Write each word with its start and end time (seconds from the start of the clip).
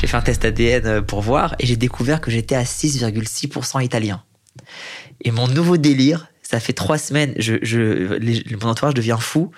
J'ai 0.00 0.06
fait 0.06 0.16
un 0.16 0.22
test 0.22 0.46
ADN 0.46 0.86
euh, 0.86 1.02
pour 1.02 1.20
voir 1.20 1.54
et 1.58 1.66
j'ai 1.66 1.76
découvert 1.76 2.22
que 2.22 2.30
j'étais 2.30 2.54
à 2.54 2.62
6,6% 2.62 3.84
italien. 3.84 4.22
Et 5.20 5.30
mon 5.30 5.46
nouveau 5.46 5.76
délire, 5.76 6.28
ça 6.42 6.58
fait 6.58 6.72
trois 6.72 6.96
semaines, 6.96 7.34
je, 7.36 7.56
je, 7.60 8.56
mon 8.56 8.70
entourage 8.70 8.94
devient 8.94 9.18
fou. 9.20 9.50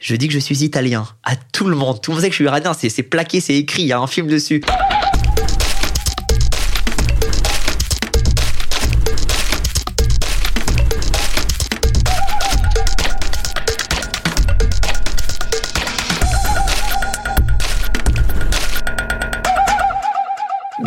Je 0.00 0.14
dis 0.14 0.28
que 0.28 0.34
je 0.34 0.38
suis 0.38 0.62
italien 0.62 1.08
à 1.24 1.34
tout 1.34 1.66
le 1.66 1.74
monde. 1.74 2.00
Tout 2.00 2.12
le 2.12 2.16
monde 2.16 2.22
sait 2.22 2.28
que 2.28 2.34
je 2.34 2.36
suis 2.36 2.44
iranien. 2.44 2.72
C'est 2.74 3.02
plaqué, 3.02 3.40
c'est 3.40 3.56
écrit, 3.56 3.82
il 3.82 3.88
y 3.88 3.92
a 3.92 3.98
un 3.98 4.06
film 4.06 4.28
dessus. 4.28 4.62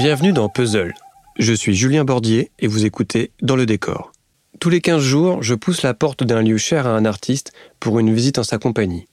Bienvenue 0.06 0.34
dans 0.34 0.50
Puzzle. 0.50 0.94
Je 1.40 1.52
suis 1.52 1.74
Julien 1.74 2.06
Bordier 2.06 2.52
et 2.60 2.68
vous 2.68 2.86
écoutez 2.86 3.32
Dans 3.42 3.56
le 3.56 3.66
décor. 3.66 4.12
Tous 4.60 4.70
les 4.70 4.80
15 4.80 5.02
jours, 5.02 5.42
je 5.42 5.56
pousse 5.56 5.82
la 5.82 5.96
porte 5.96 6.24
d'un 6.24 6.44
lieu 6.44 6.58
cher 6.58 6.86
à 6.86 6.92
un 6.92 7.06
artiste 7.06 7.54
pour 7.80 7.98
une 7.98 8.14
visite 8.14 8.38
en 8.38 8.44
sa 8.44 8.60
compagnie. 8.60 9.08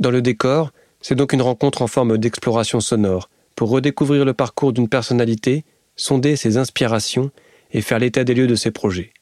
Dans 0.00 0.10
le 0.10 0.20
décor, 0.20 0.70
c'est 1.00 1.14
donc 1.14 1.32
une 1.32 1.40
rencontre 1.40 1.80
en 1.80 1.86
forme 1.86 2.18
d'exploration 2.18 2.80
sonore 2.80 3.30
pour 3.56 3.70
redécouvrir 3.70 4.26
le 4.26 4.34
parcours 4.34 4.74
d'une 4.74 4.90
personnalité, 4.90 5.64
sonder 5.96 6.36
ses 6.36 6.58
inspirations 6.58 7.30
et 7.72 7.80
faire 7.80 7.98
l'état 7.98 8.22
des 8.22 8.34
lieux 8.34 8.46
de 8.46 8.54
ses 8.54 8.70
projets. 8.70 9.14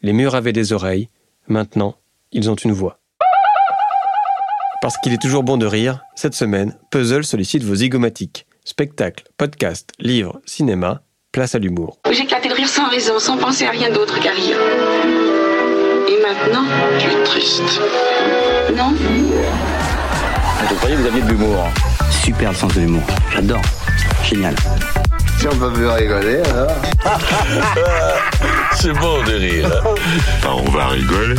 Les 0.00 0.14
murs 0.14 0.34
avaient 0.34 0.54
des 0.54 0.72
oreilles, 0.72 1.10
maintenant, 1.48 1.96
ils 2.32 2.48
ont 2.48 2.54
une 2.54 2.72
voix. 2.72 2.98
Parce 4.80 4.96
qu'il 5.02 5.12
est 5.12 5.20
toujours 5.20 5.42
bon 5.42 5.58
de 5.58 5.66
rire, 5.66 6.02
cette 6.14 6.34
semaine, 6.34 6.78
Puzzle 6.90 7.26
sollicite 7.26 7.62
vos 7.62 7.74
zygomatiques. 7.74 8.46
Spectacle, 8.68 9.22
podcast, 9.38 9.90
livre, 10.00 10.40
cinéma, 10.44 11.00
place 11.30 11.54
à 11.54 11.60
l'humour. 11.60 12.00
J'éclatais 12.10 12.48
de 12.48 12.54
rire 12.54 12.68
sans 12.68 12.88
raison, 12.88 13.20
sans 13.20 13.38
penser 13.38 13.64
à 13.64 13.70
rien 13.70 13.92
d'autre 13.92 14.18
qu'à 14.18 14.32
rire. 14.32 14.56
Et 16.08 16.20
maintenant 16.20 16.64
Tu 16.98 17.06
es 17.06 17.22
triste. 17.22 17.62
Non 18.76 18.92
Je 20.68 20.74
croyais 20.74 20.96
que 20.96 21.00
vous 21.00 21.06
aviez 21.06 21.22
de 21.22 21.28
l'humour. 21.28 21.68
Super 22.10 22.50
le 22.50 22.56
sens 22.56 22.74
de 22.74 22.80
l'humour. 22.80 23.04
J'adore. 23.32 23.62
Génial. 24.24 24.56
Si 25.38 25.46
on 25.46 25.56
peut 25.56 25.72
plus 25.72 25.86
rigoler, 25.86 26.38
alors. 26.38 26.72
C'est 28.72 28.92
bon 28.94 29.22
de 29.22 29.32
rire. 29.32 29.82
Enfin, 30.38 30.56
on 30.66 30.70
va 30.72 30.88
rigoler. 30.88 31.36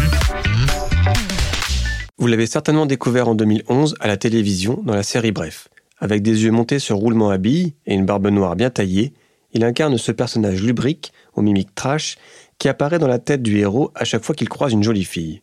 Vous 2.17 2.27
l'avez 2.27 2.47
certainement 2.47 2.85
découvert 2.85 3.27
en 3.27 3.35
2011 3.35 3.97
à 3.99 4.07
la 4.07 4.15
télévision 4.15 4.79
dans 4.85 4.95
la 4.95 5.03
série 5.03 5.33
Bref. 5.33 5.67
Avec 5.99 6.21
des 6.21 6.43
yeux 6.43 6.51
montés 6.51 6.79
sur 6.79 6.97
roulement 6.97 7.29
à 7.29 7.37
billes 7.37 7.73
et 7.85 7.95
une 7.95 8.05
barbe 8.05 8.27
noire 8.27 8.55
bien 8.55 8.69
taillée, 8.69 9.13
il 9.53 9.63
incarne 9.63 9.97
ce 9.97 10.11
personnage 10.11 10.61
lubrique, 10.61 11.11
aux 11.33 11.41
mimiques 11.41 11.73
trash, 11.73 12.17
qui 12.59 12.69
apparaît 12.69 12.99
dans 12.99 13.07
la 13.07 13.19
tête 13.19 13.41
du 13.41 13.57
héros 13.57 13.91
à 13.95 14.05
chaque 14.05 14.23
fois 14.23 14.35
qu'il 14.35 14.49
croise 14.49 14.73
une 14.73 14.83
jolie 14.83 15.05
fille. 15.05 15.41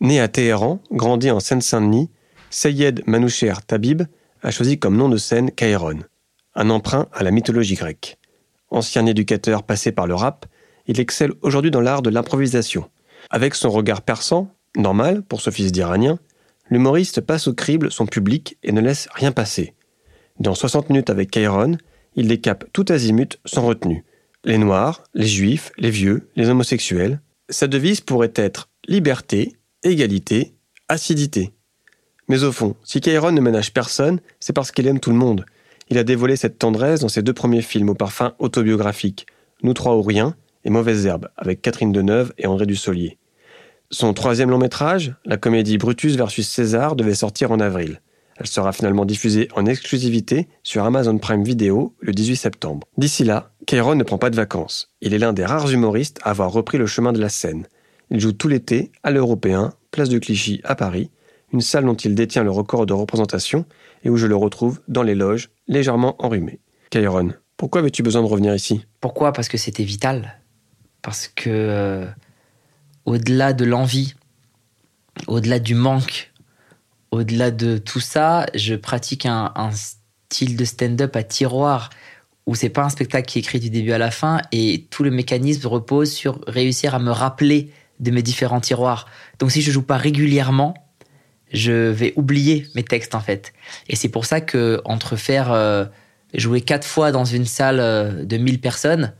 Né 0.00 0.20
à 0.20 0.28
Téhéran, 0.28 0.80
grandi 0.90 1.30
en 1.30 1.40
Seine-Saint-Denis, 1.40 2.10
Sayed 2.50 3.02
Manoucher 3.06 3.54
Tabib 3.66 4.02
a 4.42 4.50
choisi 4.50 4.78
comme 4.78 4.96
nom 4.96 5.08
de 5.08 5.16
scène 5.16 5.50
Kairon, 5.50 6.00
un 6.54 6.70
emprunt 6.70 7.08
à 7.12 7.22
la 7.22 7.30
mythologie 7.30 7.74
grecque. 7.74 8.18
Ancien 8.70 9.06
éducateur 9.06 9.62
passé 9.62 9.92
par 9.92 10.06
le 10.06 10.14
rap, 10.14 10.46
il 10.86 11.00
excelle 11.00 11.32
aujourd'hui 11.42 11.70
dans 11.70 11.80
l'art 11.80 12.02
de 12.02 12.10
l'improvisation. 12.10 12.90
Avec 13.30 13.54
son 13.54 13.70
regard 13.70 14.02
perçant, 14.02 14.50
normal 14.76 15.22
pour 15.22 15.40
ce 15.40 15.50
fils 15.50 15.72
d'Iranien, 15.72 16.18
l'humoriste 16.70 17.20
passe 17.20 17.46
au 17.46 17.54
crible 17.54 17.90
son 17.90 18.06
public 18.06 18.58
et 18.62 18.72
ne 18.72 18.80
laisse 18.80 19.08
rien 19.14 19.32
passer. 19.32 19.74
Dans 20.40 20.54
60 20.54 20.90
minutes 20.90 21.10
avec 21.10 21.30
Kairon, 21.30 21.78
il 22.16 22.26
décape 22.26 22.64
tout 22.72 22.84
azimut 22.88 23.38
sans 23.44 23.62
retenue. 23.62 24.04
Les 24.44 24.58
noirs, 24.58 25.04
les 25.14 25.28
juifs, 25.28 25.70
les 25.78 25.90
vieux, 25.90 26.28
les 26.34 26.48
homosexuels. 26.48 27.20
Sa 27.48 27.68
devise 27.68 28.00
pourrait 28.00 28.32
être 28.34 28.68
liberté, 28.88 29.56
égalité, 29.84 30.54
acidité. 30.88 31.52
Mais 32.28 32.42
au 32.42 32.50
fond, 32.50 32.74
si 32.82 33.00
Kairon 33.00 33.30
ne 33.30 33.40
ménage 33.40 33.72
personne, 33.72 34.20
c'est 34.40 34.52
parce 34.52 34.72
qu'il 34.72 34.88
aime 34.88 34.98
tout 34.98 35.10
le 35.10 35.16
monde. 35.16 35.46
Il 35.88 35.98
a 35.98 36.04
dévoilé 36.04 36.34
cette 36.34 36.58
tendresse 36.58 37.00
dans 37.00 37.08
ses 37.08 37.22
deux 37.22 37.32
premiers 37.32 37.62
films 37.62 37.90
au 37.90 37.94
parfum 37.94 38.34
autobiographique, 38.38 39.26
Nous 39.62 39.74
trois 39.74 39.94
ou 39.94 40.02
rien 40.02 40.34
et 40.64 40.70
Mauvaises 40.70 41.06
herbes, 41.06 41.28
avec 41.36 41.62
Catherine 41.62 41.92
Deneuve 41.92 42.32
et 42.38 42.46
André 42.46 42.66
Dussolier. 42.66 43.18
Son 43.90 44.14
troisième 44.14 44.50
long 44.50 44.58
métrage, 44.58 45.14
la 45.24 45.36
comédie 45.36 45.78
Brutus 45.78 46.16
versus 46.16 46.48
César, 46.48 46.96
devait 46.96 47.14
sortir 47.14 47.52
en 47.52 47.60
avril. 47.60 48.00
Elle 48.36 48.46
sera 48.46 48.72
finalement 48.72 49.04
diffusée 49.04 49.48
en 49.54 49.66
exclusivité 49.66 50.48
sur 50.62 50.84
Amazon 50.84 51.18
Prime 51.18 51.44
Video 51.44 51.94
le 52.00 52.12
18 52.12 52.36
septembre. 52.36 52.86
D'ici 52.98 53.24
là, 53.24 53.52
Kairon 53.66 53.94
ne 53.94 54.02
prend 54.02 54.18
pas 54.18 54.30
de 54.30 54.36
vacances. 54.36 54.90
Il 55.00 55.14
est 55.14 55.18
l'un 55.18 55.32
des 55.32 55.44
rares 55.44 55.70
humoristes 55.70 56.20
à 56.22 56.30
avoir 56.30 56.52
repris 56.52 56.78
le 56.78 56.86
chemin 56.86 57.12
de 57.12 57.20
la 57.20 57.28
scène. 57.28 57.66
Il 58.10 58.20
joue 58.20 58.32
tout 58.32 58.48
l'été 58.48 58.90
à 59.02 59.10
l'Européen, 59.10 59.72
place 59.90 60.08
de 60.08 60.18
Clichy 60.18 60.60
à 60.64 60.74
Paris, 60.74 61.10
une 61.52 61.60
salle 61.60 61.84
dont 61.84 61.94
il 61.94 62.14
détient 62.14 62.42
le 62.42 62.50
record 62.50 62.86
de 62.86 62.92
représentation 62.92 63.64
et 64.02 64.10
où 64.10 64.16
je 64.16 64.26
le 64.26 64.36
retrouve 64.36 64.80
dans 64.88 65.02
les 65.02 65.14
loges, 65.14 65.50
légèrement 65.68 66.16
enrhumé. 66.18 66.60
Kairon, 66.90 67.32
pourquoi 67.56 67.80
avais-tu 67.80 68.02
besoin 68.02 68.22
de 68.22 68.26
revenir 68.26 68.54
ici? 68.54 68.84
Pourquoi? 69.00 69.32
Parce 69.32 69.48
que 69.48 69.56
c'était 69.56 69.84
vital. 69.84 70.40
Parce 71.02 71.28
que, 71.28 71.50
euh, 71.50 72.06
au-delà 73.04 73.52
de 73.52 73.64
l'envie, 73.64 74.14
au-delà 75.28 75.58
du 75.58 75.74
manque, 75.74 76.32
au-delà 77.14 77.50
de 77.50 77.78
tout 77.78 78.00
ça, 78.00 78.46
je 78.54 78.74
pratique 78.74 79.24
un, 79.26 79.52
style 79.72 80.56
de 80.56 80.64
stand-up 80.64 81.14
à 81.14 81.22
tiroir 81.22 81.90
où 82.46 82.54
c'est 82.56 82.68
pas 82.68 82.82
un 82.82 82.88
spectacle 82.88 83.26
qui 83.26 83.38
est 83.38 83.42
écrit 83.42 83.60
du 83.60 83.70
début 83.70 83.92
à 83.92 83.98
la 83.98 84.10
fin 84.10 84.40
et 84.50 84.86
tout 84.90 85.04
le 85.04 85.10
mécanisme 85.10 85.68
repose 85.68 86.12
sur 86.12 86.40
réussir 86.48 86.94
à 86.94 86.98
me 86.98 87.12
rappeler 87.12 87.70
de 88.00 88.10
mes 88.10 88.22
différents 88.22 88.60
tiroirs. 88.60 89.06
Donc 89.38 89.52
si 89.52 89.62
je 89.62 89.70
joue 89.70 89.82
pas 89.82 89.96
régulièrement, 89.96 90.74
je 91.52 91.72
vais 91.72 92.12
oublier 92.16 92.66
mes 92.74 92.82
textes 92.82 93.14
en 93.14 93.20
fait. 93.20 93.52
Et 93.88 93.94
c'est 93.94 94.08
pour 94.08 94.26
ça 94.26 94.40
que 94.40 94.82
entre 94.84 95.14
faire 95.14 95.52
euh, 95.52 95.84
jouer 96.34 96.62
quatre 96.62 96.86
fois 96.86 97.12
dans 97.12 97.24
une 97.24 97.46
salle 97.46 97.78
euh, 97.78 98.24
de 98.24 98.36
1000 98.36 98.60
personnes 98.60 99.14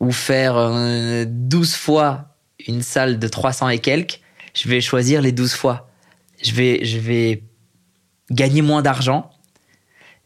ou 0.00 0.10
faire 0.10 0.54
12 0.54 1.72
euh, 1.72 1.76
fois 1.76 2.34
une 2.66 2.82
salle 2.82 3.20
de 3.20 3.28
300 3.28 3.68
et 3.68 3.78
quelques, 3.78 4.20
je 4.54 4.68
vais 4.68 4.80
choisir 4.80 5.22
les 5.22 5.30
12 5.30 5.54
fois 5.54 5.91
je 6.42 6.52
vais, 6.52 6.84
je 6.84 6.98
vais 6.98 7.42
gagner 8.30 8.62
moins 8.62 8.82
d'argent, 8.82 9.30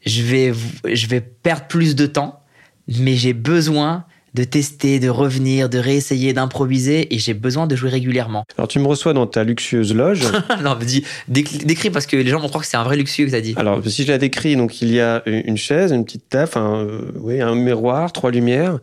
je 0.04 0.22
vais, 0.22 0.52
je 0.84 1.06
vais 1.06 1.20
perdre 1.20 1.66
plus 1.66 1.94
de 1.96 2.06
temps, 2.06 2.40
mais 2.88 3.16
j'ai 3.16 3.32
besoin 3.32 4.04
de 4.34 4.44
tester, 4.44 5.00
de 5.00 5.08
revenir, 5.08 5.70
de 5.70 5.78
réessayer, 5.78 6.34
d'improviser, 6.34 7.14
et 7.14 7.18
j'ai 7.18 7.32
besoin 7.32 7.66
de 7.66 7.74
jouer 7.74 7.88
régulièrement. 7.88 8.44
Alors 8.58 8.68
tu 8.68 8.78
me 8.78 8.86
reçois 8.86 9.14
dans 9.14 9.26
ta 9.26 9.44
luxueuse 9.44 9.94
loge. 9.94 10.24
non, 10.62 10.76
dis, 10.76 11.04
décris 11.26 11.90
parce 11.90 12.06
que 12.06 12.16
les 12.16 12.30
gens 12.30 12.38
vont 12.38 12.48
croire 12.48 12.62
que 12.62 12.68
c'est 12.68 12.76
un 12.76 12.84
vrai 12.84 12.96
luxueux 12.96 13.26
que 13.26 13.34
as 13.34 13.40
dit. 13.40 13.54
Alors 13.56 13.80
si 13.86 14.04
je 14.04 14.12
la 14.12 14.18
décris, 14.18 14.56
donc 14.56 14.82
il 14.82 14.92
y 14.92 15.00
a 15.00 15.22
une 15.26 15.56
chaise, 15.56 15.90
une 15.90 16.04
petite 16.04 16.28
table, 16.28 16.52
un, 16.56 16.76
euh, 16.76 17.12
oui, 17.16 17.40
un 17.40 17.54
miroir, 17.54 18.12
trois 18.12 18.30
lumières, 18.30 18.78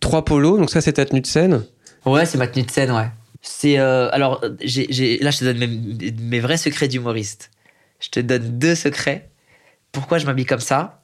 trois 0.00 0.24
polos, 0.24 0.58
donc 0.58 0.70
ça 0.70 0.80
c'est 0.80 0.94
ta 0.94 1.04
tenue 1.04 1.20
de 1.20 1.26
scène? 1.26 1.62
Ouais, 2.06 2.24
c'est 2.24 2.38
ma 2.38 2.46
tenue 2.46 2.64
de 2.64 2.70
scène, 2.70 2.90
ouais. 2.92 3.08
C'est 3.40 3.78
euh, 3.78 4.10
alors 4.12 4.44
j'ai, 4.60 5.18
là 5.18 5.30
je 5.30 5.38
te 5.38 5.44
donne 5.44 5.58
mes, 6.20 6.40
vrais 6.40 6.56
secrets 6.56 6.88
d'humoriste. 6.88 7.50
Je 8.00 8.08
te 8.10 8.20
donne 8.20 8.58
deux 8.58 8.74
secrets. 8.74 9.30
Pourquoi 9.92 10.18
je 10.18 10.26
m'habille 10.26 10.46
comme 10.46 10.60
ça? 10.60 11.02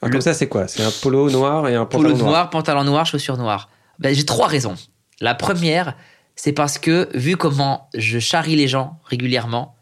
Ah, 0.00 0.08
Comme 0.08 0.20
ça 0.20 0.34
c'est 0.34 0.48
quoi? 0.48 0.68
C'est 0.68 0.82
un 0.82 0.90
polo 0.90 1.30
noir 1.30 1.68
et 1.68 1.74
un 1.74 1.84
pantalon 1.84 2.14
polo 2.14 2.24
noir, 2.24 2.50
pantalon 2.50 2.84
noir, 2.84 3.06
chaussures 3.06 3.36
noires. 3.36 3.68
Ben, 3.98 4.14
j'ai 4.14 4.24
trois 4.24 4.48
raisons. 4.48 4.74
La 5.20 5.34
première, 5.34 5.94
c'est 6.34 6.52
parce 6.52 6.78
que 6.78 7.08
vu 7.14 7.36
comment 7.36 7.88
je 7.94 8.18
charrie 8.18 8.56
les 8.56 8.66
gens 8.66 8.98
régulièrement, 9.04 9.76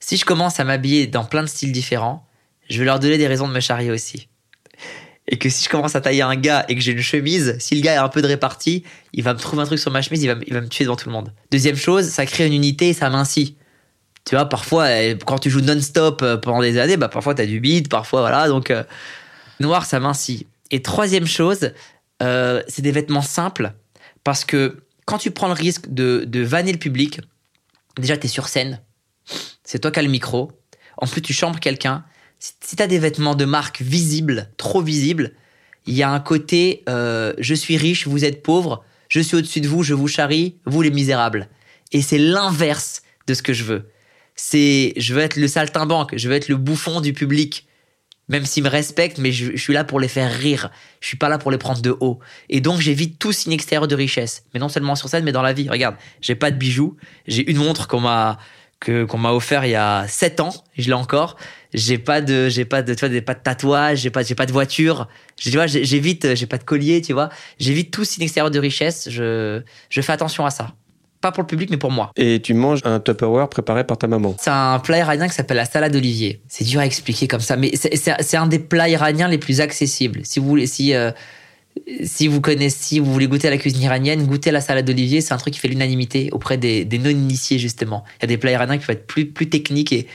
si 0.00 0.16
je 0.16 0.24
commence 0.24 0.60
à 0.60 0.64
m'habiller 0.64 1.06
dans 1.06 1.24
plein 1.24 1.42
de 1.42 1.48
styles 1.48 1.72
différents, 1.72 2.26
je 2.70 2.78
vais 2.78 2.84
leur 2.84 3.00
donner 3.00 3.18
des 3.18 3.26
raisons 3.26 3.48
de 3.48 3.52
me 3.52 3.60
charrier 3.60 3.90
aussi 3.90 4.28
et 5.28 5.38
que 5.38 5.48
si 5.48 5.64
je 5.64 5.68
commence 5.68 5.96
à 5.96 6.00
tailler 6.00 6.22
un 6.22 6.36
gars 6.36 6.64
et 6.68 6.74
que 6.74 6.80
j'ai 6.80 6.92
une 6.92 7.02
chemise, 7.02 7.56
si 7.58 7.74
le 7.74 7.80
gars 7.80 7.94
est 7.94 7.98
un 7.98 8.08
peu 8.08 8.22
de 8.22 8.28
répartie, 8.28 8.84
il 9.12 9.24
va 9.24 9.34
me 9.34 9.38
trouver 9.38 9.62
un 9.62 9.66
truc 9.66 9.78
sur 9.78 9.90
ma 9.90 10.02
chemise, 10.02 10.22
il 10.22 10.28
va, 10.28 10.36
il 10.46 10.54
va 10.54 10.60
me 10.60 10.68
tuer 10.68 10.84
devant 10.84 10.96
tout 10.96 11.08
le 11.08 11.12
monde. 11.12 11.32
Deuxième 11.50 11.76
chose, 11.76 12.06
ça 12.08 12.26
crée 12.26 12.46
une 12.46 12.52
unité 12.52 12.90
et 12.90 12.92
ça 12.92 13.10
mincit. 13.10 13.56
Tu 14.24 14.34
vois, 14.34 14.48
parfois, 14.48 14.84
euh, 14.84 15.16
quand 15.24 15.38
tu 15.38 15.50
joues 15.50 15.60
non-stop 15.60 16.20
euh, 16.22 16.36
pendant 16.36 16.60
des 16.60 16.78
années, 16.78 16.96
bah 16.96 17.08
parfois 17.08 17.34
t'as 17.34 17.46
du 17.46 17.60
beat, 17.60 17.88
parfois 17.88 18.20
voilà, 18.20 18.48
donc 18.48 18.70
euh, 18.70 18.82
noir 19.60 19.84
ça 19.84 20.00
mincit. 20.00 20.46
Et 20.70 20.82
troisième 20.82 21.26
chose, 21.26 21.72
c'est 22.20 22.82
des 22.82 22.92
vêtements 22.92 23.22
simples 23.22 23.72
parce 24.24 24.44
que 24.44 24.82
quand 25.04 25.18
tu 25.18 25.30
prends 25.30 25.46
le 25.46 25.52
risque 25.52 25.88
de, 25.88 26.24
de 26.26 26.40
vanner 26.40 26.72
le 26.72 26.78
public, 26.78 27.20
déjà 27.96 28.16
t'es 28.16 28.26
sur 28.26 28.48
scène, 28.48 28.80
c'est 29.62 29.78
toi 29.78 29.92
qui 29.92 30.00
as 30.00 30.02
le 30.02 30.08
micro, 30.08 30.50
en 30.96 31.06
plus 31.06 31.22
tu 31.22 31.32
chambres 31.32 31.60
quelqu'un, 31.60 32.04
si 32.38 32.76
tu 32.76 32.82
as 32.82 32.86
des 32.86 32.98
vêtements 32.98 33.34
de 33.34 33.44
marque 33.44 33.82
visibles, 33.82 34.50
trop 34.56 34.82
visibles, 34.82 35.32
il 35.86 35.94
y 35.94 36.02
a 36.02 36.10
un 36.10 36.20
côté 36.20 36.82
euh, 36.88 37.32
je 37.38 37.54
suis 37.54 37.76
riche, 37.76 38.06
vous 38.06 38.24
êtes 38.24 38.42
pauvre, 38.42 38.84
je 39.08 39.20
suis 39.20 39.36
au-dessus 39.36 39.60
de 39.60 39.68
vous, 39.68 39.82
je 39.82 39.94
vous 39.94 40.08
charrie, 40.08 40.58
vous 40.66 40.82
les 40.82 40.90
misérables. 40.90 41.48
Et 41.92 42.02
c'est 42.02 42.18
l'inverse 42.18 43.02
de 43.26 43.34
ce 43.34 43.42
que 43.42 43.52
je 43.52 43.64
veux. 43.64 43.88
C'est 44.34 44.92
je 44.96 45.14
veux 45.14 45.20
être 45.20 45.36
le 45.36 45.48
saltimbanque, 45.48 46.14
je 46.16 46.28
veux 46.28 46.34
être 46.34 46.48
le 46.48 46.56
bouffon 46.56 47.00
du 47.00 47.12
public. 47.12 47.66
Même 48.28 48.44
s'ils 48.44 48.64
me 48.64 48.68
respectent, 48.68 49.18
mais 49.18 49.30
je, 49.30 49.52
je 49.52 49.56
suis 49.56 49.72
là 49.72 49.84
pour 49.84 50.00
les 50.00 50.08
faire 50.08 50.32
rire. 50.32 50.72
Je 51.00 51.06
suis 51.06 51.16
pas 51.16 51.28
là 51.28 51.38
pour 51.38 51.52
les 51.52 51.58
prendre 51.58 51.80
de 51.80 51.96
haut. 52.00 52.18
Et 52.48 52.60
donc, 52.60 52.80
j'évite 52.80 53.20
tout 53.20 53.30
signe 53.30 53.52
extérieur 53.52 53.86
de 53.86 53.94
richesse. 53.94 54.42
Mais 54.52 54.58
non 54.58 54.68
seulement 54.68 54.96
sur 54.96 55.08
scène, 55.08 55.22
mais 55.22 55.30
dans 55.30 55.42
la 55.42 55.52
vie. 55.52 55.68
Regarde, 55.68 55.94
j'ai 56.20 56.34
pas 56.34 56.50
de 56.50 56.56
bijoux. 56.56 56.96
J'ai 57.28 57.48
une 57.48 57.58
montre 57.58 57.86
qu'on 57.86 58.00
m'a, 58.00 58.38
que, 58.80 59.04
qu'on 59.04 59.18
m'a 59.18 59.32
offert 59.32 59.64
il 59.64 59.70
y 59.70 59.74
a 59.74 60.06
7 60.08 60.40
ans. 60.40 60.52
Je 60.76 60.86
l'ai 60.86 60.92
encore. 60.92 61.36
J'ai 61.74 61.98
pas 61.98 62.20
de, 62.20 62.48
j'ai 62.48 62.64
pas 62.64 62.82
de, 62.82 62.94
tu 62.94 63.00
vois, 63.00 63.10
j'ai 63.12 63.20
pas 63.20 63.34
de 63.34 63.40
tatouage, 63.40 63.98
j'ai 63.98 64.10
pas, 64.10 64.22
j'ai 64.22 64.34
pas 64.34 64.46
de 64.46 64.52
voiture. 64.52 65.08
J'ai- 65.38 65.50
Tu 65.50 65.56
vois, 65.56 65.66
j'évite, 65.66 66.34
j'ai 66.34 66.46
pas 66.46 66.58
de 66.58 66.64
collier, 66.64 67.00
tu 67.02 67.12
vois. 67.12 67.28
J'évite 67.58 67.90
tout 67.90 68.04
signe 68.04 68.22
extérieur 68.24 68.50
de 68.50 68.58
richesse. 68.58 69.08
Je, 69.10 69.62
je 69.90 70.00
fais 70.00 70.12
attention 70.12 70.46
à 70.46 70.50
ça. 70.50 70.72
Pas 71.20 71.32
pour 71.32 71.42
le 71.42 71.46
public, 71.46 71.70
mais 71.70 71.78
pour 71.78 71.90
moi. 71.90 72.10
Et 72.16 72.40
tu 72.42 72.52
manges 72.54 72.80
un 72.84 73.00
Tupperware 73.00 73.48
préparé 73.48 73.84
par 73.84 73.96
ta 73.98 74.06
maman. 74.06 74.36
C'est 74.38 74.50
un 74.50 74.78
plat 74.78 74.98
iranien 74.98 75.26
qui 75.28 75.34
s'appelle 75.34 75.56
la 75.56 75.64
salade 75.64 75.92
d'olivier. 75.92 76.42
C'est 76.46 76.64
dur 76.64 76.80
à 76.80 76.86
expliquer 76.86 77.26
comme 77.26 77.40
ça, 77.40 77.56
mais 77.56 77.72
c'est 77.74 78.36
un 78.36 78.46
des 78.46 78.58
plats 78.58 78.88
iraniens 78.88 79.26
les 79.28 79.38
plus 79.38 79.60
accessibles. 79.62 80.20
Si 80.24 80.38
vous 80.38 80.46
voulez, 80.46 80.66
si 80.66 80.94
euh, 80.94 81.10
si 82.04 82.26
vous 82.26 82.40
connaissez, 82.40 82.76
si 82.78 82.98
vous 83.00 83.12
voulez 83.12 83.26
goûter 83.26 83.48
à 83.48 83.50
la 83.50 83.58
cuisine 83.58 83.82
iranienne, 83.82 84.26
goûtez 84.26 84.50
à 84.50 84.52
la 84.52 84.60
salade 84.60 84.84
d'olivier. 84.84 85.20
C'est 85.20 85.34
un 85.34 85.36
truc 85.36 85.54
qui 85.54 85.60
fait 85.60 85.68
l'unanimité 85.68 86.30
auprès 86.32 86.56
des, 86.56 86.84
non-initiés 86.98 87.58
justement. 87.58 88.04
Il 88.18 88.22
y 88.22 88.24
a 88.24 88.28
des 88.28 88.38
plats 88.38 88.50
iraniens 88.50 88.78
qui 88.78 88.86
peuvent 88.86 88.96
être 88.96 89.06
plus 89.06 89.48
techniques 89.48 89.92
et 89.92 90.06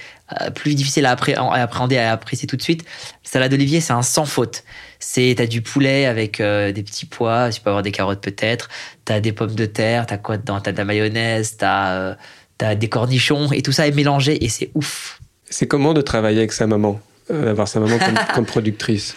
euh, 0.42 0.50
plus 0.50 0.76
difficiles 0.76 1.06
à, 1.06 1.16
appré- 1.16 1.36
à 1.36 1.54
appréhender, 1.54 1.98
à 1.98 2.14
apprécier 2.14 2.48
tout 2.48 2.58
de 2.58 2.62
suite. 2.62 2.84
Salade 3.24 3.52
d'olivier, 3.52 3.82
c'est 3.82 3.94
un 3.94 4.02
sans 4.02 4.26
faute. 4.26 4.64
C'est 5.00 5.34
t'as 5.38 5.48
du 5.48 5.62
poulet 5.62 6.06
avec 6.06 6.40
euh, 6.40 6.72
des 6.72 6.84
petits 6.84 7.06
pois, 7.06 7.50
tu 7.50 7.62
peux 7.62 7.70
avoir 7.70 7.84
des 7.84 7.92
carottes 7.92 8.22
peut-être. 8.22 8.70
T'as 9.06 9.20
des 9.20 9.32
pommes 9.32 9.56
de 9.56 9.66
terre, 9.66 10.06
t'as 10.06 10.18
quoi 10.18 10.38
dedans? 10.38 10.60
T'as 10.62 10.72
de 10.72 10.78
la 10.78 10.86
mayonnaise, 10.86 11.58
t'as 11.58 11.92
euh, 11.94 12.16
t'as 12.58 12.76
des 12.76 12.90
cornichons 12.90 13.52
et 13.52 13.62
tout 13.62 13.72
ça 13.72 13.88
est 13.88 13.96
mélangé 13.96 14.44
et 14.44 14.50
c'est 14.50 14.72
ouf. 14.76 15.20
C'est 15.50 15.68
comment 15.68 15.94
de 15.94 16.02
travailler 16.02 16.40
avec 16.40 16.54
sa 16.54 16.68
maman 16.68 17.00
D'avoir 17.30 17.68
sa 17.68 17.80
maman 17.80 17.98
comme 18.36 18.46
productrice? 18.46 19.16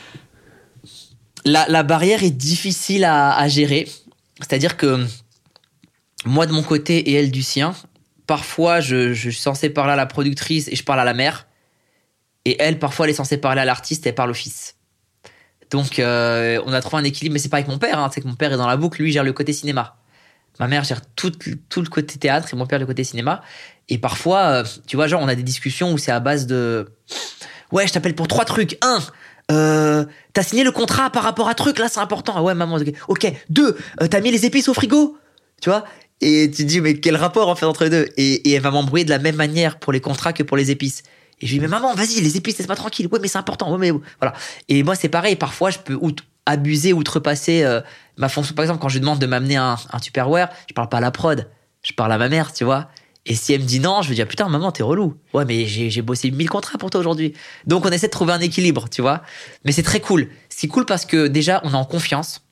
La, 1.44 1.82
barrière 1.82 2.22
est 2.22 2.30
difficile 2.30 3.04
à, 3.04 3.46
gérer. 3.48 3.88
C'est-à-dire 4.40 4.76
que 4.76 5.04
moi 6.24 6.46
de 6.46 6.52
mon 6.52 6.62
côté 6.62 6.98
et 7.10 7.14
elle 7.14 7.30
du 7.30 7.42
sien, 7.42 7.74
parfois 8.26 8.80
je, 8.80 9.12
suis 9.12 9.34
censé 9.34 9.68
parler 9.70 9.92
à 9.92 9.96
la 9.96 10.06
productrice 10.06 10.68
et 10.68 10.76
je 10.76 10.82
parle 10.82 11.00
à 11.00 11.04
la 11.04 11.14
mère. 11.14 11.46
Et 12.46 12.56
elle, 12.58 12.78
parfois, 12.78 13.06
elle 13.06 13.10
est 13.10 13.14
censée 13.14 13.38
parler 13.38 13.62
à 13.62 13.64
l'artiste 13.64 14.04
et 14.06 14.10
elle 14.10 14.14
parle 14.14 14.30
au 14.30 14.34
fils. 14.34 14.76
Donc, 15.70 15.98
euh, 15.98 16.60
on 16.66 16.74
a 16.74 16.80
trouvé 16.82 17.00
un 17.00 17.04
équilibre, 17.04 17.32
mais 17.32 17.38
c'est 17.38 17.48
pas 17.48 17.56
avec 17.56 17.68
mon 17.68 17.78
père. 17.78 17.98
Hein, 17.98 18.10
c'est 18.12 18.20
que 18.20 18.28
mon 18.28 18.34
père 18.34 18.52
est 18.52 18.58
dans 18.58 18.66
la 18.66 18.76
boucle, 18.76 19.00
lui 19.00 19.12
gère 19.12 19.24
le 19.24 19.32
côté 19.32 19.54
cinéma. 19.54 19.96
Ma 20.60 20.68
mère 20.68 20.84
gère 20.84 21.00
tout, 21.16 21.32
tout 21.68 21.80
le 21.80 21.88
côté 21.88 22.18
théâtre 22.18 22.48
et 22.52 22.56
mon 22.56 22.66
père 22.66 22.78
le 22.78 22.86
côté 22.86 23.02
cinéma. 23.02 23.42
Et 23.88 23.96
parfois, 23.98 24.40
euh, 24.40 24.64
tu 24.86 24.96
vois, 24.96 25.06
genre, 25.06 25.22
on 25.22 25.28
a 25.28 25.34
des 25.34 25.42
discussions 25.42 25.92
où 25.92 25.98
c'est 25.98 26.12
à 26.12 26.20
base 26.20 26.46
de 26.46 26.92
Ouais, 27.72 27.86
je 27.86 27.92
t'appelle 27.92 28.14
pour 28.14 28.28
trois 28.28 28.44
trucs. 28.44 28.78
Un, 28.82 29.00
euh, 29.50 30.04
t'as 30.32 30.42
signé 30.42 30.64
le 30.64 30.72
contrat 30.72 31.10
par 31.10 31.22
rapport 31.22 31.48
à 31.48 31.54
truc, 31.54 31.78
là, 31.78 31.88
c'est 31.88 32.00
important. 32.00 32.34
Ah 32.36 32.42
ouais, 32.42 32.54
maman, 32.54 32.78
ok. 33.08 33.32
Deux, 33.48 33.76
euh, 34.00 34.06
t'as 34.08 34.20
mis 34.20 34.30
les 34.30 34.46
épices 34.46 34.68
au 34.68 34.74
frigo. 34.74 35.18
Tu 35.60 35.70
vois? 35.70 35.84
Et 36.20 36.50
tu 36.50 36.62
te 36.62 36.68
dis, 36.68 36.80
mais 36.80 36.94
quel 36.94 37.16
rapport 37.16 37.48
en 37.48 37.54
fait 37.54 37.66
entre 37.66 37.84
les 37.84 37.90
deux? 37.90 38.08
Et, 38.16 38.48
et 38.48 38.52
elle 38.52 38.62
va 38.62 38.70
m'embrouiller 38.70 39.04
de 39.04 39.10
la 39.10 39.18
même 39.18 39.36
manière 39.36 39.78
pour 39.78 39.92
les 39.92 40.00
contrats 40.00 40.32
que 40.32 40.42
pour 40.42 40.56
les 40.56 40.70
épices. 40.70 41.02
Et 41.40 41.46
je 41.46 41.52
lui 41.52 41.58
dis, 41.58 41.60
mais 41.60 41.68
maman, 41.68 41.94
vas-y, 41.94 42.20
les 42.20 42.36
épices, 42.36 42.58
laisse-moi 42.58 42.76
tranquille. 42.76 43.08
Ouais, 43.10 43.18
mais 43.20 43.28
c'est 43.28 43.38
important. 43.38 43.70
Ouais, 43.72 43.78
mais 43.78 43.90
voilà. 44.20 44.34
Et 44.68 44.82
moi, 44.82 44.94
c'est 44.94 45.08
pareil. 45.08 45.36
Parfois, 45.36 45.70
je 45.70 45.78
peux 45.78 45.98
abuser, 46.46 46.92
outrepasser 46.92 47.64
euh, 47.64 47.80
ma 48.16 48.28
fonction. 48.28 48.54
Par 48.54 48.62
exemple, 48.62 48.80
quand 48.80 48.88
je 48.88 48.98
demande 48.98 49.18
de 49.18 49.26
m'amener 49.26 49.56
un, 49.56 49.76
un 49.92 49.98
Tupperware, 49.98 50.48
je 50.68 50.74
parle 50.74 50.88
pas 50.88 50.98
à 50.98 51.00
la 51.00 51.10
prod. 51.10 51.48
Je 51.82 51.92
parle 51.92 52.12
à 52.12 52.18
ma 52.18 52.28
mère, 52.28 52.52
tu 52.52 52.64
vois? 52.64 52.88
Et 53.26 53.34
si 53.34 53.54
elle 53.54 53.62
me 53.62 53.66
dit 53.66 53.80
non, 53.80 54.02
je 54.02 54.10
vais 54.10 54.14
dire 54.14 54.28
putain, 54.28 54.48
maman, 54.48 54.70
t'es 54.70 54.82
relou. 54.82 55.14
Ouais, 55.32 55.44
mais 55.44 55.66
j'ai 55.66 56.02
bossé 56.02 56.30
1000 56.30 56.48
contrats 56.48 56.78
pour 56.78 56.90
toi 56.90 57.00
aujourd'hui. 57.00 57.32
Donc, 57.66 57.86
on 57.86 57.90
essaie 57.90 58.08
de 58.08 58.12
trouver 58.12 58.32
un 58.34 58.40
équilibre, 58.40 58.88
tu 58.90 59.00
vois. 59.00 59.22
Mais 59.64 59.72
c'est 59.72 59.82
très 59.82 60.00
cool. 60.00 60.28
C'est 60.50 60.68
cool 60.68 60.84
parce 60.84 61.06
que 61.06 61.26
déjà, 61.26 61.60
on 61.64 61.72
est 61.72 61.76
en 61.76 61.86
confiance. 61.86 62.42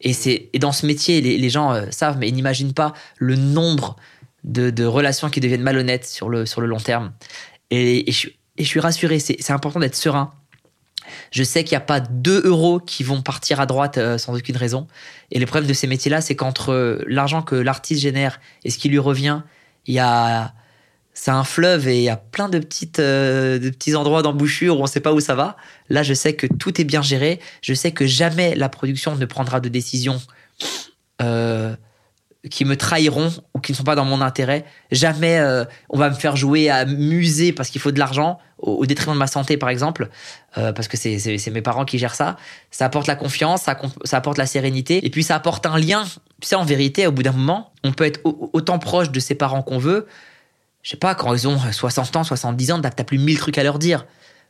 Et, 0.00 0.14
c'est, 0.14 0.50
dans 0.58 0.72
ce 0.72 0.86
métier, 0.86 1.20
les, 1.20 1.50
gens 1.50 1.72
euh, 1.72 1.86
savent, 1.90 2.18
mais 2.18 2.28
ils 2.28 2.34
n'imaginent 2.34 2.74
pas 2.74 2.92
le 3.18 3.36
nombre 3.36 3.96
de, 4.44 4.84
relations 4.84 5.30
qui 5.30 5.40
deviennent 5.40 5.62
malhonnêtes 5.62 6.06
sur 6.06 6.28
le, 6.28 6.46
sur 6.46 6.60
le 6.60 6.66
long 6.66 6.80
terme. 6.80 7.12
Et, 7.70 8.10
je, 8.10 8.30
suis- 8.64 8.80
rassuré, 8.80 9.18
c'est, 9.18 9.50
important 9.50 9.78
d'être 9.78 9.94
serein. 9.94 10.32
Je 11.30 11.42
sais 11.42 11.64
qu'il 11.64 11.72
n'y 11.72 11.82
a 11.82 11.86
pas 11.86 12.00
deux 12.00 12.42
euros 12.44 12.78
qui 12.78 13.02
vont 13.02 13.22
partir 13.22 13.60
à 13.60 13.66
droite 13.66 13.98
euh, 13.98 14.18
sans 14.18 14.36
aucune 14.36 14.56
raison. 14.56 14.86
Et 15.30 15.38
le 15.38 15.46
problème 15.46 15.68
de 15.68 15.74
ces 15.74 15.86
métiers-là, 15.86 16.20
c'est 16.20 16.36
qu'entre 16.36 16.72
euh, 16.72 17.04
l'argent 17.06 17.42
que 17.42 17.56
l'artiste 17.56 18.00
génère 18.00 18.40
et 18.64 18.70
ce 18.70 18.78
qui 18.78 18.88
lui 18.88 18.98
revient, 18.98 19.42
il 19.86 19.94
y 19.94 19.98
a 19.98 20.54
c'est 21.14 21.30
un 21.30 21.44
fleuve 21.44 21.88
et 21.88 21.98
il 21.98 22.04
y 22.04 22.08
a 22.08 22.16
plein 22.16 22.48
de 22.48 22.58
petites 22.58 22.98
euh, 22.98 23.58
de 23.58 23.70
petits 23.70 23.94
endroits 23.94 24.22
d'embouchure 24.22 24.76
où 24.76 24.80
on 24.80 24.84
ne 24.84 24.88
sait 24.88 25.00
pas 25.00 25.12
où 25.12 25.20
ça 25.20 25.34
va. 25.34 25.56
Là, 25.88 26.02
je 26.02 26.14
sais 26.14 26.34
que 26.34 26.46
tout 26.46 26.80
est 26.80 26.84
bien 26.84 27.02
géré. 27.02 27.38
Je 27.60 27.74
sais 27.74 27.92
que 27.92 28.06
jamais 28.06 28.54
la 28.54 28.68
production 28.68 29.14
ne 29.14 29.24
prendra 29.26 29.60
de 29.60 29.68
décisions 29.68 30.20
euh, 31.20 31.76
qui 32.50 32.64
me 32.64 32.76
trahiront 32.76 33.30
ou 33.54 33.60
qui 33.60 33.72
ne 33.72 33.76
sont 33.76 33.84
pas 33.84 33.94
dans 33.94 34.04
mon 34.04 34.20
intérêt. 34.20 34.64
Jamais 34.90 35.38
euh, 35.38 35.64
on 35.88 35.98
va 35.98 36.10
me 36.10 36.14
faire 36.14 36.34
jouer 36.34 36.70
à 36.70 36.84
musée 36.84 37.52
parce 37.52 37.70
qu'il 37.70 37.80
faut 37.80 37.92
de 37.92 37.98
l'argent 37.98 38.38
au, 38.58 38.84
détriment 38.86 39.14
de 39.14 39.18
ma 39.18 39.26
santé, 39.26 39.56
par 39.56 39.68
exemple, 39.68 40.08
euh, 40.58 40.72
parce 40.72 40.88
que 40.88 40.96
c'est 40.96 41.50
mes 41.50 41.62
parents 41.62 41.84
qui 41.84 41.98
gèrent 41.98 42.14
ça. 42.14 42.36
Ça 42.70 42.84
apporte 42.84 43.06
la 43.06 43.16
confiance, 43.16 43.62
ça, 43.62 44.16
apporte 44.16 44.38
la 44.38 44.46
sérénité, 44.46 45.04
et 45.04 45.10
puis 45.10 45.22
ça 45.22 45.34
apporte 45.34 45.66
un 45.66 45.78
lien. 45.78 46.04
Tu 46.40 46.48
sais, 46.48 46.54
en 46.54 46.64
vérité, 46.64 47.06
au 47.06 47.12
bout 47.12 47.22
d'un 47.22 47.32
moment, 47.32 47.72
on 47.84 47.92
peut 47.92 48.04
être 48.04 48.20
au- 48.24 48.50
autant 48.52 48.78
proche 48.78 49.10
de 49.10 49.20
ses 49.20 49.34
parents 49.34 49.62
qu'on 49.62 49.78
veut. 49.78 50.06
Je 50.82 50.90
sais 50.90 50.96
pas, 50.96 51.14
quand 51.14 51.32
ils 51.34 51.46
ont 51.46 51.58
60 51.58 52.16
ans, 52.16 52.24
70 52.24 52.72
ans, 52.72 52.80
t'as 52.80 52.90
plus 53.04 53.18
mille 53.18 53.38
trucs 53.38 53.58
à 53.58 53.62
leur 53.62 53.78
dire. 53.78 54.04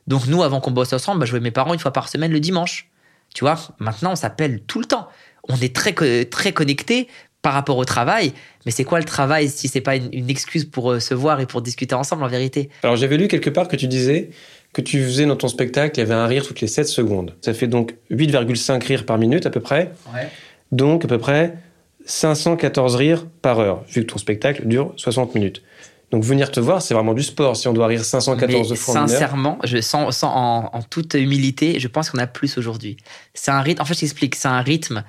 Donc 0.06 0.26
nous, 0.26 0.42
avant 0.42 0.60
qu'on 0.60 0.70
bosse 0.70 0.92
ensemble, 0.92 1.20
bah, 1.20 1.26
je 1.26 1.30
voyais 1.30 1.42
mes 1.42 1.50
parents 1.50 1.74
une 1.74 1.80
fois 1.80 1.92
par 1.92 2.08
semaine 2.08 2.32
le 2.32 2.40
dimanche. 2.40 2.90
Tu 3.34 3.44
vois, 3.44 3.58
maintenant, 3.78 4.12
on 4.12 4.16
s'appelle 4.16 4.62
tout 4.62 4.80
le 4.80 4.86
temps. 4.86 5.08
On 5.48 5.56
est 5.56 5.74
très, 5.74 5.94
très 6.26 6.52
connectés 6.52 7.08
par 7.42 7.52
rapport 7.52 7.76
au 7.76 7.84
travail. 7.84 8.32
Mais 8.64 8.72
c'est 8.72 8.84
quoi 8.84 8.98
le 8.98 9.04
travail 9.04 9.48
si 9.48 9.68
c'est 9.68 9.80
pas 9.80 9.96
une, 9.96 10.08
une 10.12 10.30
excuse 10.30 10.64
pour 10.64 10.92
euh, 10.92 11.00
se 11.00 11.12
voir 11.12 11.40
et 11.40 11.46
pour 11.46 11.60
discuter 11.60 11.94
ensemble 11.94 12.22
en 12.22 12.28
vérité? 12.28 12.70
Alors 12.82 12.96
j'avais 12.96 13.16
lu 13.16 13.28
quelque 13.28 13.50
part 13.50 13.68
que 13.68 13.76
tu 13.76 13.88
disais 13.88 14.30
que 14.72 14.80
tu 14.80 15.02
faisais 15.02 15.26
dans 15.26 15.36
ton 15.36 15.48
spectacle, 15.48 15.98
il 15.98 16.00
y 16.00 16.02
avait 16.02 16.14
un 16.14 16.26
rire 16.26 16.46
toutes 16.46 16.60
les 16.60 16.66
7 16.66 16.88
secondes. 16.88 17.34
Ça 17.42 17.52
fait 17.52 17.66
donc 17.66 17.94
8,5 18.10 18.82
rires 18.86 19.04
par 19.04 19.18
minute 19.18 19.44
à 19.44 19.50
peu 19.50 19.60
près. 19.60 19.92
Donc 20.70 21.04
à 21.04 21.08
peu 21.08 21.18
près 21.18 21.54
514 22.06 22.96
rires 22.96 23.26
par 23.42 23.60
heure, 23.60 23.84
vu 23.88 24.04
que 24.04 24.12
ton 24.12 24.18
spectacle 24.18 24.66
dure 24.66 24.92
60 24.96 25.34
minutes. 25.34 25.62
Donc 26.12 26.24
venir 26.24 26.50
te 26.50 26.60
voir, 26.60 26.82
c'est 26.82 26.92
vraiment 26.94 27.14
du 27.14 27.22
sport. 27.22 27.56
Si 27.56 27.66
on 27.68 27.72
doit 27.72 27.86
rire 27.86 28.04
514 28.04 28.70
Mais 28.70 28.76
fois 28.76 28.94
sincèrement, 29.08 29.58
je 29.64 29.80
sens, 29.80 30.14
sens 30.18 30.30
en, 30.34 30.68
en 30.72 30.82
toute 30.82 31.14
humilité, 31.14 31.80
je 31.80 31.88
pense 31.88 32.10
qu'on 32.10 32.18
a 32.18 32.26
plus 32.26 32.58
aujourd'hui. 32.58 32.98
C'est 33.32 33.50
un 33.50 33.62
rythme. 33.62 33.80
En 33.80 33.86
fait, 33.86 33.94
je 33.94 34.00
t'explique. 34.00 34.34
C'est 34.34 34.48
un 34.48 34.60
rythme. 34.60 35.04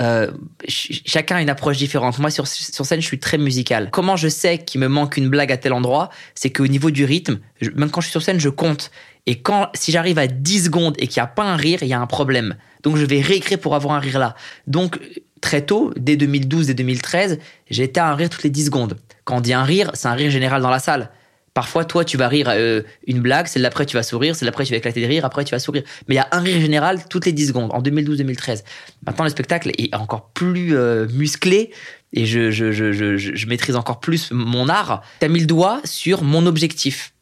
euh, 0.00 0.30
ch- 0.66 1.02
chacun 1.04 1.36
a 1.36 1.42
une 1.42 1.50
approche 1.50 1.76
différente. 1.76 2.18
Moi, 2.18 2.30
sur, 2.30 2.46
sur 2.46 2.86
scène, 2.86 3.02
je 3.02 3.06
suis 3.06 3.20
très 3.20 3.36
musical. 3.38 3.90
Comment 3.90 4.16
je 4.16 4.28
sais 4.28 4.56
qu'il 4.58 4.80
me 4.80 4.88
manque 4.88 5.18
une 5.18 5.28
blague 5.28 5.52
à 5.52 5.58
tel 5.58 5.74
endroit? 5.74 6.08
C'est 6.34 6.50
qu'au 6.50 6.66
niveau 6.66 6.90
du 6.90 7.04
rythme, 7.04 7.38
je- 7.60 7.70
même 7.70 7.90
quand 7.90 8.00
je 8.00 8.06
suis 8.06 8.12
sur 8.12 8.22
scène, 8.22 8.40
je 8.40 8.48
compte. 8.48 8.90
Et 9.26 9.40
quand, 9.42 9.68
si 9.74 9.92
j'arrive 9.92 10.18
à 10.18 10.26
10 10.26 10.64
secondes 10.64 10.94
et 10.98 11.06
qu'il 11.06 11.20
n'y 11.20 11.24
a 11.24 11.26
pas 11.28 11.44
un 11.44 11.56
rire, 11.56 11.80
il 11.82 11.88
y 11.88 11.92
a 11.94 12.00
un 12.00 12.06
problème. 12.06 12.56
Donc, 12.82 12.96
je 12.96 13.04
vais 13.04 13.20
réécrire 13.20 13.58
pour 13.58 13.74
avoir 13.74 13.94
un 13.94 14.00
rire 14.00 14.18
là. 14.18 14.36
Donc, 14.66 14.98
très 15.42 15.60
tôt, 15.66 15.92
dès 15.96 16.16
2012 16.16 16.70
et 16.70 16.74
2013, 16.74 17.38
j'étais 17.68 18.00
à 18.00 18.08
un 18.10 18.14
rire 18.14 18.30
toutes 18.30 18.42
les 18.44 18.50
10 18.50 18.66
secondes. 18.66 18.96
Quand 19.26 19.38
on 19.38 19.40
dit 19.40 19.52
un 19.52 19.64
rire, 19.64 19.90
c'est 19.94 20.06
un 20.06 20.14
rire 20.14 20.30
général 20.30 20.62
dans 20.62 20.70
la 20.70 20.78
salle. 20.78 21.10
Parfois, 21.52 21.84
toi, 21.84 22.04
tu 22.04 22.16
vas 22.16 22.28
rire 22.28 22.48
euh, 22.50 22.82
une 23.06 23.20
blague, 23.20 23.48
celle 23.48 23.62
d'après, 23.62 23.86
tu 23.86 23.96
vas 23.96 24.02
sourire, 24.02 24.36
celle 24.36 24.46
d'après, 24.46 24.64
tu 24.64 24.70
vas 24.70 24.76
éclater 24.76 25.02
de 25.02 25.06
rire, 25.06 25.24
après, 25.24 25.44
tu 25.44 25.50
vas 25.50 25.58
sourire. 25.58 25.82
Mais 26.06 26.14
il 26.14 26.18
y 26.18 26.20
a 26.20 26.28
un 26.30 26.40
rire 26.40 26.60
général 26.60 27.08
toutes 27.08 27.26
les 27.26 27.32
10 27.32 27.48
secondes, 27.48 27.70
en 27.72 27.82
2012-2013. 27.82 28.62
Maintenant, 29.04 29.24
le 29.24 29.30
spectacle 29.30 29.72
est 29.78 29.92
encore 29.96 30.28
plus 30.30 30.76
euh, 30.76 31.08
musclé 31.08 31.72
et 32.12 32.24
je, 32.24 32.52
je, 32.52 32.70
je, 32.70 32.92
je, 32.92 33.46
maîtrise 33.46 33.74
encore 33.74 33.98
plus 33.98 34.30
mon 34.30 34.68
art. 34.68 35.02
Tu 35.18 35.26
as 35.26 35.28
mis 35.28 35.40
le 35.40 35.46
doigt 35.46 35.80
sur 35.84 36.22
mon 36.22 36.46
objectif. 36.46 37.14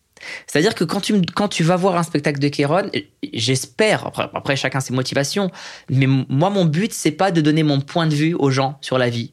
C'est-à-dire 0.47 0.75
que 0.75 0.85
quand 0.85 1.01
tu, 1.01 1.23
quand 1.35 1.49
tu 1.49 1.63
vas 1.63 1.77
voir 1.77 1.97
un 1.97 2.03
spectacle 2.03 2.39
de 2.39 2.49
Kéron, 2.49 2.91
j'espère, 3.33 4.09
après, 4.09 4.29
après 4.35 4.57
chacun 4.57 4.81
ses 4.81 4.93
motivations, 4.93 5.51
mais 5.89 6.07
moi, 6.07 6.51
mon 6.51 6.67
but, 6.67 6.93
c'est 6.93 7.13
pas 7.13 7.31
de 7.31 7.41
donner 7.41 7.63
mon 7.63 7.81
point 7.81 8.07
de 8.07 8.15
vue 8.15 8.35
aux 8.35 8.51
gens 8.51 8.79
sur 8.83 8.99
la 8.99 9.09
vie. 9.09 9.33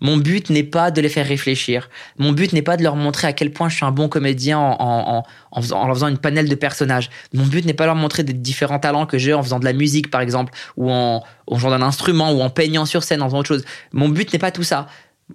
Mon 0.00 0.16
but 0.16 0.50
n'est 0.50 0.64
pas 0.64 0.90
de 0.90 1.00
les 1.00 1.08
faire 1.08 1.26
réfléchir. 1.26 1.88
Mon 2.18 2.32
but 2.32 2.52
n'est 2.52 2.62
pas 2.62 2.76
de 2.76 2.82
leur 2.82 2.96
montrer 2.96 3.26
à 3.26 3.32
quel 3.32 3.52
point 3.52 3.68
je 3.68 3.76
suis 3.76 3.84
un 3.84 3.90
bon 3.90 4.08
comédien 4.08 4.58
en, 4.58 4.76
en, 4.78 5.22
en, 5.50 5.62
faisant, 5.62 5.86
leur 5.86 5.94
faisant 5.96 6.08
une 6.08 6.18
panel 6.18 6.48
de 6.48 6.54
personnages. 6.54 7.10
Mon 7.32 7.46
but 7.46 7.64
n'est 7.64 7.74
pas 7.74 7.84
de 7.84 7.88
leur 7.88 7.96
montrer 7.96 8.22
des 8.22 8.32
différents 8.32 8.78
talents 8.78 9.06
que 9.06 9.18
j'ai 9.18 9.34
en 9.34 9.42
faisant 9.42 9.58
de 9.58 9.64
la 9.64 9.72
musique, 9.72 10.10
par 10.10 10.20
exemple, 10.20 10.52
ou 10.76 10.90
en, 10.90 11.22
en 11.46 11.58
jouant 11.58 11.70
d'un 11.70 11.82
instrument, 11.82 12.32
ou 12.32 12.40
en 12.40 12.50
peignant 12.50 12.86
sur 12.86 13.02
scène, 13.02 13.22
en 13.22 13.26
faisant 13.26 13.38
autre 13.38 13.48
chose. 13.48 13.64
Mon 13.92 14.08
but 14.08 14.32
n'est 14.32 14.38
pas 14.38 14.50
tout 14.50 14.62
ça. 14.62 14.86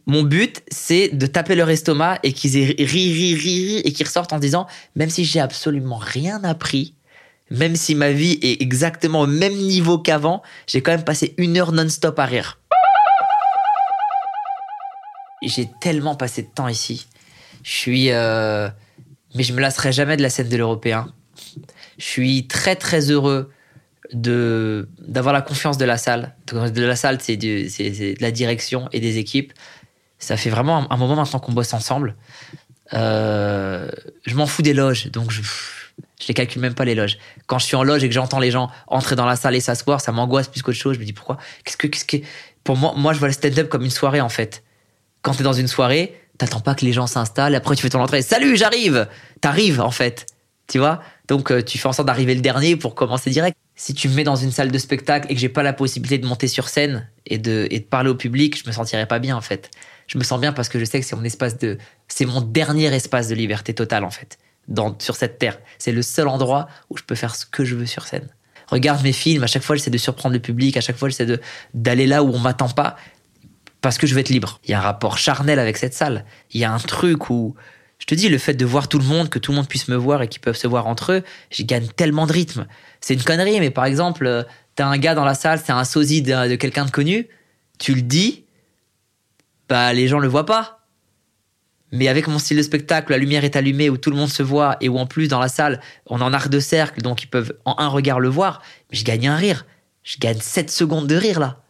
Mon 0.05 0.23
but, 0.23 0.61
c'est 0.69 1.09
de 1.09 1.25
taper 1.25 1.55
leur 1.55 1.69
estomac 1.69 2.19
et 2.23 2.33
qu'ils 2.33 2.57
aient 2.57 2.75
ri, 2.77 2.85
ri, 2.85 3.35
ri, 3.35 3.35
ri, 3.35 3.77
et 3.83 3.91
qu'ils 3.91 4.05
ressortent 4.05 4.33
en 4.33 4.39
disant, 4.39 4.67
même 4.95 5.09
si 5.09 5.25
j'ai 5.25 5.39
absolument 5.39 5.97
rien 5.97 6.43
appris, 6.43 6.93
même 7.49 7.75
si 7.75 7.95
ma 7.95 8.11
vie 8.11 8.37
est 8.41 8.61
exactement 8.61 9.21
au 9.21 9.27
même 9.27 9.55
niveau 9.55 9.97
qu'avant, 9.97 10.43
j'ai 10.67 10.81
quand 10.81 10.91
même 10.91 11.03
passé 11.03 11.33
une 11.37 11.57
heure 11.57 11.71
non-stop 11.71 12.19
à 12.19 12.25
rire. 12.25 12.58
J'ai 15.41 15.69
tellement 15.81 16.15
passé 16.15 16.43
de 16.43 16.47
temps 16.53 16.67
ici. 16.67 17.07
Je 17.63 17.71
suis. 17.71 18.11
euh, 18.11 18.69
Mais 19.35 19.43
je 19.43 19.53
me 19.53 19.61
lasserai 19.61 19.91
jamais 19.91 20.17
de 20.17 20.21
la 20.21 20.29
scène 20.29 20.49
de 20.49 20.57
l'européen. 20.57 21.11
Je 21.97 22.03
suis 22.05 22.47
très 22.47 22.75
très 22.75 23.09
heureux 23.11 23.51
de 24.13 24.89
d'avoir 24.99 25.33
la 25.33 25.41
confiance 25.41 25.77
de 25.77 25.85
la 25.85 25.97
salle. 25.97 26.35
De 26.47 26.83
la 26.83 26.95
salle, 26.95 27.19
c'est 27.21 27.37
de, 27.37 27.63
de 27.67 28.21
la 28.21 28.31
direction 28.31 28.89
et 28.91 28.99
des 28.99 29.17
équipes. 29.17 29.53
Ça 30.17 30.35
fait 30.35 30.49
vraiment 30.49 30.79
un, 30.79 30.87
un 30.89 30.97
moment 30.97 31.15
maintenant 31.15 31.39
qu'on 31.39 31.53
bosse 31.53 31.73
ensemble. 31.73 32.15
Euh, 32.93 33.89
je 34.25 34.35
m'en 34.35 34.47
fous 34.47 34.61
des 34.63 34.73
loges, 34.73 35.11
donc 35.11 35.29
je, 35.31 35.41
je 35.43 36.27
les 36.27 36.33
calcule 36.33 36.61
même 36.61 36.73
pas 36.73 36.85
les 36.85 36.95
loges. 36.95 37.17
Quand 37.45 37.59
je 37.59 37.65
suis 37.65 37.75
en 37.75 37.83
loge 37.83 38.03
et 38.03 38.07
que 38.09 38.13
j'entends 38.15 38.39
les 38.39 38.51
gens 38.51 38.69
entrer 38.87 39.15
dans 39.15 39.25
la 39.25 39.35
salle 39.35 39.55
et 39.55 39.59
s'asseoir, 39.61 40.01
ça 40.01 40.11
m'angoisse 40.11 40.47
plus 40.47 40.61
qu'autre 40.63 40.77
chose. 40.77 40.95
Je 40.95 40.99
me 40.99 41.05
dis 41.05 41.13
pourquoi? 41.13 41.37
Qu'est-ce 41.63 41.77
que, 41.77 41.87
qu'est-ce 41.87 42.05
que 42.05 42.17
Pour 42.63 42.75
moi, 42.77 42.93
moi, 42.97 43.13
je 43.13 43.19
vois 43.19 43.27
le 43.27 43.33
stand-up 43.33 43.69
comme 43.69 43.83
une 43.83 43.91
soirée 43.91 44.21
en 44.21 44.29
fait. 44.29 44.63
Quand 45.21 45.33
t'es 45.33 45.43
dans 45.43 45.53
une 45.53 45.67
soirée, 45.67 46.19
t'attends 46.37 46.61
pas 46.61 46.75
que 46.75 46.85
les 46.85 46.93
gens 46.93 47.07
s'installent. 47.07 47.55
Après, 47.55 47.75
tu 47.75 47.81
fais 47.81 47.89
ton 47.89 48.01
entrée. 48.01 48.21
Salut, 48.21 48.57
j'arrive. 48.57 49.07
T'arrives 49.41 49.81
en 49.81 49.91
fait. 49.91 50.25
Tu 50.67 50.77
vois? 50.77 51.01
Donc, 51.27 51.51
euh, 51.51 51.61
tu 51.61 51.77
fais 51.77 51.87
en 51.87 51.93
sorte 51.93 52.07
d'arriver 52.07 52.35
le 52.35 52.41
dernier 52.41 52.75
pour 52.75 52.95
commencer 52.95 53.29
direct. 53.29 53.57
Si 53.75 53.93
tu 53.93 54.07
me 54.07 54.15
mets 54.15 54.23
dans 54.23 54.35
une 54.35 54.51
salle 54.51 54.71
de 54.71 54.77
spectacle 54.77 55.31
et 55.31 55.35
que 55.35 55.39
j'ai 55.39 55.49
pas 55.49 55.63
la 55.63 55.73
possibilité 55.73 56.17
de 56.17 56.27
monter 56.27 56.47
sur 56.47 56.69
scène 56.69 57.09
et 57.25 57.37
de, 57.37 57.67
et 57.71 57.79
de 57.79 57.85
parler 57.85 58.09
au 58.09 58.15
public, 58.15 58.61
je 58.61 58.67
me 58.67 58.73
sentirais 58.73 59.07
pas 59.07 59.19
bien 59.19 59.35
en 59.35 59.41
fait. 59.41 59.71
Je 60.07 60.17
me 60.17 60.23
sens 60.23 60.39
bien 60.39 60.53
parce 60.53 60.69
que 60.69 60.79
je 60.79 60.85
sais 60.85 60.99
que 60.99 61.05
c'est 61.05 61.15
mon 61.15 61.23
espace 61.23 61.57
de, 61.57 61.77
c'est 62.07 62.25
mon 62.25 62.41
dernier 62.41 62.93
espace 62.93 63.27
de 63.29 63.35
liberté 63.35 63.73
totale 63.73 64.03
en 64.03 64.09
fait, 64.09 64.37
dans, 64.67 64.97
sur 64.99 65.15
cette 65.15 65.39
terre. 65.39 65.59
C'est 65.77 65.91
le 65.91 66.01
seul 66.01 66.27
endroit 66.27 66.67
où 66.89 66.97
je 66.97 67.03
peux 67.03 67.15
faire 67.15 67.35
ce 67.35 67.45
que 67.45 67.63
je 67.63 67.75
veux 67.75 67.85
sur 67.85 68.05
scène. 68.05 68.27
Regarde 68.67 69.01
mes 69.03 69.13
films, 69.13 69.43
à 69.43 69.47
chaque 69.47 69.63
fois 69.63 69.75
j'essaie 69.75 69.91
de 69.91 69.97
surprendre 69.97 70.33
le 70.33 70.41
public, 70.41 70.77
à 70.77 70.81
chaque 70.81 70.97
fois 70.97 71.09
j'essaie 71.09 71.25
de, 71.25 71.39
d'aller 71.73 72.05
là 72.05 72.23
où 72.23 72.31
on 72.33 72.39
m'attend 72.39 72.69
pas 72.69 72.97
parce 73.81 73.97
que 73.97 74.07
je 74.07 74.13
veux 74.13 74.19
être 74.19 74.29
libre. 74.29 74.59
Il 74.65 74.71
y 74.71 74.73
a 74.73 74.79
un 74.79 74.81
rapport 74.81 75.17
charnel 75.17 75.59
avec 75.59 75.77
cette 75.77 75.93
salle. 75.93 76.25
Il 76.51 76.59
y 76.59 76.65
a 76.65 76.71
un 76.71 76.79
truc 76.79 77.29
où, 77.29 77.55
je 77.97 78.05
te 78.05 78.15
dis, 78.15 78.29
le 78.29 78.37
fait 78.37 78.53
de 78.53 78.65
voir 78.65 78.87
tout 78.87 78.99
le 78.99 79.05
monde, 79.05 79.29
que 79.29 79.39
tout 79.39 79.51
le 79.51 79.57
monde 79.57 79.67
puisse 79.67 79.87
me 79.87 79.95
voir 79.95 80.21
et 80.21 80.27
qu'ils 80.27 80.41
peuvent 80.41 80.57
se 80.57 80.67
voir 80.67 80.87
entre 80.87 81.13
eux, 81.13 81.23
j'y 81.49 81.65
gagne 81.65 81.87
tellement 81.87 82.27
de 82.27 82.33
rythme. 82.33 82.67
C'est 83.01 83.13
une 83.13 83.23
connerie, 83.23 83.59
mais 83.59 83.69
par 83.69 83.85
exemple, 83.85 84.25
euh, 84.25 84.43
t'as 84.75 84.85
un 84.85 84.97
gars 84.97 85.15
dans 85.15 85.25
la 85.25 85.33
salle, 85.33 85.61
c'est 85.63 85.71
un 85.71 85.85
sosie 85.85 86.21
de, 86.21 86.55
quelqu'un 86.55 86.85
de 86.85 86.91
connu, 86.91 87.27
tu 87.77 87.95
le 87.95 88.01
dis, 88.01 88.45
bah 89.69 89.93
les 89.93 90.07
gens 90.07 90.19
le 90.19 90.27
voient 90.27 90.45
pas. 90.45 90.75
Mais 91.91 92.07
avec 92.07 92.27
mon 92.27 92.37
style 92.37 92.57
de 92.57 92.61
spectacle, 92.61 93.11
la 93.11 93.17
lumière 93.17 93.43
est 93.43 93.55
allumée, 93.55 93.89
où 93.89 93.97
tout 93.97 94.11
le 94.11 94.15
monde 94.15 94.29
se 94.29 94.43
voit, 94.43 94.77
et 94.79 94.89
où 94.89 94.99
en 94.99 95.07
plus 95.07 95.27
dans 95.27 95.39
la 95.39 95.47
salle, 95.47 95.79
on 96.05 96.21
en 96.21 96.33
arc 96.33 96.49
de 96.49 96.59
cercle, 96.59 97.01
donc 97.01 97.23
ils 97.23 97.27
peuvent 97.27 97.53
en 97.65 97.75
un 97.79 97.87
regard 97.87 98.19
le 98.19 98.29
voir, 98.29 98.61
je 98.91 99.03
gagne 99.03 99.27
un 99.27 99.35
rire. 99.35 99.65
Je 100.03 100.17
gagne 100.17 100.39
7 100.39 100.71
secondes 100.71 101.07
de 101.07 101.15
rire 101.15 101.39
là 101.39 101.61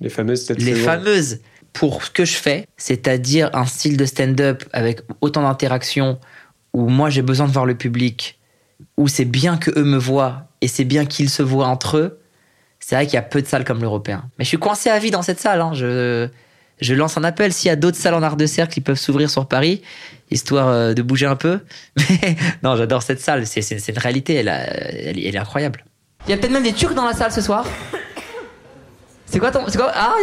Les 0.00 0.08
fameuses 0.08 0.48
les 0.50 0.72
secondes. 0.74 0.84
fameuses 0.84 1.40
pour 1.72 2.04
ce 2.04 2.10
que 2.10 2.24
je 2.24 2.34
fais, 2.34 2.66
c'est-à-dire 2.76 3.50
un 3.52 3.66
style 3.66 3.96
de 3.96 4.04
stand-up 4.04 4.64
avec 4.72 5.00
autant 5.20 5.42
d'interactions 5.42 6.18
où 6.72 6.88
moi 6.88 7.10
j'ai 7.10 7.22
besoin 7.22 7.46
de 7.46 7.52
voir 7.52 7.66
le 7.66 7.74
public, 7.76 8.38
où 8.96 9.08
c'est 9.08 9.24
bien 9.24 9.56
que 9.56 9.70
eux 9.78 9.84
me 9.84 9.96
voient 9.98 10.48
et 10.60 10.68
c'est 10.68 10.84
bien 10.84 11.04
qu'ils 11.06 11.30
se 11.30 11.42
voient 11.42 11.66
entre 11.68 11.96
eux. 11.98 12.20
C'est 12.80 12.94
vrai 12.96 13.06
qu'il 13.06 13.14
y 13.14 13.18
a 13.18 13.22
peu 13.22 13.40
de 13.40 13.46
salles 13.46 13.64
comme 13.64 13.80
l'européen. 13.80 14.24
Mais 14.38 14.44
je 14.44 14.48
suis 14.48 14.58
coincé 14.58 14.90
à 14.90 14.98
vie 14.98 15.10
dans 15.10 15.22
cette 15.22 15.40
salle. 15.40 15.60
hein. 15.60 15.72
Je, 15.74 16.28
je 16.80 16.94
lance 16.94 17.16
un 17.16 17.24
appel. 17.24 17.52
S'il 17.52 17.68
y 17.68 17.70
a 17.70 17.76
d'autres 17.76 17.96
salles 17.96 18.14
en 18.14 18.22
art 18.22 18.36
de 18.36 18.46
cercle 18.46 18.74
qui 18.74 18.80
peuvent 18.82 18.98
s'ouvrir 18.98 19.30
sur 19.30 19.46
Paris, 19.46 19.80
histoire 20.30 20.68
euh, 20.68 20.92
de 20.94 21.00
bouger 21.00 21.26
un 21.26 21.36
peu. 21.36 21.60
Mais 21.96 22.36
non, 22.62 22.76
j'adore 22.76 23.02
cette 23.02 23.20
salle. 23.20 23.46
C'est 23.46 23.88
une 23.88 23.98
réalité. 23.98 24.34
Elle, 24.34 24.48
a- 24.50 24.64
elle, 24.66 25.18
est- 25.18 25.28
elle 25.28 25.34
est 25.34 25.38
incroyable. 25.38 25.84
Il 26.26 26.30
y 26.30 26.34
a 26.34 26.36
peut-être 26.36 26.52
même 26.52 26.62
des 26.64 26.72
Turcs 26.74 26.94
dans 26.94 27.06
la 27.06 27.14
salle 27.14 27.32
ce 27.32 27.40
soir. 27.40 27.66
C'est 29.26 29.38
quoi 29.38 29.50
ton. 29.50 29.64
Ah. 29.94 30.14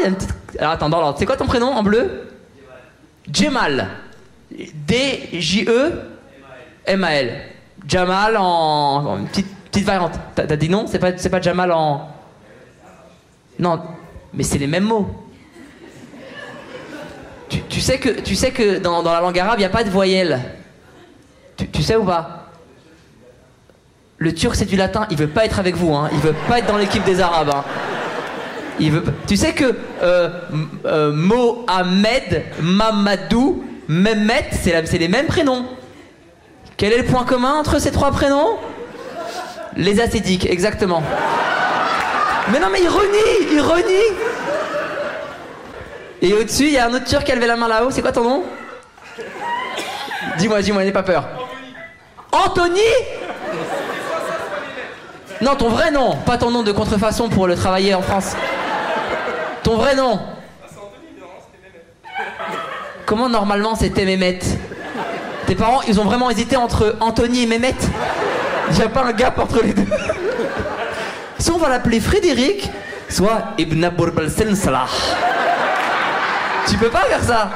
Alors 0.60 0.72
attends, 0.74 0.89
dans. 0.89 1.15
C'est 1.15 1.25
quoi 1.25 1.38
ton 1.38 1.46
prénom 1.46 1.67
en 1.67 1.84
bleu? 1.84 2.29
Jemal. 3.31 3.88
D-J-E-M-A-L. 4.51 6.01
Jamal 7.88 8.36
en. 8.38 9.17
une 9.20 9.27
petite, 9.27 9.86
variante. 9.86 10.20
T'as 10.36 10.55
dit 10.55 10.70
non? 10.70 10.86
C'est 10.88 11.00
pas, 11.00 11.17
c'est 11.17 11.29
pas 11.29 11.41
Jamal 11.41 11.72
en. 11.72 12.10
Non, 13.60 13.81
mais 14.34 14.43
c'est 14.43 14.58
les 14.58 14.67
mêmes 14.67 14.84
mots. 14.86 15.08
Tu, 17.70 17.81
sais 17.81 18.00
que, 18.00 18.22
tu 18.22 18.36
sais 18.36 18.51
que 18.51 18.79
dans, 18.79 19.01
la 19.03 19.20
langue 19.20 19.38
arabe, 19.38 19.55
il 19.58 19.62
n'y 19.62 19.65
a 19.65 19.70
pas 19.70 19.84
de 19.84 19.89
voyelle. 19.89 20.39
Tu, 21.58 21.67
tu 21.67 21.84
sais 21.84 21.98
ou 21.98 22.05
pas? 22.05 22.50
Le 24.17 24.34
turc, 24.34 24.55
c'est 24.55 24.65
du 24.65 24.77
latin. 24.77 25.05
Il 25.10 25.17
veut 25.17 25.27
pas 25.27 25.46
être 25.46 25.60
avec 25.60 25.75
vous. 25.75 25.93
Hein. 25.93 26.10
Il 26.13 26.20
veut 26.20 26.36
pas 26.48 26.60
être 26.60 26.67
dans 26.67 26.77
l'équipe 26.77 27.03
des 27.03 27.20
arabes. 27.20 27.50
hein. 27.53 27.63
Tu 29.27 29.38
sais 29.38 29.53
que 29.53 29.75
euh, 30.01 30.29
euh, 30.85 31.11
Mohamed, 31.13 32.43
Mamadou, 32.61 33.63
Mehmet, 33.88 34.50
c'est 34.51 34.97
les 34.97 35.07
mêmes 35.07 35.27
prénoms. 35.27 35.65
Quel 36.77 36.93
est 36.93 36.97
le 36.97 37.05
point 37.05 37.25
commun 37.25 37.53
entre 37.53 37.79
ces 37.79 37.91
trois 37.91 38.11
prénoms? 38.11 38.57
Les 39.77 40.01
ascétiques, 40.01 40.50
exactement. 40.50 41.03
Mais 42.51 42.59
non, 42.59 42.67
mais 42.71 42.81
il 42.81 42.89
renie, 42.89 43.51
il 43.51 43.61
renie. 43.61 44.17
Et 46.21 46.33
au-dessus, 46.33 46.65
il 46.65 46.73
y 46.73 46.77
a 46.77 46.88
un 46.88 46.93
autre 46.93 47.05
turc 47.05 47.23
qui 47.23 47.31
a 47.31 47.35
levé 47.35 47.47
la 47.47 47.55
main 47.55 47.67
là-haut. 47.67 47.91
C'est 47.91 48.01
quoi 48.01 48.11
ton 48.11 48.23
nom? 48.23 48.43
Dis-moi, 50.38 50.61
dis-moi, 50.61 50.83
n'aie 50.83 50.91
pas 50.91 51.03
peur. 51.03 51.25
Anthony? 52.31 52.79
Non, 55.41 55.55
ton 55.55 55.69
vrai 55.69 55.91
nom, 55.91 56.15
pas 56.17 56.38
ton 56.38 56.51
nom 56.51 56.63
de 56.63 56.71
contrefaçon 56.71 57.29
pour 57.29 57.47
le 57.47 57.55
travailler 57.55 57.93
en 57.95 58.01
France. 58.01 58.35
Ton 59.71 59.77
vrai 59.77 59.95
nom 59.95 60.19
Comment 63.05 63.29
normalement 63.29 63.73
c'était 63.73 64.03
Mehmet 64.03 64.39
Tes 65.47 65.55
parents, 65.55 65.81
ils 65.87 65.97
ont 65.97 66.03
vraiment 66.03 66.29
hésité 66.29 66.57
entre 66.57 66.97
Anthony 66.99 67.43
et 67.43 67.45
Mehmet 67.45 67.75
Il 68.69 68.75
n'y 68.75 68.81
a 68.81 68.89
pas 68.89 69.05
un 69.05 69.13
gap 69.13 69.39
entre 69.39 69.63
les 69.63 69.71
deux 69.71 69.85
Soit 71.39 71.55
on 71.55 71.57
va 71.57 71.69
l'appeler 71.69 72.01
Frédéric, 72.01 72.69
soit 73.07 73.43
Ibn 73.57 73.89
Salah. 74.55 74.87
Tu 76.67 76.75
peux 76.75 76.89
pas 76.89 77.03
faire 77.05 77.23
ça 77.23 77.51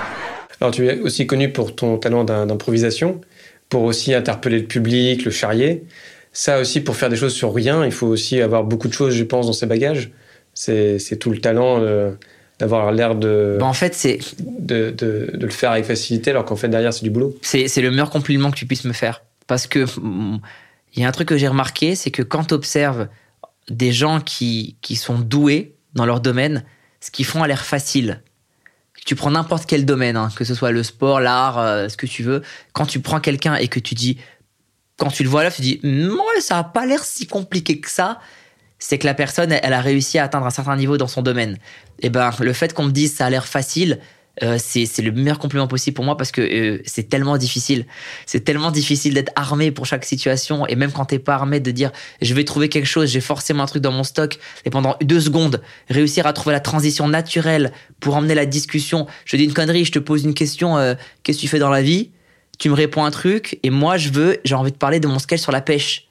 Alors, 0.62 0.74
tu 0.74 0.88
es 0.88 0.98
aussi 1.02 1.28
connu 1.28 1.52
pour 1.52 1.76
ton 1.76 1.98
talent 1.98 2.24
d'im- 2.24 2.46
d'improvisation, 2.46 3.20
pour 3.68 3.84
aussi 3.84 4.14
interpeller 4.14 4.60
le 4.60 4.68
public, 4.68 5.26
le 5.26 5.32
charrier. 5.32 5.84
Ça 6.32 6.60
aussi, 6.60 6.80
pour 6.80 6.96
faire 6.96 7.10
des 7.10 7.18
choses 7.18 7.34
sur 7.34 7.54
rien, 7.54 7.84
il 7.84 7.92
faut 7.92 8.08
aussi 8.08 8.42
avoir 8.42 8.64
beaucoup 8.64 8.88
de 8.88 8.94
choses, 8.94 9.14
je 9.14 9.24
pense, 9.26 9.48
dans 9.48 9.54
ses 9.54 9.66
bagages. 9.66 10.12
C'est 10.56 11.20
tout 11.20 11.30
le 11.32 11.40
talent 11.40 11.80
euh, 11.82 12.12
d'avoir 12.60 12.92
l'air 12.92 13.14
de, 13.16 13.58
Bah, 13.60 13.66
En 13.66 13.74
fait, 13.74 13.94
c'est 13.94 14.20
de, 14.40 14.90
de- 14.92 15.30
de 15.34 15.46
le 15.46 15.52
faire 15.52 15.72
avec 15.72 15.86
facilité, 15.86 16.32
alors 16.32 16.46
qu'en 16.46 16.56
fait, 16.56 16.70
derrière, 16.70 16.94
c'est 16.94 17.04
du 17.04 17.10
boulot. 17.12 17.38
c'est 17.42 17.68
le 17.82 17.92
meilleur 17.92 18.10
compliment 18.10 18.50
que 18.52 18.56
tu 18.56 18.66
puisses 18.66 18.86
me 18.86 18.94
faire. 18.94 19.24
Parce 19.48 19.68
que 19.68 19.80
mm, 20.00 20.40
il 20.96 21.02
y 21.02 21.06
a 21.06 21.10
un 21.10 21.12
truc 21.12 21.28
que 21.28 21.38
j'ai 21.38 21.48
remarqué, 21.50 21.96
c'est 21.96 22.10
que 22.12 22.24
quand 22.24 22.46
tu 22.46 22.54
observes 22.54 23.08
des 23.70 23.92
gens 23.92 24.22
qui, 24.22 24.78
qui 24.82 24.96
sont 24.96 25.20
doués 25.20 25.76
dans 25.94 26.06
leur 26.06 26.22
domaine, 26.22 26.64
ce 27.02 27.12
qu'ils 27.12 27.26
font 27.26 27.44
a 27.44 27.48
l'air 27.48 27.66
facile. 27.66 28.22
Tu 29.06 29.16
prends 29.16 29.32
n'importe 29.32 29.66
quel 29.68 29.86
domaine, 29.86 30.16
hein, 30.18 30.30
que 30.36 30.44
ce 30.46 30.56
soit 30.56 30.72
le 30.72 30.82
sport, 30.82 31.20
l'art, 31.20 31.60
euh, 31.60 31.90
ce 31.90 31.98
que 31.98 32.08
tu 32.08 32.24
veux. 32.24 32.42
Quand 32.74 32.86
tu 32.86 33.02
prends 33.02 33.20
quelqu'un 33.20 33.56
et 33.56 33.68
que 33.68 33.80
tu 33.80 33.94
dis, 33.94 34.18
quand 34.98 35.10
tu 35.10 35.22
le 35.24 35.30
vois 35.30 35.44
là, 35.44 35.52
tu 35.52 35.62
dis, 35.62 35.80
Mm, 35.84 36.10
ouais, 36.12 36.42
ça 36.42 36.58
a 36.60 36.64
pas 36.64 36.86
l'air 36.86 37.04
si 37.04 37.28
compliqué 37.28 37.80
que 37.80 37.90
ça. 37.90 38.20
C'est 38.88 39.00
que 39.00 39.08
la 39.08 39.16
personne, 39.16 39.52
elle, 39.52 39.74
a 39.74 39.82
réussi 39.82 40.20
à 40.20 40.26
atteindre 40.26 40.46
un 40.46 40.52
certain 40.52 40.76
niveau 40.76 40.96
dans 40.96 41.08
son 41.08 41.24
domaine. 41.24 41.58
Et 42.02 42.10
ben, 42.10 42.30
le 42.40 42.54
fait 42.54 42.72
qu'on 42.72 42.84
me 42.84 42.92
dise 42.92 43.16
ça 43.16 43.26
a 43.26 43.30
l'air 43.32 43.48
facile, 43.48 44.00
euh, 44.44 44.58
c'est 44.60 44.86
c'est 44.86 45.02
le 45.02 45.12
meilleur 45.12 45.40
compliment 45.40 45.66
possible 45.66 45.96
pour 45.96 46.06
moi 46.06 46.18
parce 46.18 46.32
que 46.32 46.42
euh, 46.42 46.84
c'est 46.86 47.10
tellement 47.10 47.40
difficile. 47.40 47.88
C'est 48.28 48.42
tellement 48.42 48.70
difficile 48.70 49.16
d'être 49.16 49.32
armé 49.36 49.72
pour 49.72 49.88
chaque 49.88 50.06
situation 50.06 50.68
et 50.68 50.76
même 50.76 50.92
quand 50.92 51.06
t'es 51.06 51.18
pas 51.18 51.34
armé 51.34 51.60
de 51.60 51.72
dire 51.72 51.92
je 52.22 52.32
vais 52.36 52.44
trouver 52.44 52.70
quelque 52.70 52.86
chose, 52.86 53.10
j'ai 53.10 53.22
forcément 53.22 53.64
un 53.64 53.66
truc 53.66 53.82
dans 53.82 53.92
mon 53.92 54.04
stock 54.04 54.38
et 54.66 54.70
pendant 54.70 54.98
deux 55.02 55.20
secondes 55.20 55.64
réussir 55.90 56.28
à 56.28 56.34
trouver 56.34 56.54
la 56.54 56.60
transition 56.60 57.08
naturelle 57.08 57.72
pour 58.00 58.16
emmener 58.16 58.36
la 58.36 58.46
discussion. 58.46 59.08
Je 59.26 59.36
dis 59.36 59.46
une 59.46 59.54
connerie, 59.54 59.86
je 59.86 59.94
te 59.94 60.00
pose 60.00 60.26
une 60.26 60.36
question, 60.36 60.78
euh, 60.78 60.94
qu'est-ce 61.24 61.40
que 61.40 61.42
tu 61.42 61.48
fais 61.48 61.60
dans 61.60 61.72
la 61.72 61.82
vie? 61.82 62.12
Tu 62.60 62.70
me 62.70 62.76
réponds 62.76 63.04
un 63.04 63.12
truc 63.12 63.58
et 63.64 63.72
moi 63.72 63.98
je 63.98 64.10
veux, 64.10 64.38
j'ai 64.46 64.54
envie 64.54 64.72
de 64.72 64.78
parler 64.78 65.00
de 65.00 65.08
mon 65.08 65.18
sketch 65.18 65.42
sur 65.42 65.52
la 65.52 65.62
pêche. 65.62 66.05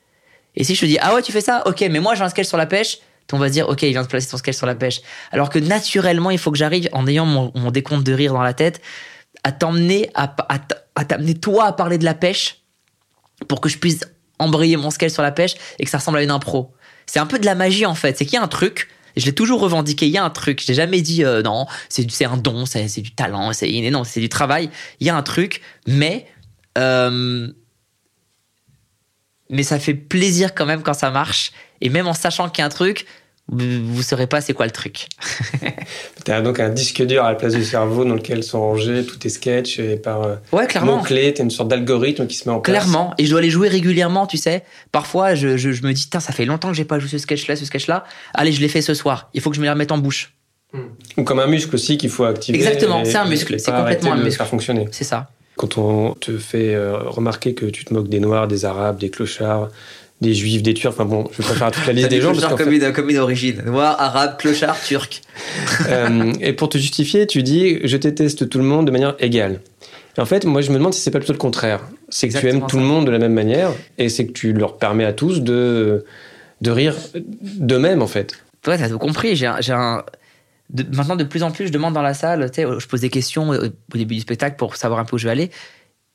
Et 0.57 0.65
si 0.65 0.75
je 0.75 0.81
te 0.81 0.87
dis 0.87 0.99
ah 1.01 1.15
ouais 1.15 1.23
tu 1.23 1.33
fais 1.33 1.41
ça, 1.41 1.63
ok 1.67 1.81
mais 1.91 2.01
moi 2.01 2.15
j'ai 2.15 2.23
un 2.23 2.29
sketch 2.29 2.47
sur 2.47 2.59
la 2.59 2.67
pêche, 2.67 2.99
on 3.33 3.39
va 3.39 3.49
dire 3.49 3.69
ok 3.69 3.83
il 3.83 3.91
vient 3.91 4.03
de 4.03 4.09
placer 4.09 4.29
son 4.29 4.37
sketch 4.37 4.57
sur 4.57 4.67
la 4.67 4.75
pêche. 4.75 5.01
Alors 5.33 5.51
que 5.51 5.59
naturellement 5.59 6.31
il 6.31 6.39
faut 6.39 6.51
que 6.51 6.59
j'arrive 6.59 6.89
en 6.93 7.07
ayant 7.07 7.27
mon, 7.27 7.53
mon 7.55 7.71
décompte 7.71 8.05
de 8.05 8.13
rire 8.13 8.33
dans 8.33 8.43
la 8.43 8.55
tête 8.55 8.81
à 9.43 9.53
t'emmener 9.53 10.11
à, 10.15 10.35
à, 10.49 10.59
à 10.95 11.05
t'amener 11.05 11.35
toi 11.35 11.67
à 11.67 11.73
parler 11.73 11.99
de 11.99 12.05
la 12.05 12.15
pêche 12.15 12.63
pour 13.49 13.61
que 13.61 13.69
je 13.69 13.79
puisse 13.79 14.01
embrayer 14.39 14.77
mon 14.77 14.91
sketch 14.91 15.13
sur 15.13 15.23
la 15.23 15.33
pêche 15.33 15.55
et 15.79 15.85
que 15.85 15.91
ça 15.91 15.99
ressemble 15.99 16.19
à 16.19 16.23
une 16.23 16.31
impro. 16.31 16.75
C'est 17.07 17.19
un 17.19 17.27
peu 17.27 17.39
de 17.39 17.47
la 17.47 17.55
magie 17.55 17.87
en 17.87 17.95
fait. 17.95 18.17
C'est 18.17 18.25
qu'il 18.25 18.35
y 18.35 18.39
a 18.39 18.43
un 18.43 18.49
truc. 18.49 18.89
Je 19.17 19.27
l'ai 19.27 19.35
toujours 19.35 19.61
revendiqué. 19.61 20.07
Il 20.07 20.13
y 20.13 20.19
a 20.19 20.25
un 20.25 20.31
truc. 20.31 20.63
J'ai 20.65 20.75
jamais 20.75 21.01
dit 21.01 21.25
euh, 21.25 21.43
non. 21.43 21.67
C'est 21.89 22.25
un 22.25 22.37
don. 22.37 22.67
C'est 22.67 23.01
du 23.01 23.15
talent. 23.15 23.53
C'est 23.53 23.71
non. 23.91 24.05
C'est 24.05 24.21
du 24.21 24.29
travail. 24.29 24.71
Il 25.01 25.07
y 25.07 25.11
a 25.11 25.17
un 25.17 25.23
truc. 25.23 25.61
Mais 25.87 26.27
euh, 26.79 27.49
mais 29.55 29.63
ça 29.63 29.79
fait 29.79 29.95
plaisir 29.95 30.55
quand 30.55 30.67
même 30.67 30.83
quand 30.83 30.95
ça 30.95 31.11
marche. 31.11 31.53
Et 31.81 31.89
même 31.89 32.07
en 32.07 32.15
sachant 32.15 32.49
qu'il 32.49 32.61
y 32.61 32.63
a 32.63 32.67
un 32.67 32.71
truc, 32.71 33.07
vous, 33.49 33.95
vous 33.95 34.03
saurez 34.03 34.27
pas 34.27 34.41
c'est 34.41 34.53
quoi 34.55 34.67
le 34.67 34.73
truc. 34.73 35.09
Tu 36.25 36.33
as 36.33 36.41
donc 36.41 36.59
un 36.61 36.71
disque 36.71 37.03
dur 37.05 37.23
à 37.25 37.31
la 37.31 37.35
place 37.37 37.53
du 37.55 37.65
cerveau 37.65 38.05
dans 38.07 38.15
lequel 38.15 38.43
sont 38.43 38.59
rangés 38.61 39.05
tous 39.05 39.17
tes 39.17 39.29
sketchs 39.29 39.79
et 39.79 39.97
par 39.97 40.23
euh, 40.23 40.37
Ouais, 40.53 40.67
clairement. 40.67 40.97
mots-clés, 40.99 41.35
tu 41.35 41.43
as 41.43 41.45
une 41.45 41.51
sorte 41.51 41.69
d'algorithme 41.69 42.27
qui 42.27 42.37
se 42.37 42.49
met 42.49 42.55
en 42.55 42.61
place. 42.61 42.75
Clairement, 42.75 43.13
et 43.19 43.27
je 43.27 43.31
dois 43.31 43.43
les 43.43 43.51
jouer 43.51 43.69
régulièrement, 43.69 44.27
tu 44.27 44.39
sais. 44.39 44.65
Parfois, 44.91 45.35
je, 45.35 45.59
je, 45.59 45.73
je 45.73 45.83
me 45.83 45.93
dis, 45.93 46.09
ça 46.11 46.21
fait 46.33 46.47
longtemps 46.47 46.71
que 46.71 46.75
j'ai 46.77 46.87
pas 46.87 46.99
joué 46.99 47.11
ce 47.11 47.19
sketch-là, 47.19 47.57
ce 47.57 47.67
sketch-là. 47.67 48.05
Allez, 48.33 48.53
je 48.53 48.61
l'ai 48.63 48.69
fait 48.69 48.81
ce 48.81 48.95
soir. 48.95 49.29
Il 49.35 49.43
faut 49.43 49.51
que 49.51 49.57
je 49.57 49.61
me 49.61 49.67
les 49.67 49.71
remette 49.71 49.93
en 49.93 49.99
bouche. 49.99 50.33
Ou 51.19 51.23
comme 51.23 51.39
un 51.39 51.47
muscle 51.47 51.75
aussi 51.75 51.99
qu'il 51.99 52.11
faut 52.11 52.25
activer. 52.25 52.57
Exactement, 52.59 53.05
c'est 53.05 53.17
un 53.17 53.27
muscle, 53.27 53.61
c'est 53.61 53.71
complètement 53.71 54.13
un 54.13 54.17
muscle. 54.17 54.39
faire 54.39 54.49
fonctionner. 54.49 54.89
C'est 54.91 55.05
ça. 55.05 55.29
Quand 55.57 55.79
on 55.79 56.15
te 56.15 56.37
fait 56.39 56.75
euh, 56.75 56.99
remarquer 56.99 57.55
que 57.55 57.67
tu 57.67 57.85
te 57.85 57.95
moques 57.95 58.09
des 58.09 58.21
Noirs, 58.21 58.49
des 58.49 58.65
Arabes, 58.65 58.99
des 58.99 59.11
clochards, 59.11 59.69
des 60.21 60.35
Juifs, 60.35 60.63
des 60.63 60.75
Turcs, 60.75 60.93
enfin 60.93 61.05
bon, 61.05 61.29
je 61.33 61.43
vais 61.43 61.49
pas 61.49 61.55
faire 61.55 61.71
toute 61.71 61.87
la 61.87 61.93
liste 61.93 62.09
des 62.09 62.21
gens. 62.21 62.33
parce 62.33 62.47
comme, 62.55 62.71
fait- 62.71 62.87
une, 62.87 62.93
comme 62.93 63.11
une 63.11 63.19
origine. 63.19 63.63
Noir, 63.67 63.97
arabe, 64.01 64.37
clochard, 64.39 64.81
turc. 64.83 65.23
Euh, 65.89 66.33
et 66.41 66.53
pour 66.53 66.69
te 66.69 66.79
justifier, 66.79 67.27
tu 67.27 67.43
dis 67.43 67.79
je 67.85 67.97
déteste 67.97 68.49
tout 68.49 68.59
le 68.59 68.65
monde 68.65 68.87
de 68.87 68.91
manière 68.93 69.15
égale. 69.19 69.61
Et 70.17 70.21
en 70.21 70.25
fait, 70.27 70.45
moi, 70.45 70.61
je 70.61 70.71
me 70.71 70.77
demande 70.79 70.95
si 70.95 71.01
c'est 71.01 71.11
pas 71.11 71.19
plutôt 71.19 71.33
le 71.33 71.39
contraire. 71.39 71.81
C'est 72.09 72.29
que 72.29 72.39
tu 72.39 72.49
aimes 72.49 72.67
tout 72.69 72.77
le 72.79 72.85
monde 72.85 73.05
de 73.07 73.11
la 73.11 73.19
même 73.19 73.33
manière 73.35 73.71
et 73.99 74.09
c'est 74.09 74.27
que 74.27 74.33
tu 74.33 74.53
leur 74.53 74.77
permets 74.77 75.05
à 75.05 75.13
tous 75.13 75.41
de, 75.41 76.05
de 76.61 76.71
rire 76.71 76.95
d'eux-mêmes, 77.43 78.01
en 78.03 78.07
fait. 78.07 78.35
Ouais, 78.67 78.79
t'as 78.79 78.89
tout 78.89 78.99
compris. 78.99 79.35
J'ai 79.37 79.47
un. 79.47 79.61
j'ai 79.61 79.73
un- 79.73 80.05
maintenant, 80.93 81.17
de 81.17 81.25
plus 81.25 81.43
en 81.43 81.51
plus, 81.51 81.69
je 81.69 81.73
demande 81.73 81.95
dans 81.95 82.03
la 82.03 82.15
salle, 82.15 82.51
je 82.57 82.87
pose 82.87 83.01
des 83.01 83.11
questions 83.11 83.51
au 83.51 83.65
au 83.65 83.97
début 83.97 84.15
du 84.15 84.21
spectacle 84.21 84.57
pour 84.57 84.77
savoir 84.77 85.01
un 85.01 85.05
peu 85.05 85.17
où 85.17 85.19
je 85.19 85.25
vais 85.25 85.33
aller. 85.33 85.51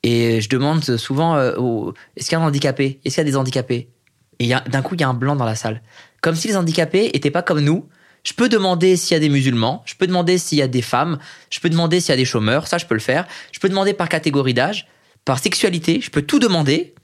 Et 0.02 0.40
je 0.40 0.48
demande 0.48 0.82
souvent 0.96 1.36
euh, 1.36 1.92
est-ce 2.16 2.28
qu'il 2.28 2.38
y 2.38 2.40
a 2.40 2.44
un 2.44 2.46
handicapé? 2.46 3.00
Est-ce 3.04 3.16
qu'il 3.16 3.24
y 3.24 3.28
a 3.28 3.30
des 3.30 3.36
handicapés? 3.36 3.90
Et 4.38 4.48
d'un 4.48 4.82
coup, 4.82 4.94
il 4.94 5.00
y 5.00 5.04
a 5.04 5.08
un 5.08 5.14
blanc 5.14 5.36
dans 5.36 5.44
la 5.44 5.54
salle. 5.54 5.82
Comme 6.22 6.34
si 6.34 6.48
les 6.48 6.56
handicapés 6.56 7.10
étaient 7.14 7.30
pas 7.30 7.42
comme 7.42 7.60
nous. 7.60 7.86
Je 8.22 8.34
peux 8.34 8.50
demander 8.50 8.96
s'il 8.96 9.14
y 9.14 9.16
a 9.16 9.20
des 9.20 9.30
musulmans, 9.30 9.82
je 9.86 9.94
peux 9.94 10.06
demander 10.06 10.36
s'il 10.36 10.58
y 10.58 10.62
a 10.62 10.68
des 10.68 10.82
femmes, 10.82 11.18
je 11.48 11.58
peux 11.58 11.70
demander 11.70 12.00
s'il 12.00 12.10
y 12.10 12.12
a 12.12 12.16
des 12.16 12.26
chômeurs, 12.26 12.66
ça 12.66 12.76
je 12.76 12.84
peux 12.84 12.92
le 12.92 13.00
faire. 13.00 13.26
Je 13.50 13.60
peux 13.60 13.68
demander 13.70 13.94
par 13.94 14.10
catégorie 14.10 14.52
d'âge, 14.52 14.88
par 15.24 15.38
sexualité, 15.38 16.02
je 16.02 16.10
peux 16.10 16.20
tout 16.20 16.38
demander. 16.38 16.94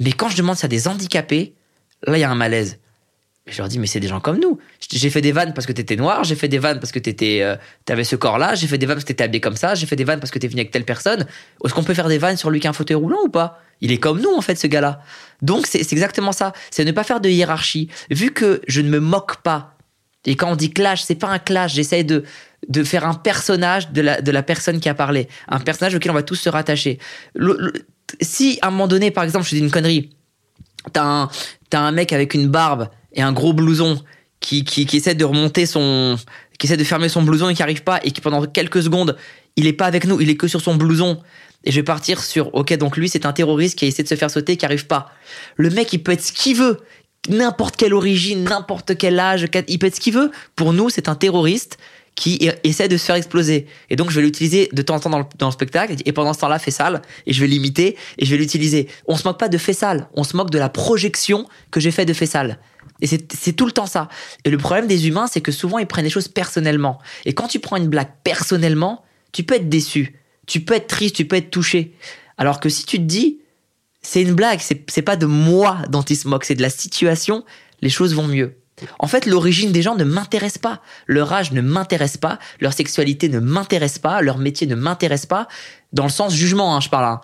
Mais 0.00 0.10
quand 0.10 0.28
je 0.28 0.36
demande 0.36 0.56
s'il 0.56 0.64
y 0.64 0.66
a 0.66 0.68
des 0.76 0.88
handicapés, 0.88 1.54
là 2.04 2.18
il 2.18 2.20
y 2.20 2.24
a 2.24 2.30
un 2.30 2.34
malaise. 2.34 2.80
Je 3.46 3.58
leur 3.58 3.68
dis, 3.68 3.78
mais 3.78 3.86
c'est 3.86 4.00
des 4.00 4.08
gens 4.08 4.20
comme 4.20 4.40
nous. 4.40 4.58
J'ai 4.90 5.10
fait 5.10 5.20
des 5.20 5.32
vannes 5.32 5.54
parce 5.54 5.66
que 5.66 5.72
t'étais 5.72 5.96
noir, 5.96 6.24
j'ai 6.24 6.34
fait 6.34 6.48
des 6.48 6.58
vannes 6.58 6.78
parce 6.78 6.92
que 6.92 6.98
t'étais, 6.98 7.42
euh, 7.42 7.56
t'avais 7.84 8.04
ce 8.04 8.16
corps-là, 8.16 8.54
j'ai 8.54 8.66
fait 8.66 8.78
des 8.78 8.86
vannes 8.86 8.96
parce 8.96 9.04
que 9.04 9.08
t'étais 9.08 9.24
habillé 9.24 9.40
comme 9.40 9.56
ça, 9.56 9.74
j'ai 9.74 9.86
fait 9.86 9.96
des 9.96 10.04
vannes 10.04 10.20
parce 10.20 10.30
que 10.30 10.38
t'es 10.38 10.48
venu 10.48 10.60
avec 10.60 10.70
telle 10.70 10.84
personne. 10.84 11.26
Est-ce 11.64 11.74
qu'on 11.74 11.84
peut 11.84 11.94
faire 11.94 12.08
des 12.08 12.18
vannes 12.18 12.36
sur 12.36 12.50
lui 12.50 12.60
qui 12.60 12.66
a 12.66 12.70
un 12.70 12.74
fauteuil 12.74 12.96
roulant 12.96 13.20
ou 13.24 13.28
pas? 13.28 13.60
Il 13.80 13.92
est 13.92 13.98
comme 13.98 14.20
nous, 14.20 14.34
en 14.34 14.40
fait, 14.40 14.56
ce 14.56 14.66
gars-là. 14.66 15.00
Donc, 15.42 15.66
c'est 15.66 15.80
exactement 15.92 16.32
ça. 16.32 16.52
C'est 16.70 16.84
ne 16.84 16.92
pas 16.92 17.04
faire 17.04 17.20
de 17.20 17.28
hiérarchie. 17.28 17.88
Vu 18.10 18.30
que 18.30 18.60
je 18.66 18.80
ne 18.80 18.88
me 18.88 19.00
moque 19.00 19.36
pas, 19.42 19.76
et 20.26 20.36
quand 20.36 20.50
on 20.50 20.56
dit 20.56 20.70
clash, 20.70 21.02
c'est 21.02 21.14
pas 21.14 21.28
un 21.28 21.38
clash, 21.38 21.74
j'essaie 21.74 22.04
de, 22.04 22.24
de 22.68 22.84
faire 22.84 23.06
un 23.06 23.14
personnage 23.14 23.90
de 23.90 24.00
la, 24.00 24.20
de 24.20 24.30
la 24.30 24.42
personne 24.42 24.80
qui 24.80 24.88
a 24.88 24.94
parlé. 24.94 25.28
Un 25.48 25.60
personnage 25.60 25.94
auquel 25.94 26.10
on 26.12 26.14
va 26.14 26.22
tous 26.22 26.36
se 26.36 26.48
rattacher. 26.48 26.98
Si, 28.20 28.58
à 28.62 28.68
un 28.68 28.70
moment 28.70 28.88
donné, 28.88 29.10
par 29.10 29.24
exemple, 29.24 29.46
je 29.46 29.54
dis 29.54 29.60
une 29.60 29.70
connerie, 29.70 30.10
t'as 30.92 31.04
un, 31.04 31.28
t'as 31.68 31.80
un 31.80 31.92
mec 31.92 32.12
avec 32.12 32.34
une 32.34 32.48
barbe 32.48 32.88
et 33.12 33.22
un 33.22 33.32
gros 33.32 33.52
blouson 33.52 34.02
qui, 34.44 34.86
qui, 34.86 34.96
essaie 34.96 35.14
de 35.14 35.24
remonter 35.24 35.64
son, 35.64 36.16
qui 36.58 36.66
essaie 36.66 36.76
de 36.76 36.84
fermer 36.84 37.08
son 37.08 37.22
blouson 37.22 37.48
et 37.48 37.54
qui 37.54 37.62
arrive 37.62 37.82
pas 37.82 38.00
et 38.04 38.10
qui 38.10 38.20
pendant 38.20 38.44
quelques 38.44 38.82
secondes, 38.82 39.16
il 39.56 39.66
est 39.66 39.72
pas 39.72 39.86
avec 39.86 40.04
nous, 40.06 40.20
il 40.20 40.28
est 40.28 40.36
que 40.36 40.48
sur 40.48 40.60
son 40.60 40.74
blouson. 40.74 41.20
Et 41.64 41.70
je 41.70 41.76
vais 41.76 41.84
partir 41.84 42.22
sur, 42.22 42.54
ok, 42.54 42.76
donc 42.76 42.98
lui, 42.98 43.08
c'est 43.08 43.24
un 43.24 43.32
terroriste 43.32 43.78
qui 43.78 43.86
a 43.86 43.88
essayé 43.88 44.04
de 44.04 44.08
se 44.08 44.16
faire 44.16 44.30
sauter 44.30 44.52
et 44.52 44.56
qui 44.58 44.66
arrive 44.66 44.86
pas. 44.86 45.10
Le 45.56 45.70
mec, 45.70 45.92
il 45.94 46.02
peut 46.02 46.12
être 46.12 46.22
ce 46.22 46.32
qu'il 46.32 46.58
veut. 46.58 46.80
N'importe 47.30 47.76
quelle 47.76 47.94
origine, 47.94 48.44
n'importe 48.44 48.98
quel 48.98 49.18
âge, 49.18 49.46
il 49.66 49.78
peut 49.78 49.86
être 49.86 49.96
ce 49.96 50.00
qu'il 50.00 50.12
veut. 50.12 50.30
Pour 50.56 50.74
nous, 50.74 50.90
c'est 50.90 51.08
un 51.08 51.14
terroriste 51.14 51.78
qui 52.14 52.38
e- 52.42 52.52
essaie 52.64 52.88
de 52.88 52.98
se 52.98 53.04
faire 53.06 53.16
exploser. 53.16 53.66
Et 53.88 53.96
donc, 53.96 54.10
je 54.10 54.16
vais 54.16 54.26
l'utiliser 54.26 54.68
de 54.74 54.82
temps 54.82 54.96
en 54.96 55.00
temps 55.00 55.10
dans 55.10 55.18
le, 55.20 55.24
dans 55.38 55.46
le 55.46 55.52
spectacle. 55.52 55.94
Et 56.04 56.12
pendant 56.12 56.34
ce 56.34 56.40
temps-là, 56.40 56.58
fait 56.58 56.70
sale. 56.70 57.00
Et 57.26 57.32
je 57.32 57.40
vais 57.40 57.46
l'imiter 57.46 57.96
et 58.18 58.26
je 58.26 58.30
vais 58.30 58.36
l'utiliser. 58.36 58.88
On 59.08 59.16
se 59.16 59.26
moque 59.26 59.38
pas 59.38 59.48
de 59.48 59.56
fait 59.56 59.72
sale. 59.72 60.06
On 60.12 60.22
se 60.22 60.36
moque 60.36 60.50
de 60.50 60.58
la 60.58 60.68
projection 60.68 61.48
que 61.70 61.80
j'ai 61.80 61.90
fait 61.90 62.04
de 62.04 62.12
fait 62.12 62.26
sale. 62.26 62.58
Et 63.00 63.06
c'est 63.06 63.52
tout 63.52 63.66
le 63.66 63.72
temps 63.72 63.86
ça. 63.86 64.08
Et 64.44 64.50
le 64.50 64.58
problème 64.58 64.86
des 64.86 65.08
humains, 65.08 65.26
c'est 65.26 65.40
que 65.40 65.52
souvent, 65.52 65.78
ils 65.78 65.86
prennent 65.86 66.04
les 66.04 66.10
choses 66.10 66.28
personnellement. 66.28 66.98
Et 67.24 67.34
quand 67.34 67.48
tu 67.48 67.58
prends 67.58 67.76
une 67.76 67.88
blague 67.88 68.10
personnellement, 68.22 69.04
tu 69.32 69.42
peux 69.42 69.54
être 69.54 69.68
déçu. 69.68 70.20
Tu 70.46 70.60
peux 70.60 70.74
être 70.74 70.86
triste, 70.86 71.16
tu 71.16 71.24
peux 71.24 71.36
être 71.36 71.50
touché. 71.50 71.94
Alors 72.38 72.60
que 72.60 72.68
si 72.68 72.84
tu 72.86 72.98
te 72.98 73.02
dis, 73.02 73.40
c'est 74.02 74.22
une 74.22 74.34
blague, 74.34 74.60
c'est 74.60 74.84
c'est 74.90 75.02
pas 75.02 75.16
de 75.16 75.26
moi 75.26 75.78
dont 75.88 76.02
ils 76.02 76.16
se 76.16 76.28
moquent, 76.28 76.44
c'est 76.44 76.54
de 76.54 76.62
la 76.62 76.70
situation, 76.70 77.44
les 77.80 77.90
choses 77.90 78.14
vont 78.14 78.26
mieux. 78.26 78.56
En 78.98 79.06
fait, 79.06 79.26
l'origine 79.26 79.72
des 79.72 79.82
gens 79.82 79.94
ne 79.94 80.04
m'intéresse 80.04 80.58
pas. 80.58 80.82
Leur 81.06 81.32
âge 81.32 81.52
ne 81.52 81.60
m'intéresse 81.60 82.16
pas. 82.16 82.38
Leur 82.60 82.72
sexualité 82.72 83.28
ne 83.28 83.38
m'intéresse 83.38 83.98
pas. 83.98 84.20
Leur 84.20 84.38
métier 84.38 84.66
ne 84.66 84.74
m'intéresse 84.74 85.26
pas. 85.26 85.48
Dans 85.92 86.04
le 86.04 86.10
sens 86.10 86.34
jugement, 86.34 86.74
hein, 86.74 86.80
je 86.80 86.88
parle. 86.88 87.04
hein. 87.04 87.20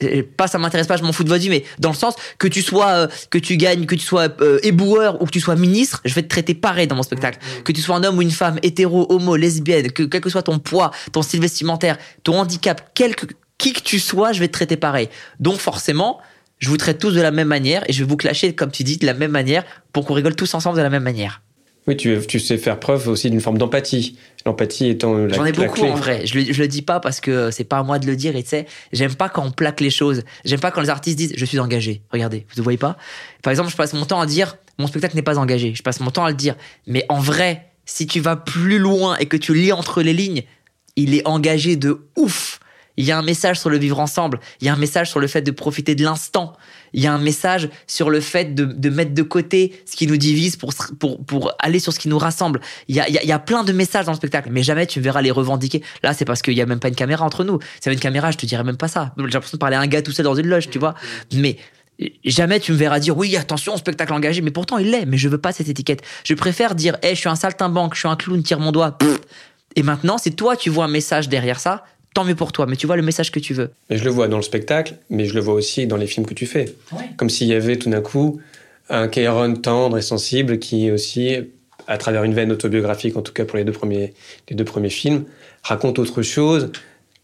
Et 0.00 0.22
Pas 0.22 0.46
ça 0.46 0.58
m'intéresse 0.58 0.86
pas, 0.86 0.96
je 0.96 1.02
m'en 1.02 1.12
fous 1.12 1.24
de 1.24 1.28
votre 1.28 1.40
vie, 1.40 1.48
mais 1.48 1.64
dans 1.78 1.90
le 1.90 1.94
sens 1.94 2.14
que 2.38 2.48
tu 2.48 2.60
sois, 2.60 2.90
euh, 2.90 3.08
que 3.30 3.38
tu 3.38 3.56
gagnes, 3.56 3.86
que 3.86 3.94
tu 3.94 4.04
sois 4.04 4.28
euh, 4.40 4.58
éboueur 4.62 5.22
ou 5.22 5.26
que 5.26 5.30
tu 5.30 5.40
sois 5.40 5.56
ministre, 5.56 6.02
je 6.04 6.12
vais 6.14 6.22
te 6.22 6.28
traiter 6.28 6.54
pareil 6.54 6.86
dans 6.86 6.96
mon 6.96 7.02
spectacle. 7.02 7.38
Que 7.64 7.72
tu 7.72 7.80
sois 7.80 7.96
un 7.96 8.04
homme 8.04 8.18
ou 8.18 8.22
une 8.22 8.30
femme, 8.30 8.58
hétéro, 8.62 9.06
homo, 9.08 9.36
lesbienne, 9.36 9.90
que 9.90 10.02
quel 10.02 10.20
que 10.20 10.28
soit 10.28 10.42
ton 10.42 10.58
poids, 10.58 10.90
ton 11.12 11.22
style 11.22 11.40
vestimentaire, 11.40 11.96
ton 12.24 12.38
handicap, 12.38 12.90
quel 12.94 13.16
que, 13.16 13.26
qui 13.56 13.72
que 13.72 13.80
tu 13.80 13.98
sois, 13.98 14.32
je 14.32 14.40
vais 14.40 14.48
te 14.48 14.52
traiter 14.52 14.76
pareil. 14.76 15.08
Donc 15.40 15.58
forcément, 15.58 16.20
je 16.58 16.68
vous 16.68 16.76
traite 16.76 16.98
tous 16.98 17.12
de 17.12 17.20
la 17.20 17.30
même 17.30 17.48
manière 17.48 17.82
et 17.88 17.92
je 17.92 18.02
vais 18.02 18.08
vous 18.08 18.16
clasher, 18.16 18.54
comme 18.54 18.70
tu 18.70 18.84
dis, 18.84 18.98
de 18.98 19.06
la 19.06 19.14
même 19.14 19.30
manière 19.30 19.64
pour 19.92 20.04
qu'on 20.04 20.14
rigole 20.14 20.36
tous 20.36 20.52
ensemble 20.54 20.76
de 20.76 20.82
la 20.82 20.90
même 20.90 21.02
manière. 21.02 21.40
Oui, 21.86 21.96
tu, 21.96 22.18
tu 22.26 22.40
sais 22.40 22.58
faire 22.58 22.80
preuve 22.80 23.06
aussi 23.08 23.30
d'une 23.30 23.40
forme 23.40 23.58
d'empathie. 23.58 24.18
L'empathie 24.44 24.88
étant 24.88 25.14
la, 25.14 25.34
J'en 25.34 25.44
ai 25.44 25.52
la 25.52 25.66
beaucoup 25.66 25.80
clé. 25.80 25.90
en 25.90 25.94
vrai. 25.94 26.26
Je 26.26 26.38
le, 26.38 26.52
je 26.52 26.60
le 26.60 26.68
dis 26.68 26.82
pas 26.82 26.98
parce 27.00 27.20
que 27.20 27.50
c'est 27.50 27.64
pas 27.64 27.78
à 27.78 27.82
moi 27.82 27.98
de 27.98 28.06
le 28.06 28.16
dire. 28.16 28.34
Et 28.36 28.42
tu 28.42 28.48
sais, 28.50 28.66
j'aime 28.92 29.14
pas 29.14 29.28
quand 29.28 29.44
on 29.44 29.50
plaque 29.52 29.80
les 29.80 29.90
choses. 29.90 30.24
J'aime 30.44 30.60
pas 30.60 30.70
quand 30.70 30.80
les 30.80 30.90
artistes 30.90 31.16
disent 31.16 31.32
je 31.36 31.44
suis 31.44 31.58
engagé. 31.60 32.02
Regardez, 32.10 32.46
vous 32.54 32.60
ne 32.60 32.64
voyez 32.64 32.78
pas? 32.78 32.96
Par 33.42 33.52
exemple, 33.52 33.70
je 33.70 33.76
passe 33.76 33.92
mon 33.92 34.04
temps 34.04 34.20
à 34.20 34.26
dire 34.26 34.56
mon 34.78 34.86
spectacle 34.86 35.16
n'est 35.16 35.22
pas 35.22 35.38
engagé. 35.38 35.74
Je 35.74 35.82
passe 35.82 36.00
mon 36.00 36.10
temps 36.10 36.24
à 36.24 36.30
le 36.30 36.36
dire. 36.36 36.54
Mais 36.86 37.04
en 37.08 37.18
vrai, 37.20 37.66
si 37.84 38.06
tu 38.06 38.20
vas 38.20 38.36
plus 38.36 38.78
loin 38.78 39.16
et 39.16 39.26
que 39.26 39.36
tu 39.36 39.54
lis 39.54 39.72
entre 39.72 40.02
les 40.02 40.12
lignes, 40.12 40.42
il 40.96 41.14
est 41.14 41.26
engagé 41.26 41.76
de 41.76 42.00
ouf. 42.16 42.60
Il 42.96 43.04
y 43.04 43.12
a 43.12 43.18
un 43.18 43.22
message 43.22 43.60
sur 43.60 43.70
le 43.70 43.78
vivre 43.78 44.00
ensemble. 44.00 44.40
Il 44.60 44.66
y 44.66 44.70
a 44.70 44.72
un 44.72 44.76
message 44.78 45.10
sur 45.10 45.20
le 45.20 45.26
fait 45.26 45.42
de 45.42 45.50
profiter 45.50 45.94
de 45.94 46.02
l'instant. 46.02 46.54
Il 46.92 47.02
y 47.02 47.06
a 47.06 47.12
un 47.12 47.18
message 47.18 47.68
sur 47.86 48.08
le 48.08 48.20
fait 48.20 48.54
de, 48.54 48.64
de 48.64 48.88
mettre 48.90 49.12
de 49.12 49.22
côté 49.22 49.82
ce 49.84 49.96
qui 49.96 50.06
nous 50.06 50.16
divise 50.16 50.56
pour, 50.56 50.72
pour, 50.98 51.24
pour 51.24 51.52
aller 51.58 51.78
sur 51.78 51.92
ce 51.92 51.98
qui 51.98 52.08
nous 52.08 52.18
rassemble. 52.18 52.60
Il 52.88 52.96
y 52.96 53.00
a, 53.00 53.08
il 53.08 53.14
y 53.14 53.32
a- 53.32 53.38
plein 53.38 53.64
de 53.64 53.72
messages 53.72 54.06
dans 54.06 54.12
le 54.12 54.16
spectacle, 54.16 54.48
mais 54.50 54.62
jamais 54.62 54.86
tu 54.86 55.00
verras 55.00 55.20
les 55.20 55.30
revendiquer. 55.30 55.82
Là, 56.02 56.14
c'est 56.14 56.24
parce 56.24 56.40
qu'il 56.42 56.54
y 56.54 56.62
a 56.62 56.66
même 56.66 56.80
pas 56.80 56.88
une 56.88 56.94
caméra 56.94 57.24
entre 57.24 57.44
nous. 57.44 57.58
C'est 57.80 57.92
une 57.92 58.00
caméra, 58.00 58.30
je 58.30 58.38
te 58.38 58.46
dirais 58.46 58.64
même 58.64 58.78
pas 58.78 58.88
ça. 58.88 59.12
J'ai 59.18 59.24
l'impression 59.24 59.56
de 59.56 59.60
parler 59.60 59.76
à 59.76 59.80
un 59.80 59.86
gars 59.86 60.00
tout 60.02 60.12
seul 60.12 60.24
dans 60.24 60.34
une 60.34 60.46
loge, 60.46 60.70
tu 60.70 60.78
vois. 60.78 60.94
Mais 61.34 61.58
jamais 62.24 62.60
tu 62.60 62.72
me 62.72 62.76
verras 62.76 62.98
dire 62.98 63.16
oui, 63.16 63.36
attention, 63.36 63.76
spectacle 63.76 64.12
engagé. 64.14 64.40
Mais 64.40 64.50
pourtant, 64.50 64.78
il 64.78 64.90
l'est. 64.90 65.04
Mais 65.06 65.18
je 65.18 65.28
veux 65.28 65.38
pas 65.38 65.52
cette 65.52 65.68
étiquette. 65.68 66.02
Je 66.24 66.34
préfère 66.34 66.74
dire, 66.74 66.96
hé, 67.02 67.10
je 67.10 67.20
suis 67.20 67.28
un 67.28 67.36
saltimbanque, 67.36 67.94
je 67.94 68.00
suis 68.00 68.08
un 68.08 68.16
clown, 68.16 68.42
tire 68.42 68.58
mon 68.58 68.72
doigt. 68.72 68.96
Et 69.76 69.82
maintenant, 69.82 70.16
si 70.16 70.34
toi, 70.34 70.56
tu 70.56 70.70
vois 70.70 70.86
un 70.86 70.88
message 70.88 71.28
derrière 71.28 71.60
ça, 71.60 71.84
tant 72.16 72.24
mieux 72.24 72.34
pour 72.34 72.50
toi. 72.52 72.66
Mais 72.66 72.76
tu 72.76 72.86
vois 72.86 72.96
le 72.96 73.02
message 73.02 73.30
que 73.30 73.38
tu 73.38 73.52
veux. 73.54 73.70
Et 73.90 73.96
je 73.98 74.04
le 74.04 74.10
vois 74.10 74.26
dans 74.28 74.38
le 74.38 74.42
spectacle, 74.42 74.94
mais 75.10 75.26
je 75.26 75.34
le 75.34 75.40
vois 75.40 75.54
aussi 75.54 75.86
dans 75.86 75.96
les 75.98 76.06
films 76.06 76.26
que 76.26 76.34
tu 76.34 76.46
fais. 76.46 76.74
Ouais. 76.92 77.04
Comme 77.18 77.30
s'il 77.30 77.46
y 77.48 77.54
avait 77.54 77.76
tout 77.76 77.90
d'un 77.90 78.00
coup 78.00 78.40
un 78.88 79.06
Kairon 79.08 79.54
tendre 79.54 79.98
et 79.98 80.02
sensible 80.02 80.58
qui 80.58 80.90
aussi, 80.90 81.36
à 81.86 81.98
travers 81.98 82.24
une 82.24 82.34
veine 82.34 82.50
autobiographique, 82.52 83.16
en 83.16 83.22
tout 83.22 83.32
cas 83.32 83.44
pour 83.44 83.58
les 83.58 83.64
deux 83.64 83.72
premiers, 83.72 84.14
les 84.48 84.56
deux 84.56 84.64
premiers 84.64 84.90
films, 84.90 85.24
raconte 85.62 85.98
autre 85.98 86.22
chose 86.22 86.70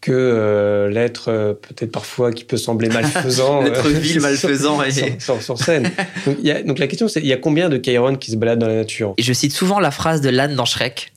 que 0.00 0.10
euh, 0.12 0.88
l'être 0.90 1.28
euh, 1.28 1.52
peut-être 1.54 1.92
parfois 1.92 2.32
qui 2.32 2.44
peut 2.44 2.56
sembler 2.56 2.88
malfaisant. 2.98 3.62
L'être 3.62 3.86
euh, 3.86 3.90
vil, 3.90 4.20
malfaisant 4.20 4.82
et- 4.82 4.90
sur, 4.90 5.06
sur- 5.20 5.42
sur 5.42 5.58
scène. 5.58 5.90
Donc, 6.26 6.36
il 6.40 6.46
y 6.46 6.50
a- 6.50 6.62
donc 6.64 6.78
la 6.80 6.88
question 6.88 7.06
c'est, 7.08 7.20
il 7.20 7.26
y 7.26 7.32
a 7.32 7.36
combien 7.36 7.68
de 7.68 7.76
Kairon 7.76 8.16
qui 8.16 8.30
se 8.32 8.36
baladent 8.36 8.58
dans 8.58 8.66
la 8.68 8.74
nature? 8.74 9.14
Et 9.16 9.22
je 9.22 9.32
cite 9.32 9.52
souvent 9.52 9.78
la 9.78 9.92
phrase 9.92 10.20
de 10.20 10.28
l'âne 10.28 10.56
dans 10.56 10.64
Shrek 10.66 11.12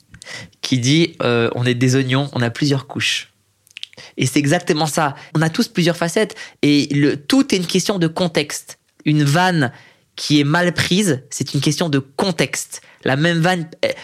qui 0.62 0.78
dit 0.78 1.16
euh, 1.22 1.50
On 1.56 1.64
est 1.66 1.74
des 1.74 1.96
oignons, 1.96 2.28
on 2.32 2.40
a 2.42 2.50
plusieurs 2.50 2.86
couches. 2.86 3.32
Et 4.16 4.26
c'est 4.26 4.38
exactement 4.38 4.86
ça. 4.86 5.14
On 5.34 5.42
a 5.42 5.50
tous 5.50 5.68
plusieurs 5.68 5.96
facettes 5.96 6.34
et 6.62 6.88
le, 6.92 7.16
tout 7.16 7.54
est 7.54 7.58
une 7.58 7.66
question 7.66 7.98
de 7.98 8.06
contexte. 8.06 8.78
Une 9.04 9.24
vanne 9.24 9.72
qui 10.16 10.40
est 10.40 10.44
mal 10.44 10.72
prise, 10.72 11.22
c'est 11.30 11.54
une 11.54 11.60
question 11.60 11.88
de 11.88 11.98
contexte. 11.98 12.80
La 13.04 13.16
même 13.16 13.38
vanne. 13.40 13.68
eh, 13.82 13.94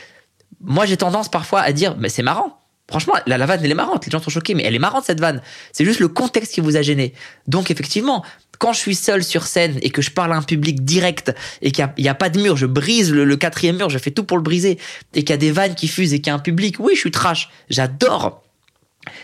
Moi, 0.61 0.87
j'ai 0.87 0.96
tendance 0.96 1.31
parfois 1.31 1.61
à 1.61 1.72
dire 1.72 1.96
Mais 1.98 2.09
c'est 2.09 2.22
marrant. 2.22 2.59
Franchement, 2.88 3.14
la, 3.26 3.38
la 3.38 3.46
vanne, 3.46 3.61
elle 3.64 3.70
est 3.70 3.74
marrante. 3.74 4.05
Les 4.05 4.11
gens 4.11 4.20
sont 4.20 4.28
choqués, 4.28 4.55
mais 4.55 4.64
elle 4.64 4.74
est 4.74 4.78
marrante 4.78 5.05
cette 5.07 5.20
vanne. 5.20 5.40
C'est 5.72 5.85
juste 5.85 6.00
le 6.00 6.09
contexte 6.09 6.52
qui 6.52 6.61
vous 6.61 6.76
a 6.76 6.83
gêné. 6.83 7.14
Donc, 7.46 7.70
effectivement, 7.70 8.22
quand 8.59 8.74
je 8.74 8.78
suis 8.78 8.94
seul 8.94 9.24
sur 9.24 9.44
scène 9.44 9.78
et 9.81 9.88
que 9.90 10.02
je 10.02 10.11
parle 10.11 10.33
à 10.33 10.37
un 10.37 10.42
public 10.42 10.85
direct 10.85 11.35
et 11.62 11.70
qu'il 11.72 11.88
n'y 11.98 12.09
a, 12.09 12.14
pas 12.14 12.28
de 12.28 12.40
mur, 12.40 12.57
je 12.57 12.66
brise 12.66 13.11
le, 13.11 13.24
le 13.24 13.37
quatrième 13.37 13.76
mur, 13.78 13.88
je 13.88 13.98
fais 13.98 14.11
tout 14.11 14.24
pour 14.24 14.37
le 14.37 14.42
briser 14.42 14.78
et 15.14 15.20
qu'il 15.24 15.31
y 15.31 15.33
a 15.33 15.38
des 15.38 15.52
vannes 15.52 15.74
qui 15.74 15.88
fusent 15.88 16.12
et 16.12 16.20
qu'il 16.20 16.26
y 16.26 16.31
a 16.31 16.35
un 16.35 16.38
public, 16.38 16.76
oui, 16.81 16.92
je 16.94 17.00
suis 17.00 17.11
trash. 17.11 17.48
J'adore. 17.70 18.41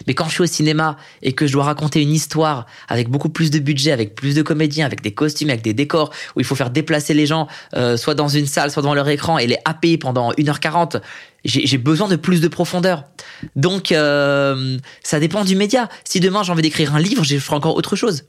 Mais 0.06 0.14
quand 0.14 0.26
je 0.26 0.32
suis 0.32 0.42
au 0.42 0.46
cinéma 0.46 0.96
et 1.22 1.32
que 1.32 1.46
je 1.46 1.52
dois 1.52 1.64
raconter 1.64 2.02
une 2.02 2.12
histoire 2.12 2.66
avec 2.88 3.08
beaucoup 3.08 3.28
plus 3.28 3.50
de 3.50 3.58
budget, 3.58 3.92
avec 3.92 4.14
plus 4.14 4.34
de 4.34 4.42
comédiens, 4.42 4.86
avec 4.86 5.02
des 5.02 5.12
costumes, 5.12 5.50
avec 5.50 5.62
des 5.62 5.74
décors, 5.74 6.12
où 6.36 6.40
il 6.40 6.46
faut 6.46 6.54
faire 6.54 6.70
déplacer 6.70 7.14
les 7.14 7.26
gens, 7.26 7.48
euh, 7.74 7.96
soit 7.96 8.14
dans 8.14 8.28
une 8.28 8.46
salle, 8.46 8.70
soit 8.70 8.82
devant 8.82 8.94
leur 8.94 9.08
écran, 9.08 9.38
et 9.38 9.46
les 9.46 9.58
happer 9.64 9.98
pendant 9.98 10.32
1h40, 10.32 11.00
j'ai 11.44 11.66
j'ai 11.66 11.78
besoin 11.78 12.08
de 12.08 12.16
plus 12.16 12.40
de 12.40 12.48
profondeur. 12.48 13.04
Donc, 13.56 13.92
euh, 13.92 14.78
ça 15.02 15.20
dépend 15.20 15.44
du 15.44 15.56
média. 15.56 15.88
Si 16.04 16.20
demain 16.20 16.42
j'ai 16.42 16.52
envie 16.52 16.62
d'écrire 16.62 16.94
un 16.94 17.00
livre, 17.00 17.24
je 17.24 17.38
ferai 17.38 17.56
encore 17.56 17.76
autre 17.76 17.96
chose. 17.96 18.24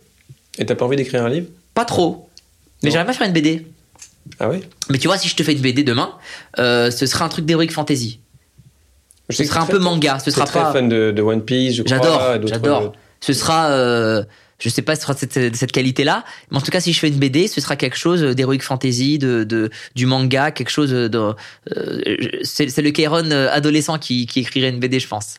Et 0.58 0.66
t'as 0.66 0.76
pas 0.76 0.86
envie 0.86 0.98
d'écrire 0.98 1.26
un 1.26 1.30
livre? 1.30 1.48
Pas 1.74 1.86
trop. 1.86 2.30
Mais 2.84 2.92
j'aimerais 2.92 3.06
bien 3.06 3.14
faire 3.14 3.28
une 3.28 3.34
BD. 3.34 3.66
Ah 4.40 4.50
ouais 4.50 4.62
Mais 4.90 4.98
tu 4.98 5.08
vois, 5.08 5.18
si 5.18 5.28
je 5.28 5.36
te 5.36 5.44
fais 5.44 5.54
une 5.54 5.62
BD 5.62 5.84
demain, 5.84 6.14
euh, 6.60 6.92
ce 6.92 7.06
sera 7.06 7.26
un 7.26 7.30
truc 7.30 7.46
d'heroic 7.46 7.70
fantasy. 7.70 8.20
Je 9.30 9.36
Ce 9.38 9.44
sera 9.44 9.62
un 9.62 9.66
peu 9.66 9.80
manga, 9.80 10.20
ce 10.20 10.32
sera 10.32 10.46
très 10.46 10.60
pas- 10.60 10.74
fan 10.74 10.90
de, 10.90 11.12
de 11.12 11.22
One 11.22 11.44
Piece, 11.44 11.76
je. 11.76 11.84
J'adore, 11.86 12.38
j'adore. 12.46 12.94
Ce 13.22 13.34
sera, 13.34 13.70
euh, 13.72 14.24
je 14.60 14.70
sais 14.70 14.82
pas 14.82 14.96
si 14.96 15.02
ce 15.02 15.08
sera 15.08 15.14
de 15.14 15.56
cette, 15.56 15.72
qualité-là, 15.72 16.24
mais 16.52 16.58
en 16.58 16.62
tout 16.62 16.72
cas, 16.72 16.80
si 16.80 16.94
je 16.94 17.00
fais 17.00 17.10
une 17.10 17.20
BD, 17.20 17.48
ce 17.48 17.62
sera 17.62 17.76
quelque 17.76 17.98
chose 17.98 18.22
d'heroic 18.22 18.60
fantasy, 18.60 19.18
de, 19.18 19.44
de 19.44 19.70
du 19.96 20.06
manga, 20.06 20.52
quelque 20.52 20.70
chose 20.72 20.92
de. 20.92 21.10
euh, 21.18 22.02
c'est 22.44 22.82
le 22.82 22.92
Kairon 22.92 23.30
euh, 23.32 23.50
adolescent 23.52 23.98
qui, 24.00 24.26
qui 24.26 24.40
écrirait 24.42 24.70
une 24.70 24.80
BD, 24.80 25.00
je 25.00 25.08
pense. 25.08 25.36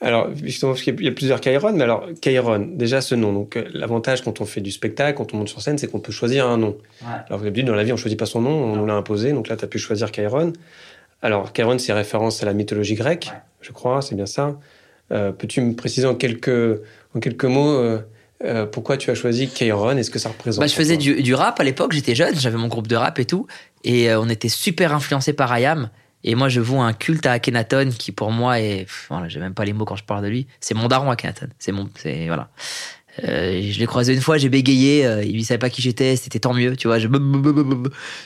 Alors, 0.00 0.28
justement, 0.42 0.72
parce 0.72 0.82
qu'il 0.82 1.02
y 1.02 1.08
a 1.08 1.12
plusieurs 1.12 1.40
Kairon, 1.40 1.72
mais 1.72 1.84
alors, 1.84 2.06
Kairon, 2.20 2.68
déjà 2.74 3.00
ce 3.00 3.14
nom. 3.14 3.32
Donc, 3.32 3.56
euh, 3.56 3.64
l'avantage 3.72 4.22
quand 4.22 4.42
on 4.42 4.44
fait 4.44 4.60
du 4.60 4.70
spectacle, 4.70 5.16
quand 5.16 5.32
on 5.32 5.38
monte 5.38 5.48
sur 5.48 5.62
scène, 5.62 5.78
c'est 5.78 5.90
qu'on 5.90 6.00
peut 6.00 6.12
choisir 6.12 6.46
un 6.46 6.58
nom. 6.58 6.76
Alors, 7.28 7.40
d'habitude, 7.40 7.66
dans 7.66 7.74
la 7.74 7.82
vie, 7.82 7.92
on 7.92 7.96
choisit 7.96 8.18
pas 8.18 8.26
son 8.26 8.42
nom, 8.42 8.50
on 8.50 8.76
nous 8.76 8.86
l'a 8.86 8.94
imposé. 8.94 9.32
Donc 9.32 9.48
là, 9.48 9.56
tu 9.56 9.64
as 9.64 9.68
pu 9.68 9.78
choisir 9.78 10.12
Kairon. 10.12 10.52
Alors, 11.22 11.52
Kairon, 11.52 11.78
c'est 11.78 11.92
référence 11.92 12.42
à 12.42 12.46
la 12.46 12.52
mythologie 12.52 12.94
grecque, 12.94 13.32
je 13.60 13.72
crois, 13.72 14.02
c'est 14.02 14.14
bien 14.14 14.26
ça. 14.26 14.58
Euh, 15.12 15.32
Peux-tu 15.32 15.60
me 15.60 15.74
préciser 15.74 16.06
en 16.06 16.14
quelques, 16.14 16.80
en 17.14 17.20
quelques 17.20 17.44
mots 17.44 17.74
euh, 17.74 18.00
euh, 18.44 18.66
pourquoi 18.66 18.96
tu 18.96 19.10
as 19.10 19.14
choisi 19.14 19.48
Kairon 19.48 19.96
Est-ce 19.96 20.10
que 20.10 20.18
ça 20.18 20.28
représente 20.28 20.60
Bah, 20.60 20.66
je 20.66 20.74
faisais 20.74 20.96
du, 20.96 21.22
du 21.22 21.34
rap 21.34 21.58
à 21.58 21.64
l'époque, 21.64 21.92
j'étais 21.92 22.14
jeune, 22.14 22.38
j'avais 22.38 22.58
mon 22.58 22.68
groupe 22.68 22.86
de 22.86 22.96
rap 22.96 23.18
et 23.18 23.24
tout, 23.24 23.46
et 23.82 24.14
on 24.14 24.28
était 24.28 24.48
super 24.48 24.94
influencé 24.94 25.32
par 25.32 25.50
Ayam. 25.52 25.90
Et 26.24 26.34
moi, 26.34 26.48
je 26.48 26.60
voue 26.60 26.80
un 26.80 26.92
culte 26.92 27.24
à 27.24 27.32
Akhenaton 27.32 27.90
qui, 27.96 28.10
pour 28.10 28.32
moi, 28.32 28.58
est. 28.60 28.86
Voilà, 29.08 29.28
j'ai 29.28 29.38
même 29.38 29.54
pas 29.54 29.64
les 29.64 29.72
mots 29.72 29.84
quand 29.84 29.94
je 29.94 30.02
parle 30.02 30.24
de 30.24 30.28
lui. 30.28 30.48
C'est 30.60 30.74
mon 30.74 30.88
daron, 30.88 31.10
Akhenaton. 31.10 31.46
C'est 31.58 31.70
mon. 31.70 31.88
C'est. 31.94 32.26
Voilà. 32.26 32.48
Euh, 33.24 33.60
je 33.62 33.78
l'ai 33.78 33.86
croisé 33.86 34.12
une 34.14 34.20
fois, 34.20 34.36
j'ai 34.38 34.48
bégayé, 34.48 35.06
euh, 35.06 35.22
il 35.24 35.44
savait 35.44 35.58
pas 35.58 35.70
qui 35.70 35.80
j'étais, 35.82 36.16
c'était 36.16 36.40
tant 36.40 36.52
mieux, 36.52 36.76
tu 36.76 36.86
vois. 36.88 36.98
Je, 36.98 37.08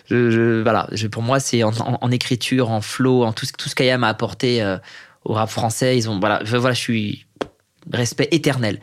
je, 0.08 0.62
voilà, 0.62 0.88
pour 1.12 1.22
moi, 1.22 1.38
c'est 1.40 1.62
en, 1.62 1.72
écriture, 2.10 2.70
en 2.70 2.80
flow, 2.80 3.22
en 3.22 3.32
tout, 3.32 3.46
ce- 3.46 3.74
qu'Ayam 3.74 4.02
a 4.04 4.08
apporté 4.08 4.62
euh, 4.62 4.78
au 5.24 5.34
rap 5.34 5.48
français. 5.50 5.96
Ils 5.96 6.08
ont, 6.10 6.18
voilà, 6.18 6.40
je- 6.44 6.56
suis 6.74 7.26
respect 7.92 8.28
éternel. 8.32 8.80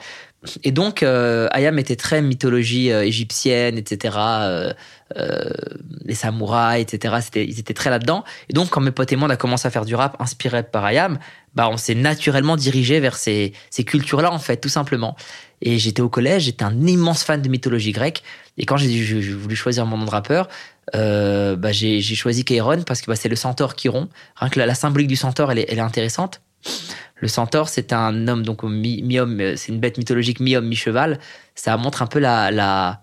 Et 0.63 0.71
donc, 0.71 1.03
Ayam 1.03 1.77
était 1.79 1.95
très 1.97 2.21
mythologie 2.21 2.89
égyptienne, 2.89 3.77
etc. 3.77 4.17
les 6.05 6.13
samouraïs, 6.13 6.81
etc. 6.83 7.15
Ils 7.35 7.59
étaient 7.59 7.73
très 7.73 7.89
là-dedans. 7.89 8.23
Et 8.49 8.53
donc, 8.53 8.69
quand 8.69 8.79
mes 8.81 8.91
potes 8.91 9.11
et 9.11 9.15
moi, 9.15 9.27
on 9.27 9.31
a 9.31 9.35
commencé 9.35 9.67
à 9.67 9.71
faire 9.71 9.83
du 9.85 9.95
rap 9.95 10.15
inspiré 10.19 10.63
par 10.63 10.85
Ayam, 10.85 11.19
bah, 11.55 11.67
on 11.71 11.77
s'est 11.77 11.95
naturellement 11.95 12.55
dirigé 12.55 12.99
vers 12.99 13.17
ces 13.17 13.51
cultures-là, 13.85 14.31
en 14.31 14.39
fait, 14.39 14.57
tout 14.57 14.69
simplement. 14.69 15.15
Et 15.61 15.77
j'étais 15.79 16.01
au 16.01 16.09
collège, 16.09 16.43
j'étais 16.43 16.63
un 16.63 16.85
immense 16.85 17.23
fan 17.23 17.41
de 17.41 17.49
mythologie 17.49 17.91
grecque. 17.91 18.23
Et 18.57 18.65
quand 18.65 18.77
j'ai, 18.77 19.03
voulu 19.33 19.55
choisir 19.55 19.85
mon 19.85 19.97
nom 19.97 20.05
de 20.05 20.09
rappeur, 20.09 20.47
euh, 20.95 21.55
bah, 21.55 21.71
j'ai, 21.71 22.01
choisi 22.01 22.45
Kairon 22.45 22.83
parce 22.83 23.01
que 23.01 23.07
bah, 23.07 23.15
c'est 23.15 23.29
le 23.29 23.35
centaure 23.35 23.75
Chiron. 23.75 24.09
Rien 24.35 24.49
que 24.49 24.59
la, 24.59 24.75
symbolique 24.75 25.07
du 25.07 25.15
centaure, 25.15 25.51
elle 25.51 25.59
est, 25.59 25.79
intéressante. 25.79 26.41
Le 27.15 27.27
centaure, 27.27 27.69
c'est 27.69 27.93
un 27.93 28.27
homme, 28.27 28.43
donc 28.43 28.63
mi- 28.63 29.01
mi-homme, 29.01 29.39
euh, 29.39 29.55
c'est 29.55 29.71
une 29.71 29.79
bête 29.79 29.97
mythologique 29.97 30.39
mi-homme, 30.39 30.67
mi-cheval. 30.67 31.19
Ça 31.55 31.75
montre 31.77 32.03
un 32.03 32.07
peu 32.07 32.19
la, 32.19 33.01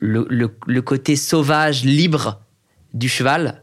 le 0.00 0.80
côté 0.80 1.16
sauvage, 1.16 1.84
libre 1.84 2.40
du 2.92 3.08
cheval, 3.08 3.62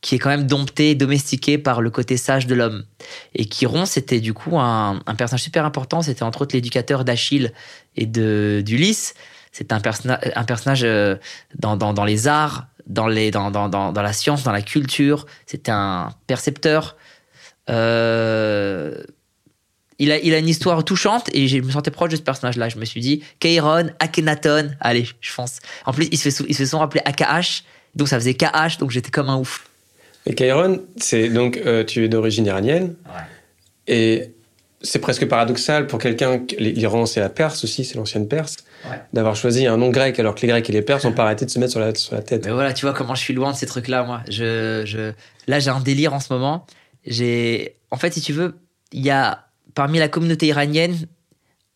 qui 0.00 0.14
est 0.14 0.18
quand 0.18 0.30
même 0.30 0.46
dompté, 0.46 0.94
domestiqué 0.94 1.58
par 1.58 1.82
le 1.82 1.90
côté 1.90 2.16
sage 2.16 2.46
de 2.46 2.54
l'homme. 2.54 2.84
Et 3.34 3.44
Chiron, 3.44 3.84
c'était 3.84 4.20
du 4.20 4.32
coup 4.32 4.58
un, 4.58 5.00
un 5.06 5.14
personnage 5.14 5.42
super 5.42 5.64
important. 5.64 6.02
C'était 6.02 6.22
entre 6.22 6.42
autres 6.42 6.54
l'éducateur 6.54 7.04
d'Achille 7.04 7.52
et 7.96 8.06
d'Ulysse. 8.06 9.14
C'était 9.52 9.74
un, 9.74 9.82
un 10.36 10.44
personnage 10.44 10.84
euh, 10.84 11.16
dans, 11.58 11.76
dans, 11.76 12.04
les 12.04 12.28
arts, 12.28 12.68
dans, 12.86 13.08
les, 13.08 13.30
dans, 13.30 13.50
dans, 13.50 13.92
la 13.92 14.12
science, 14.12 14.42
dans 14.42 14.52
la 14.52 14.62
culture. 14.62 15.26
C'était 15.44 15.72
un 15.72 16.10
percepteur. 16.26 16.96
Euh, 17.68 19.02
il 19.98 20.12
a, 20.12 20.18
il 20.18 20.32
a 20.32 20.38
une 20.38 20.48
histoire 20.48 20.82
touchante 20.82 21.28
et 21.34 21.46
je 21.46 21.58
me 21.58 21.70
sentais 21.70 21.90
proche 21.90 22.10
de 22.10 22.16
ce 22.16 22.22
personnage-là. 22.22 22.70
Je 22.70 22.78
me 22.78 22.86
suis 22.86 23.02
dit, 23.02 23.22
Kairon, 23.38 23.90
Akhenaton, 23.98 24.70
allez, 24.80 25.06
je 25.20 25.30
fonce. 25.30 25.58
En 25.84 25.92
plus, 25.92 26.08
il 26.10 26.16
se 26.16 26.30
fait, 26.30 26.44
il 26.48 26.54
se 26.54 26.64
sont 26.64 26.78
rappelés 26.78 27.02
AKH, 27.04 27.64
donc 27.96 28.08
ça 28.08 28.18
faisait 28.18 28.34
KH, 28.34 28.78
donc 28.78 28.92
j'étais 28.92 29.10
comme 29.10 29.28
un 29.28 29.36
ouf. 29.36 29.69
Et 30.26 30.34
Kairon, 30.34 30.82
c'est 30.96 31.28
donc, 31.28 31.56
euh, 31.64 31.84
tu 31.84 32.04
es 32.04 32.08
d'origine 32.08 32.46
iranienne. 32.46 32.94
Et 33.86 34.32
c'est 34.82 34.98
presque 34.98 35.26
paradoxal 35.26 35.86
pour 35.86 35.98
quelqu'un, 35.98 36.38
que- 36.38 36.56
l'Iran 36.56 37.04
c'est 37.06 37.20
la 37.20 37.28
Perse 37.28 37.64
aussi, 37.64 37.84
c'est 37.84 37.96
l'ancienne 37.96 38.28
Perse, 38.28 38.56
Ouais. 38.88 38.98
d'avoir 39.12 39.36
choisi 39.36 39.66
un 39.66 39.76
nom 39.76 39.90
grec 39.90 40.18
alors 40.18 40.34
que 40.34 40.40
les 40.42 40.48
Grecs 40.48 40.68
et 40.70 40.72
les 40.72 40.82
Perses 40.82 41.04
n'ont 41.04 41.12
pas 41.12 41.24
arrêté 41.24 41.44
de 41.44 41.50
se 41.50 41.58
mettre 41.58 41.72
sur 41.72 41.80
la, 41.80 41.94
sur 41.94 42.14
la 42.14 42.22
tête. 42.22 42.46
Mais 42.46 42.52
voilà, 42.52 42.72
tu 42.72 42.86
vois 42.86 42.94
comment 42.94 43.14
je 43.14 43.20
suis 43.20 43.34
loin 43.34 43.52
de 43.52 43.56
ces 43.56 43.66
trucs-là, 43.66 44.04
moi. 44.04 44.22
Je, 44.28 44.82
je... 44.86 45.12
Là, 45.46 45.58
j'ai 45.58 45.70
un 45.70 45.80
délire 45.80 46.14
en 46.14 46.20
ce 46.20 46.32
moment. 46.32 46.66
J'ai, 47.04 47.76
en 47.90 47.96
fait, 47.96 48.12
si 48.14 48.20
tu 48.22 48.32
veux, 48.32 48.54
il 48.92 49.04
y 49.04 49.10
a 49.10 49.46
parmi 49.74 49.98
la 49.98 50.08
communauté 50.08 50.46
iranienne, 50.46 50.96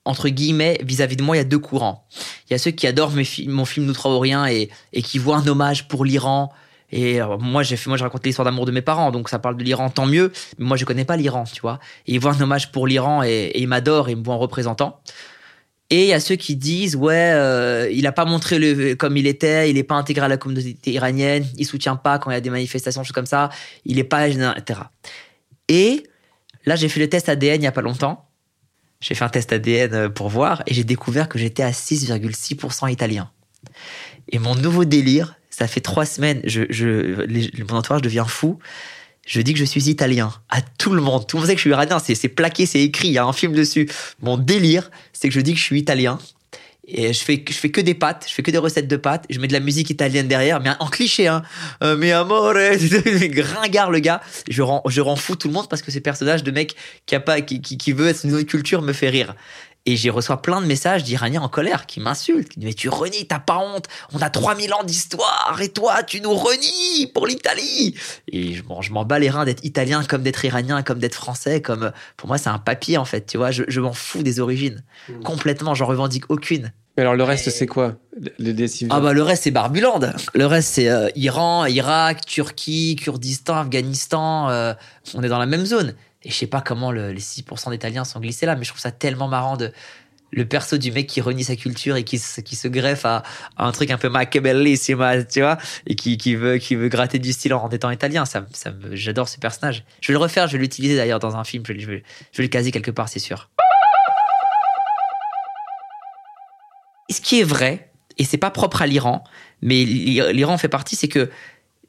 entre 0.06 0.28
guillemets, 0.28 0.78
vis-à-vis 0.82 1.16
de 1.16 1.22
moi, 1.22 1.36
il 1.36 1.38
y 1.38 1.42
a 1.42 1.44
deux 1.44 1.58
courants. 1.58 2.06
Il 2.48 2.52
y 2.52 2.54
a 2.54 2.58
ceux 2.58 2.70
qui 2.70 2.86
adorent 2.86 3.10
mes 3.12 3.24
fi- 3.24 3.48
mon 3.48 3.64
film 3.64 3.86
Noutre-Orient 3.86 4.46
et, 4.46 4.70
et 4.92 5.02
qui 5.02 5.18
voient 5.18 5.36
un 5.38 5.46
hommage 5.46 5.88
pour 5.88 6.04
l'Iran. 6.04 6.52
Et 6.96 7.18
alors, 7.18 7.40
moi, 7.40 7.64
moi, 7.86 7.96
je 7.96 8.02
raconte 8.04 8.24
l'histoire 8.24 8.44
d'amour 8.44 8.66
de 8.66 8.70
mes 8.70 8.80
parents, 8.80 9.10
donc 9.10 9.28
ça 9.28 9.40
parle 9.40 9.56
de 9.56 9.64
l'Iran, 9.64 9.90
tant 9.90 10.06
mieux. 10.06 10.30
Mais 10.58 10.64
moi, 10.64 10.76
je 10.76 10.84
connais 10.84 11.04
pas 11.04 11.16
l'Iran, 11.16 11.42
tu 11.42 11.60
vois. 11.60 11.80
Et 12.06 12.12
ils 12.14 12.20
voient 12.20 12.34
un 12.34 12.40
hommage 12.40 12.70
pour 12.70 12.86
l'Iran 12.86 13.24
et, 13.24 13.50
et 13.52 13.60
ils 13.62 13.66
m'adorent 13.66 14.08
ils 14.08 14.16
me 14.16 14.22
voient 14.22 14.36
en 14.36 14.38
représentant. 14.38 15.00
Et 15.90 16.04
il 16.04 16.08
y 16.08 16.12
a 16.12 16.20
ceux 16.20 16.36
qui 16.36 16.54
disent 16.54 16.94
ouais, 16.94 17.32
euh, 17.34 17.90
il 17.92 18.06
a 18.06 18.12
pas 18.12 18.24
montré 18.24 18.60
le 18.60 18.94
comme 18.94 19.16
il 19.16 19.26
était, 19.26 19.70
il 19.70 19.76
est 19.76 19.82
pas 19.82 19.96
intégré 19.96 20.24
à 20.24 20.28
la 20.28 20.36
communauté 20.36 20.92
iranienne, 20.92 21.44
il 21.58 21.66
soutient 21.66 21.96
pas 21.96 22.20
quand 22.20 22.30
il 22.30 22.34
y 22.34 22.36
a 22.36 22.40
des 22.40 22.50
manifestations, 22.50 23.02
choses 23.02 23.12
comme 23.12 23.26
ça, 23.26 23.50
il 23.84 23.98
est 23.98 24.04
pas, 24.04 24.28
etc. 24.28 24.80
Et 25.66 26.04
là, 26.64 26.76
j'ai 26.76 26.88
fait 26.88 27.00
le 27.00 27.08
test 27.08 27.28
ADN 27.28 27.60
il 27.60 27.64
y 27.64 27.66
a 27.66 27.72
pas 27.72 27.82
longtemps. 27.82 28.28
J'ai 29.00 29.16
fait 29.16 29.24
un 29.24 29.28
test 29.28 29.52
ADN 29.52 29.94
euh, 29.94 30.08
pour 30.08 30.28
voir 30.28 30.62
et 30.68 30.74
j'ai 30.74 30.84
découvert 30.84 31.28
que 31.28 31.40
j'étais 31.40 31.64
à 31.64 31.72
6,6% 31.72 32.90
italien. 32.90 33.30
Et 34.28 34.38
mon 34.38 34.54
nouveau 34.54 34.84
délire, 34.84 35.34
ça 35.56 35.68
fait 35.68 35.80
trois 35.80 36.04
semaines, 36.04 36.40
je, 36.44 36.62
je, 36.70 37.22
les- 37.26 37.50
mon 37.70 37.76
entourage 37.76 38.02
devient 38.02 38.24
fou. 38.26 38.58
Je 39.26 39.40
dis 39.40 39.52
que 39.54 39.58
je 39.58 39.64
suis 39.64 39.88
italien 39.88 40.32
à 40.50 40.60
tout 40.60 40.92
le 40.92 41.00
monde. 41.00 41.26
Tout 41.26 41.36
le 41.36 41.40
monde 41.42 41.48
sait 41.48 41.54
que 41.54 41.58
je 41.58 41.62
suis 41.62 41.70
iranien. 41.70 41.98
C'est, 41.98 42.28
plaqué, 42.28 42.66
c'est 42.66 42.80
écrit. 42.82 43.08
Il 43.08 43.14
y 43.14 43.18
a 43.18 43.24
un 43.24 43.32
film 43.32 43.54
dessus. 43.54 43.88
Mon 44.20 44.36
délire, 44.36 44.90
c'est 45.14 45.28
que 45.28 45.34
je 45.34 45.40
dis 45.40 45.52
que 45.54 45.58
je 45.58 45.64
suis 45.64 45.78
italien. 45.78 46.18
Et 46.86 47.14
je 47.14 47.20
fais, 47.24 47.42
je 47.48 47.54
fais 47.54 47.70
que 47.70 47.80
des 47.80 47.94
pâtes. 47.94 48.26
Je 48.28 48.34
fais 48.34 48.42
que 48.42 48.50
des 48.50 48.58
recettes 48.58 48.88
de 48.88 48.96
pâtes. 48.96 49.24
Je 49.30 49.38
mets 49.38 49.46
de 49.48 49.54
la 49.54 49.60
musique 49.60 49.88
italienne 49.88 50.28
derrière, 50.28 50.60
mais 50.60 50.70
en 50.78 50.88
cliché, 50.88 51.28
hein. 51.28 51.42
Euh, 51.82 51.96
mais 51.96 52.12
amore, 52.12 52.52
gringard 53.22 53.90
le 53.90 54.00
gars. 54.00 54.20
Je 54.50 54.60
rends, 54.60 55.16
fou 55.16 55.36
tout 55.36 55.48
le 55.48 55.54
monde 55.54 55.68
parce 55.70 55.80
que 55.80 55.90
ce 55.90 56.00
personnage 56.00 56.42
de 56.44 56.50
mec 56.50 56.74
qui, 57.06 57.62
qui, 57.62 57.78
qui 57.78 57.92
veut 57.92 58.08
être 58.08 58.24
une 58.24 58.34
autre 58.34 58.46
culture 58.46 58.82
me 58.82 58.92
fait 58.92 59.08
rire. 59.08 59.34
Et 59.86 59.96
j'ai 59.96 60.08
reçois 60.08 60.40
plein 60.40 60.62
de 60.62 60.66
messages 60.66 61.04
d'Iraniens 61.04 61.42
en 61.42 61.48
colère 61.48 61.84
qui 61.84 62.00
m'insultent, 62.00 62.48
qui 62.48 62.58
disent 62.58 62.68
mais 62.68 62.74
tu 62.74 62.88
renies, 62.88 63.26
t'as 63.26 63.38
pas 63.38 63.58
honte, 63.58 63.84
on 64.14 64.18
a 64.22 64.30
3000 64.30 64.72
ans 64.72 64.82
d'histoire 64.82 65.58
et 65.60 65.68
toi 65.68 66.02
tu 66.02 66.22
nous 66.22 66.34
renies 66.34 67.06
pour 67.12 67.26
l'Italie. 67.26 67.94
Et 68.32 68.54
je, 68.54 68.62
bon, 68.62 68.80
je 68.80 68.92
m'en 68.92 69.04
bats 69.04 69.18
les 69.18 69.28
reins 69.28 69.44
d'être 69.44 69.62
italien 69.62 70.02
comme 70.04 70.22
d'être 70.22 70.42
iranien, 70.44 70.82
comme 70.82 71.00
d'être 71.00 71.14
français, 71.14 71.60
comme 71.60 71.92
pour 72.16 72.28
moi 72.28 72.38
c'est 72.38 72.48
un 72.48 72.58
papier 72.58 72.96
en 72.96 73.04
fait, 73.04 73.26
tu 73.26 73.36
vois, 73.36 73.50
je, 73.50 73.64
je 73.68 73.80
m'en 73.80 73.92
fous 73.92 74.22
des 74.22 74.40
origines. 74.40 74.82
Complètement, 75.22 75.74
j'en 75.74 75.86
revendique 75.86 76.30
aucune. 76.30 76.72
Mais 76.96 77.02
alors 77.02 77.16
le 77.16 77.24
reste, 77.24 77.50
c'est 77.50 77.66
quoi? 77.66 77.96
Les 78.38 78.52
décisions 78.52 78.88
Ah 78.90 79.00
bah 79.00 79.12
le 79.12 79.22
reste 79.22 79.42
c'est 79.42 79.50
Barbuland. 79.50 80.00
Le 80.32 80.46
reste 80.46 80.74
c'est 80.74 80.88
euh, 80.88 81.08
Iran, 81.16 81.66
Irak, 81.66 82.24
Turquie, 82.24 82.96
Kurdistan, 82.96 83.56
Afghanistan. 83.56 84.48
euh, 84.48 84.72
on 85.14 85.22
est 85.22 85.28
dans 85.28 85.40
la 85.40 85.46
même 85.46 85.66
zone. 85.66 85.94
Et 86.24 86.30
je 86.30 86.34
sais 86.34 86.46
pas 86.46 86.60
comment 86.62 86.90
le- 86.90 87.12
les 87.12 87.20
6% 87.20 87.70
d'Italiens 87.70 88.04
sont 88.04 88.20
glissés 88.20 88.46
là, 88.46 88.56
mais 88.56 88.64
je 88.64 88.70
trouve 88.70 88.80
ça 88.80 88.90
tellement 88.90 89.28
marrant 89.28 89.56
de 89.56 89.72
le 90.32 90.44
perso 90.48 90.78
du 90.78 90.90
mec 90.90 91.06
qui 91.06 91.20
renie 91.20 91.44
sa 91.44 91.54
culture 91.54 91.94
et 91.96 92.02
qui 92.02 92.18
se, 92.18 92.40
qui 92.40 92.56
se 92.56 92.66
greffe 92.66 93.04
à, 93.04 93.22
un 93.56 93.70
truc 93.70 93.90
un 93.92 93.98
peu 93.98 94.08
machiavellissimo, 94.08 95.04
tu 95.30 95.40
vois, 95.42 95.58
et 95.86 95.94
qui, 95.94 96.16
qui 96.16 96.34
veut 96.34 96.56
qui 96.58 96.74
veut 96.74 96.88
gratter 96.88 97.20
du 97.20 97.32
style 97.32 97.54
en 97.54 97.68
étant 97.70 97.90
italien. 97.90 98.24
Ça, 98.24 98.44
ça 98.52 98.72
j'adore 98.92 99.28
ce 99.28 99.38
personnage. 99.38 99.84
Je 100.00 100.08
vais 100.08 100.14
le 100.14 100.18
refaire, 100.18 100.48
je 100.48 100.52
vais 100.56 100.62
l'utiliser 100.62 100.96
d'ailleurs 100.96 101.20
dans 101.20 101.36
un 101.36 101.44
film. 101.44 101.62
Je 101.66 101.72
vais, 101.74 101.78
je 101.78 101.86
vais, 101.86 102.02
je 102.32 102.38
vais 102.38 102.42
le 102.44 102.48
caser 102.48 102.72
quelque 102.72 102.90
part, 102.90 103.08
c'est 103.08 103.20
sûr. 103.20 103.48
Ce 107.10 107.20
qui 107.20 107.40
est 107.40 107.44
vrai, 107.44 107.90
et 108.18 108.24
c'est 108.24 108.38
pas 108.38 108.50
propre 108.50 108.82
à 108.82 108.86
l'Iran, 108.86 109.22
mais 109.62 109.84
l'I- 109.84 110.20
l'Iran 110.32 110.56
fait 110.58 110.68
partie, 110.68 110.96
c'est 110.96 111.08
que 111.08 111.30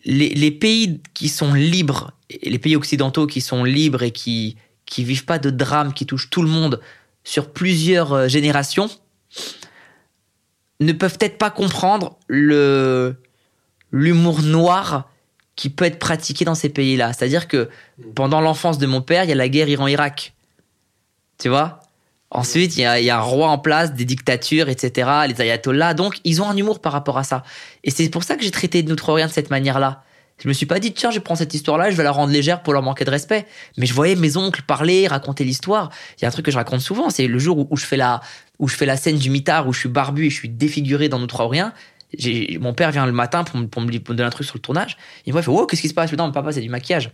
les, 0.05 0.51
pays 0.51 1.01
qui 1.13 1.29
sont 1.29 1.53
libres, 1.53 2.11
les 2.43 2.59
pays 2.59 2.75
occidentaux 2.75 3.27
qui 3.27 3.41
sont 3.41 3.63
libres 3.63 4.03
et 4.03 4.11
qui, 4.11 4.55
qui 4.85 5.03
vivent 5.03 5.25
pas 5.25 5.39
de 5.39 5.49
drame 5.49 5.93
qui 5.93 6.05
touche 6.05 6.29
tout 6.29 6.43
le 6.43 6.49
monde 6.49 6.79
sur 7.23 7.51
plusieurs 7.51 8.13
euh, 8.13 8.27
générations 8.27 8.89
ne 10.79 10.91
peuvent 10.91 11.17
peut-être 11.17 11.37
pas 11.37 11.49
comprendre 11.49 12.17
le 12.27 13.15
l'humour 13.91 14.41
noir 14.41 15.09
qui 15.55 15.69
peut 15.69 15.85
être 15.85 15.99
pratiqué 15.99 16.43
dans 16.43 16.55
ces 16.55 16.67
pays-là. 16.67 17.13
C'est-à-dire 17.13 17.47
que 17.47 17.69
pendant 18.13 18.41
l'enfance 18.41 18.77
de 18.77 18.85
mon 18.85 19.01
père, 19.01 19.23
il 19.23 19.29
y 19.29 19.31
a 19.31 19.35
la 19.35 19.47
guerre 19.47 19.69
Iran-Irak. 19.69 20.33
Tu 21.37 21.47
vois? 21.47 21.79
Ensuite, 22.31 22.75
il 22.77 22.81
y, 22.81 23.09
a, 23.09 23.17
un 23.17 23.21
roi 23.21 23.47
en 23.47 23.57
place, 23.57 23.93
des 23.93 24.03
dictatures, 24.03 24.67
etc., 24.67 25.09
les 25.27 25.39
ayatollahs. 25.41 25.93
Donc, 25.93 26.19
ils 26.23 26.41
ont 26.41 26.49
un 26.49 26.57
humour 26.57 26.81
par 26.81 26.91
rapport 26.91 27.17
à 27.17 27.23
ça. 27.23 27.43
Et 27.83 27.91
c'est 27.91 28.09
pour 28.09 28.23
ça 28.23 28.35
que 28.35 28.43
j'ai 28.43 28.51
traité 28.51 28.83
de 28.83 28.89
Notre-Orient 28.89 29.27
de 29.27 29.31
cette 29.31 29.49
manière-là. 29.51 30.03
Je 30.39 30.49
me 30.49 30.53
suis 30.53 30.65
pas 30.65 30.79
dit, 30.79 30.91
tiens, 30.91 31.11
je 31.11 31.19
prends 31.19 31.35
cette 31.35 31.53
histoire-là, 31.53 31.91
je 31.91 31.95
vais 31.95 32.03
la 32.03 32.11
rendre 32.11 32.33
légère 32.33 32.61
pour 32.61 32.73
leur 32.73 32.81
manquer 32.81 33.05
de 33.05 33.09
respect. 33.09 33.45
Mais 33.77 33.85
je 33.85 33.93
voyais 33.93 34.15
mes 34.15 34.35
oncles 34.35 34.63
parler, 34.63 35.07
raconter 35.07 35.45
l'histoire. 35.45 35.91
Il 36.17 36.23
y 36.23 36.25
a 36.25 36.27
un 36.27 36.31
truc 36.31 36.45
que 36.45 36.51
je 36.51 36.57
raconte 36.57 36.81
souvent, 36.81 37.09
c'est 37.09 37.27
le 37.27 37.39
jour 37.39 37.71
où, 37.71 37.77
je 37.77 37.85
fais 37.85 37.95
la, 37.95 38.19
où 38.59 38.67
je 38.67 38.75
fais 38.75 38.85
la 38.85 38.97
scène 38.97 39.17
du 39.17 39.29
mitard, 39.29 39.67
où 39.67 39.71
je 39.71 39.79
suis 39.79 39.89
barbu 39.89 40.25
et 40.25 40.29
je 40.29 40.35
suis 40.35 40.49
défiguré 40.49 41.07
dans 41.07 41.19
Notre-Orient. 41.19 41.71
J'ai- 42.17 42.57
Mon 42.59 42.73
père 42.73 42.91
vient 42.91 43.05
le 43.05 43.13
matin 43.13 43.45
pour 43.45 43.81
me, 43.81 43.97
donner 43.99 44.23
un 44.23 44.29
truc 44.29 44.45
sur 44.45 44.55
le 44.55 44.61
tournage. 44.61 44.97
Il 45.25 45.33
me 45.33 45.41
fait, 45.41 45.49
oh, 45.49 45.65
qu'est-ce 45.67 45.81
qui 45.81 45.89
se 45.89 45.93
passe? 45.93 46.11
Je 46.11 46.15
papa, 46.15 46.51
c'est 46.51 46.61
du 46.61 46.69
maquillage. 46.69 47.11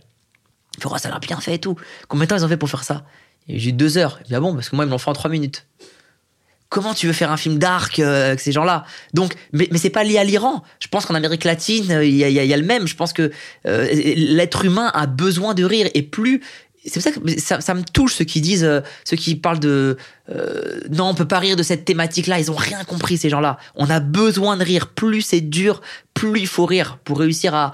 Il 0.76 0.82
fait, 0.82 0.88
oh, 0.90 0.98
ça 0.98 1.08
a 1.08 1.12
l'air 1.12 1.20
bien 1.20 1.38
fait 1.38 1.54
et 1.54 1.58
tout. 1.60 1.76
Combien 2.08 2.24
de 2.24 2.30
temps 2.30 2.36
ils 2.36 2.44
ont 2.44 2.48
fait 2.48 2.56
pour 2.56 2.70
faire 2.70 2.82
ça? 2.82 3.04
J'ai 3.48 3.72
deux 3.72 3.98
heures. 3.98 4.18
Il 4.22 4.28
dit, 4.28 4.34
ah 4.34 4.40
bon, 4.40 4.54
parce 4.54 4.68
que 4.68 4.76
moi, 4.76 4.84
ils 4.84 4.88
me 4.88 4.92
l'ont 4.92 4.98
fait 4.98 5.10
en 5.10 5.14
trois 5.14 5.30
minutes. 5.30 5.66
Comment 6.68 6.94
tu 6.94 7.06
veux 7.06 7.12
faire 7.12 7.30
un 7.30 7.36
film 7.36 7.58
dark 7.58 7.98
euh, 7.98 8.28
avec 8.28 8.40
ces 8.40 8.50
gens-là? 8.50 8.86
Donc, 9.12 9.34
mais, 9.52 9.68
mais 9.70 9.76
c'est 9.78 9.90
pas 9.90 10.04
lié 10.04 10.16
à 10.16 10.24
l'Iran. 10.24 10.62
Je 10.80 10.88
pense 10.88 11.04
qu'en 11.04 11.14
Amérique 11.14 11.44
latine, 11.44 11.90
euh, 11.92 12.04
il 12.04 12.14
y, 12.14 12.18
y 12.20 12.52
a- 12.52 12.56
le 12.56 12.64
même. 12.64 12.86
Je 12.86 12.96
pense 12.96 13.12
que 13.12 13.30
euh, 13.66 13.88
l'être 13.92 14.64
humain 14.64 14.90
a 14.94 15.06
besoin 15.06 15.52
de 15.52 15.64
rire 15.64 15.90
et 15.92 16.02
plus. 16.02 16.40
C'est 16.84 16.94
pour 16.94 17.02
ça 17.02 17.10
que 17.12 17.60
ça, 17.62 17.74
me 17.74 17.82
touche 17.82 18.14
ceux 18.14 18.24
qui 18.24 18.40
disent, 18.40 18.68
ceux 19.04 19.16
qui 19.16 19.36
parlent 19.36 19.60
de 19.60 19.96
non, 20.90 21.10
on 21.10 21.14
peut 21.14 21.28
pas 21.28 21.38
rire 21.38 21.54
de 21.54 21.62
cette 21.62 21.84
thématique-là. 21.84 22.40
Ils 22.40 22.50
ont 22.50 22.56
rien 22.56 22.82
compris 22.82 23.18
ces 23.18 23.28
gens-là. 23.28 23.58
On 23.76 23.88
a 23.88 24.00
besoin 24.00 24.56
de 24.56 24.64
rire. 24.64 24.88
Plus 24.88 25.22
c'est 25.22 25.42
dur, 25.42 25.80
plus 26.12 26.40
il 26.40 26.48
faut 26.48 26.66
rire 26.66 26.98
pour 27.04 27.20
réussir 27.20 27.54
à 27.54 27.72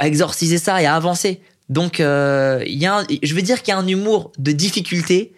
exorciser 0.00 0.58
ça 0.58 0.80
et 0.80 0.86
à 0.86 0.94
avancer. 0.94 1.40
Donc, 1.68 2.00
euh, 2.00 2.62
il 2.66 2.76
y 2.78 2.86
a, 2.86 2.98
un- 2.98 3.06
je 3.22 3.34
veux 3.34 3.42
dire 3.42 3.62
qu'il 3.62 3.72
y 3.72 3.76
a 3.76 3.78
un 3.78 3.86
humour 3.86 4.32
de 4.38 4.52
difficulté 4.52 5.32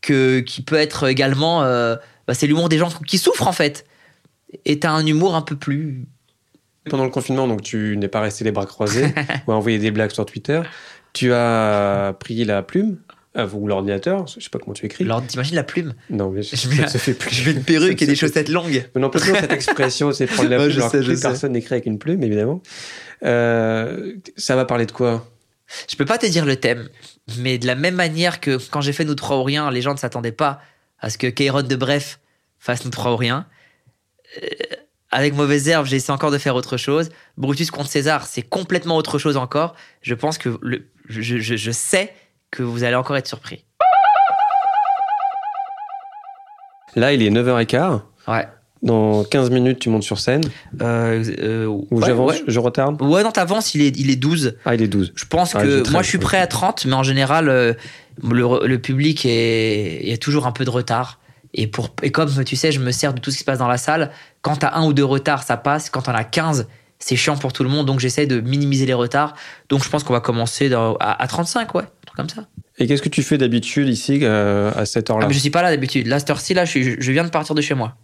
que 0.00 0.40
qui 0.40 0.62
peut 0.62 0.76
être 0.76 1.08
également, 1.08 1.62
euh, 1.62 1.96
bah, 2.26 2.34
c'est 2.34 2.46
l'humour 2.46 2.68
des 2.68 2.78
gens 2.78 2.88
qui 3.06 3.18
souffrent 3.18 3.46
en 3.48 3.52
fait. 3.52 3.86
Et 4.64 4.78
t'as 4.78 4.90
un 4.92 5.04
humour 5.06 5.34
un 5.34 5.42
peu 5.42 5.56
plus. 5.56 6.06
Pendant 6.88 7.04
le 7.04 7.10
confinement, 7.10 7.48
donc 7.48 7.62
tu 7.62 7.96
n'es 7.96 8.08
pas 8.08 8.20
resté 8.20 8.44
les 8.44 8.52
bras 8.52 8.64
croisés 8.66 9.12
ou 9.46 9.52
à 9.52 9.56
envoyer 9.56 9.78
des 9.78 9.90
blagues 9.90 10.12
sur 10.12 10.24
Twitter. 10.24 10.62
Tu 11.12 11.32
as 11.32 12.14
pris 12.20 12.44
la 12.44 12.62
plume 12.62 12.98
euh, 13.36 13.48
ou 13.52 13.66
l'ordinateur, 13.66 14.26
je 14.26 14.40
sais 14.40 14.50
pas 14.50 14.58
comment 14.58 14.72
tu 14.74 14.86
écris. 14.86 15.06
T'imagines 15.28 15.54
la 15.56 15.62
plume 15.64 15.94
Non, 16.10 16.30
mais 16.30 16.42
Je 16.42 16.56
ça 16.56 16.68
mets- 16.68 16.82
ne 16.82 16.86
se 16.88 16.98
fait 16.98 17.14
plus. 17.14 17.34
Je 17.34 17.48
mets 17.50 17.56
une 17.56 17.62
perruque 17.64 17.98
Ça 17.98 18.04
et 18.04 18.08
des 18.08 18.16
chaussettes 18.16 18.48
longues. 18.48 18.88
Mais 18.94 19.00
non, 19.00 19.10
toujours 19.10 19.36
cette 19.36 19.52
expression, 19.52 20.12
c'est 20.12 20.26
prendre 20.26 20.48
la 20.50 20.56
plume. 20.58 20.70
je 20.70 20.78
alors 20.78 20.90
sais, 20.90 20.98
que 20.98 21.02
je 21.04 21.08
plus 21.08 21.16
sais. 21.20 21.28
personne 21.28 21.52
n'écrit 21.52 21.74
avec 21.74 21.86
une 21.86 21.98
plume, 21.98 22.22
évidemment. 22.22 22.62
Euh, 23.24 24.14
ça 24.36 24.56
va 24.56 24.64
parler 24.64 24.86
de 24.86 24.92
quoi? 24.92 25.26
Je 25.90 25.96
peux 25.96 26.04
pas 26.04 26.18
te 26.18 26.26
dire 26.26 26.44
le 26.44 26.56
thème, 26.56 26.88
mais 27.38 27.58
de 27.58 27.66
la 27.66 27.74
même 27.74 27.94
manière 27.96 28.40
que 28.40 28.56
quand 28.70 28.80
j'ai 28.80 28.92
fait 28.92 29.04
Nous 29.04 29.14
trois 29.16 29.38
ou 29.38 29.42
rien, 29.42 29.70
les 29.70 29.82
gens 29.82 29.92
ne 29.92 29.98
s'attendaient 29.98 30.32
pas 30.32 30.60
à 31.00 31.10
ce 31.10 31.18
que 31.18 31.26
Kairon 31.26 31.62
de 31.62 31.76
Bref 31.76 32.20
fasse 32.58 32.84
Nous 32.84 32.90
trois 32.90 33.12
ou 33.12 33.16
rien. 33.16 33.46
Euh, 34.42 34.46
avec 35.10 35.34
Mauvaise 35.34 35.68
Herbe, 35.68 35.86
j'ai 35.86 35.96
essayé 35.96 36.12
encore 36.12 36.30
de 36.30 36.38
faire 36.38 36.54
autre 36.56 36.76
chose. 36.76 37.10
Brutus 37.36 37.70
contre 37.70 37.88
César, 37.90 38.26
c'est 38.26 38.42
complètement 38.42 38.96
autre 38.96 39.18
chose 39.18 39.36
encore. 39.36 39.74
Je 40.02 40.14
pense 40.14 40.36
que 40.38 40.58
le, 40.62 40.86
je, 41.08 41.20
je, 41.20 41.56
je 41.56 41.70
sais 41.70 42.12
que 42.56 42.62
vous 42.62 42.84
allez 42.84 42.96
encore 42.96 43.16
être 43.16 43.28
surpris. 43.28 43.64
Là, 46.94 47.12
il 47.12 47.22
est 47.22 47.30
9h15. 47.30 48.00
Ouais. 48.28 48.48
Dans 48.82 49.24
15 49.24 49.50
minutes, 49.50 49.78
tu 49.78 49.88
montes 49.90 50.02
sur 50.02 50.18
scène. 50.18 50.42
Euh, 50.80 51.24
euh, 51.40 51.66
Ou 51.66 51.86
ouais, 51.90 52.06
j'avance, 52.06 52.32
ouais. 52.32 52.42
je 52.46 52.60
retarde 52.60 53.00
Ouais, 53.02 53.22
non, 53.22 53.30
t'avances, 53.32 53.74
il 53.74 53.82
est, 53.82 53.96
il 53.98 54.10
est 54.10 54.16
12. 54.16 54.56
Ah, 54.64 54.74
il 54.74 54.82
est 54.82 54.88
12. 54.88 55.12
Je 55.14 55.24
pense 55.24 55.54
Ah, 55.54 55.62
que 55.62 55.90
moi 55.90 56.02
je 56.02 56.08
suis 56.08 56.18
prêt 56.18 56.38
à 56.38 56.46
30, 56.46 56.86
mais 56.86 56.94
en 56.94 57.02
général, 57.02 57.48
euh, 57.48 57.72
le, 58.22 58.66
le 58.66 58.78
public 58.78 59.24
est, 59.26 60.00
il 60.02 60.08
y 60.08 60.12
a 60.12 60.18
toujours 60.18 60.46
un 60.46 60.52
peu 60.52 60.64
de 60.64 60.70
retard. 60.70 61.20
Et, 61.54 61.66
pour, 61.66 61.90
et 62.02 62.12
comme 62.12 62.30
tu 62.44 62.54
sais, 62.54 62.70
je 62.70 62.80
me 62.80 62.92
sers 62.92 63.14
de 63.14 63.20
tout 63.20 63.30
ce 63.30 63.36
qui 63.36 63.40
se 63.40 63.44
passe 63.44 63.58
dans 63.58 63.68
la 63.68 63.78
salle, 63.78 64.10
quand 64.42 64.56
t'as 64.56 64.74
un 64.74 64.84
ou 64.86 64.92
deux 64.92 65.04
retards, 65.04 65.42
ça 65.42 65.56
passe. 65.56 65.88
Quand 65.90 66.02
t'en 66.02 66.14
as 66.14 66.24
15, 66.24 66.68
c'est 66.98 67.16
chiant 67.16 67.36
pour 67.36 67.52
tout 67.54 67.62
le 67.62 67.70
monde. 67.70 67.86
Donc 67.86 67.98
j'essaie 67.98 68.26
de 68.26 68.40
minimiser 68.40 68.84
les 68.86 68.94
retards. 68.94 69.34
Donc 69.70 69.82
je 69.82 69.88
pense 69.88 70.04
qu'on 70.04 70.12
va 70.12 70.20
commencer 70.20 70.68
dans- 70.68 70.96
à, 71.00 71.20
à 71.22 71.26
35, 71.26 71.74
ouais, 71.74 71.84
comme 72.16 72.28
ça. 72.28 72.46
Et 72.78 72.86
qu'est-ce 72.86 73.02
que 73.02 73.08
tu 73.08 73.22
fais 73.22 73.38
d'habitude 73.38 73.88
ici 73.88 74.20
euh, 74.22 74.72
à 74.74 74.86
cette 74.86 75.10
Ah, 75.10 75.14
heure-là 75.14 75.28
mais 75.28 75.34
je 75.34 75.38
suis 75.38 75.50
pas 75.50 75.62
là 75.62 75.70
d'habitude. 75.70 76.06
Là, 76.06 76.18
cette 76.18 76.30
heure-ci, 76.30 76.54
là, 76.54 76.64
je, 76.64 76.70
suis- 76.70 76.96
je 76.98 77.12
viens 77.12 77.24
de 77.24 77.30
partir 77.30 77.54
de 77.54 77.60
chez 77.60 77.74
moi. 77.74 77.96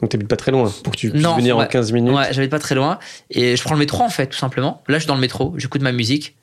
Donc 0.00 0.10
t'habites 0.10 0.28
pas 0.28 0.36
très 0.36 0.50
loin 0.52 0.72
pour 0.82 0.92
que 0.92 0.98
tu 0.98 1.10
puisses 1.10 1.22
Non, 1.22 1.36
venir 1.36 1.56
en 1.56 1.60
ouais. 1.60 1.68
15 1.68 1.92
minutes. 1.92 2.14
Ouais, 2.14 2.28
j'habite 2.32 2.50
pas 2.50 2.58
très 2.58 2.74
loin. 2.74 2.98
Et 3.30 3.56
je 3.56 3.62
prends 3.62 3.74
le 3.74 3.78
métro, 3.80 4.02
en 4.02 4.08
fait, 4.08 4.26
tout 4.28 4.38
simplement. 4.38 4.82
Là, 4.88 4.96
je 4.98 5.02
suis 5.02 5.08
dans 5.08 5.14
le 5.14 5.20
métro, 5.20 5.54
j'écoute 5.56 5.82
ma 5.82 5.92
musique. 5.92 6.36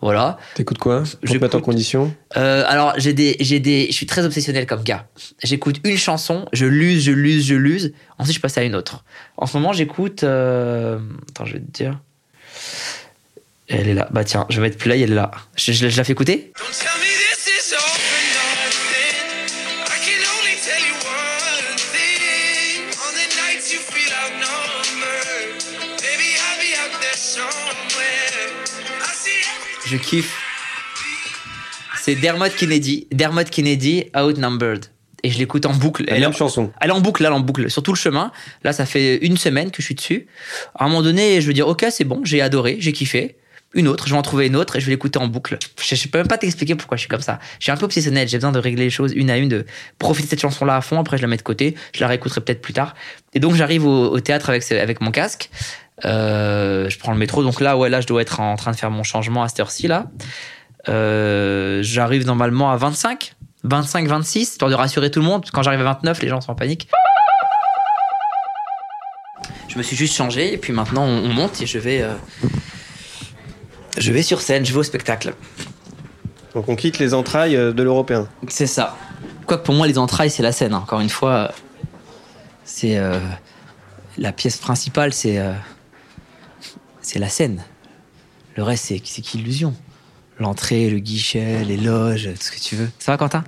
Voilà. 0.00 0.36
T'écoutes 0.54 0.78
quoi? 0.78 1.04
Pour 1.24 1.48
te 1.48 1.56
en 1.56 1.60
condition? 1.60 2.12
Euh, 2.36 2.64
alors 2.66 2.94
j'ai 2.98 3.12
des, 3.12 3.36
j'ai 3.38 3.60
des, 3.60 3.86
je 3.86 3.92
suis 3.92 4.06
très 4.06 4.24
obsessionnel 4.24 4.66
comme 4.66 4.82
gars. 4.82 5.06
J'écoute 5.44 5.76
une 5.84 5.96
chanson, 5.96 6.46
je 6.52 6.66
l'use, 6.66 7.04
je 7.04 7.12
l'use, 7.12 7.46
je 7.46 7.54
l'use. 7.54 7.92
Ensuite 8.18 8.34
je 8.34 8.40
passe 8.40 8.58
à 8.58 8.64
une 8.64 8.74
autre. 8.74 9.04
En 9.36 9.46
ce 9.46 9.56
moment 9.56 9.72
j'écoute. 9.72 10.24
euh, 10.24 10.98
Attends, 11.30 11.44
je 11.44 11.52
vais 11.52 11.60
te 11.60 11.70
dire. 11.70 12.00
Elle 13.72 13.88
est 13.88 13.94
là. 13.94 14.08
Bah 14.12 14.22
tiens, 14.24 14.46
je 14.50 14.56
vais 14.56 14.68
mettre 14.68 14.78
play. 14.78 15.00
Elle 15.00 15.12
est 15.12 15.14
là. 15.14 15.30
Je, 15.56 15.72
je, 15.72 15.88
je 15.88 15.96
la 15.96 16.04
fais 16.04 16.12
écouter. 16.12 16.52
Je 29.86 29.96
kiffe. 29.96 30.32
C'est 32.00 32.14
Dermot 32.16 32.48
Kennedy. 32.56 33.06
Dermot 33.12 33.44
Kennedy, 33.44 34.04
Outnumbered. 34.16 34.86
Et 35.24 35.30
je 35.30 35.38
l'écoute 35.38 35.66
en 35.66 35.72
boucle. 35.72 36.04
La 36.06 36.16
Elle 36.16 36.22
est- 36.22 36.26
même 36.26 36.32
chanson. 36.34 36.72
Elle 36.80 36.90
est 36.90 36.92
en 36.92 37.00
boucle, 37.00 37.22
là, 37.22 37.28
elle 37.28 37.34
est 37.34 37.38
en 37.38 37.40
boucle. 37.40 37.70
Sur 37.70 37.82
tout 37.82 37.92
le 37.92 37.98
chemin. 37.98 38.32
Là, 38.64 38.72
ça 38.72 38.86
fait 38.86 39.16
une 39.18 39.36
semaine 39.36 39.70
que 39.70 39.80
je 39.80 39.86
suis 39.86 39.94
dessus. 39.94 40.26
À 40.74 40.84
un 40.84 40.88
moment 40.88 41.02
donné, 41.02 41.40
je 41.40 41.46
veux 41.46 41.52
dire, 41.52 41.68
ok, 41.68 41.86
c'est 41.90 42.04
bon, 42.04 42.22
j'ai 42.24 42.40
adoré, 42.40 42.76
j'ai 42.80 42.92
kiffé. 42.92 43.36
Une 43.74 43.88
autre, 43.88 44.06
je 44.06 44.12
vais 44.12 44.18
en 44.18 44.22
trouver 44.22 44.46
une 44.48 44.56
autre 44.56 44.76
et 44.76 44.80
je 44.80 44.86
vais 44.86 44.92
l'écouter 44.92 45.18
en 45.18 45.28
boucle. 45.28 45.58
Je, 45.80 45.94
je 45.94 46.08
peux 46.08 46.18
même 46.18 46.28
pas 46.28 46.36
t'expliquer 46.36 46.74
pourquoi 46.74 46.96
je 46.96 47.02
suis 47.02 47.08
comme 47.08 47.22
ça. 47.22 47.38
Je 47.58 47.64
suis 47.64 47.72
un 47.72 47.76
peu 47.76 47.86
obsessionnel, 47.86 48.28
j'ai 48.28 48.36
besoin 48.36 48.52
de 48.52 48.58
régler 48.58 48.84
les 48.84 48.90
choses 48.90 49.12
une 49.14 49.30
à 49.30 49.38
une, 49.38 49.48
de 49.48 49.64
profiter 49.98 50.26
de 50.26 50.30
cette 50.30 50.40
chanson-là 50.40 50.76
à 50.76 50.80
fond, 50.82 51.00
après 51.00 51.16
je 51.16 51.22
la 51.22 51.28
mets 51.28 51.38
de 51.38 51.42
côté, 51.42 51.74
je 51.94 52.00
la 52.00 52.06
réécouterai 52.06 52.42
peut-être 52.42 52.60
plus 52.60 52.74
tard. 52.74 52.94
Et 53.32 53.40
donc 53.40 53.54
j'arrive 53.54 53.86
au, 53.86 54.20
théâtre 54.20 54.50
avec, 54.50 54.70
avec 54.72 55.00
mon 55.00 55.10
casque. 55.10 55.50
Euh, 56.04 56.88
je 56.90 56.98
prends 56.98 57.12
le 57.12 57.18
métro, 57.18 57.42
donc 57.42 57.60
là, 57.60 57.76
ouais, 57.76 57.88
là, 57.88 58.00
je 58.00 58.06
dois 58.06 58.22
être 58.22 58.40
en 58.40 58.56
train 58.56 58.72
de 58.72 58.76
faire 58.76 58.90
mon 58.90 59.02
changement 59.02 59.42
à 59.42 59.48
cette 59.48 59.60
heure-ci, 59.60 59.86
là. 59.88 60.10
Euh, 60.88 61.80
j'arrive 61.82 62.26
normalement 62.26 62.72
à 62.72 62.76
25, 62.76 63.34
25, 63.64 64.06
26, 64.08 64.40
histoire 64.40 64.70
de 64.70 64.74
rassurer 64.74 65.10
tout 65.10 65.20
le 65.20 65.26
monde. 65.26 65.46
Quand 65.52 65.62
j'arrive 65.62 65.80
à 65.80 65.84
29, 65.84 66.22
les 66.22 66.28
gens 66.28 66.40
sont 66.40 66.50
en 66.50 66.54
panique. 66.56 66.88
Je 69.68 69.78
me 69.78 69.82
suis 69.82 69.96
juste 69.96 70.14
changé 70.14 70.52
et 70.52 70.58
puis 70.58 70.72
maintenant 70.72 71.04
on, 71.04 71.24
on 71.24 71.32
monte 71.32 71.62
et 71.62 71.66
je 71.66 71.78
vais, 71.78 72.02
euh, 72.02 72.12
je 73.98 74.12
vais 74.12 74.22
sur 74.22 74.40
scène, 74.40 74.64
je 74.64 74.72
vais 74.72 74.78
au 74.78 74.82
spectacle. 74.82 75.34
Donc 76.54 76.68
on 76.68 76.76
quitte 76.76 76.98
les 76.98 77.14
entrailles 77.14 77.56
euh, 77.56 77.72
de 77.72 77.82
l'européen. 77.82 78.28
C'est 78.48 78.66
ça. 78.66 78.96
Quoique 79.46 79.64
pour 79.64 79.74
moi 79.74 79.86
les 79.86 79.98
entrailles 79.98 80.30
c'est 80.30 80.42
la 80.42 80.52
scène. 80.52 80.74
hein. 80.74 80.78
Encore 80.82 81.00
une 81.00 81.08
fois, 81.08 81.52
c'est 82.64 82.96
euh, 82.98 83.18
la 84.18 84.32
pièce 84.32 84.58
principale, 84.58 85.12
c'est 85.12 85.38
euh, 85.38 85.52
c'est 87.00 87.18
la 87.18 87.28
scène. 87.28 87.62
Le 88.56 88.62
reste 88.62 88.84
c'est 88.86 89.00
c'est 89.04 89.22
qu'illusion. 89.22 89.74
L'entrée, 90.38 90.90
le 90.90 90.98
guichet, 90.98 91.64
les 91.64 91.76
loges, 91.76 92.24
tout 92.34 92.42
ce 92.42 92.50
que 92.50 92.58
tu 92.60 92.74
veux. 92.76 92.88
Ça 92.98 93.12
va 93.12 93.18
Quentin? 93.18 93.44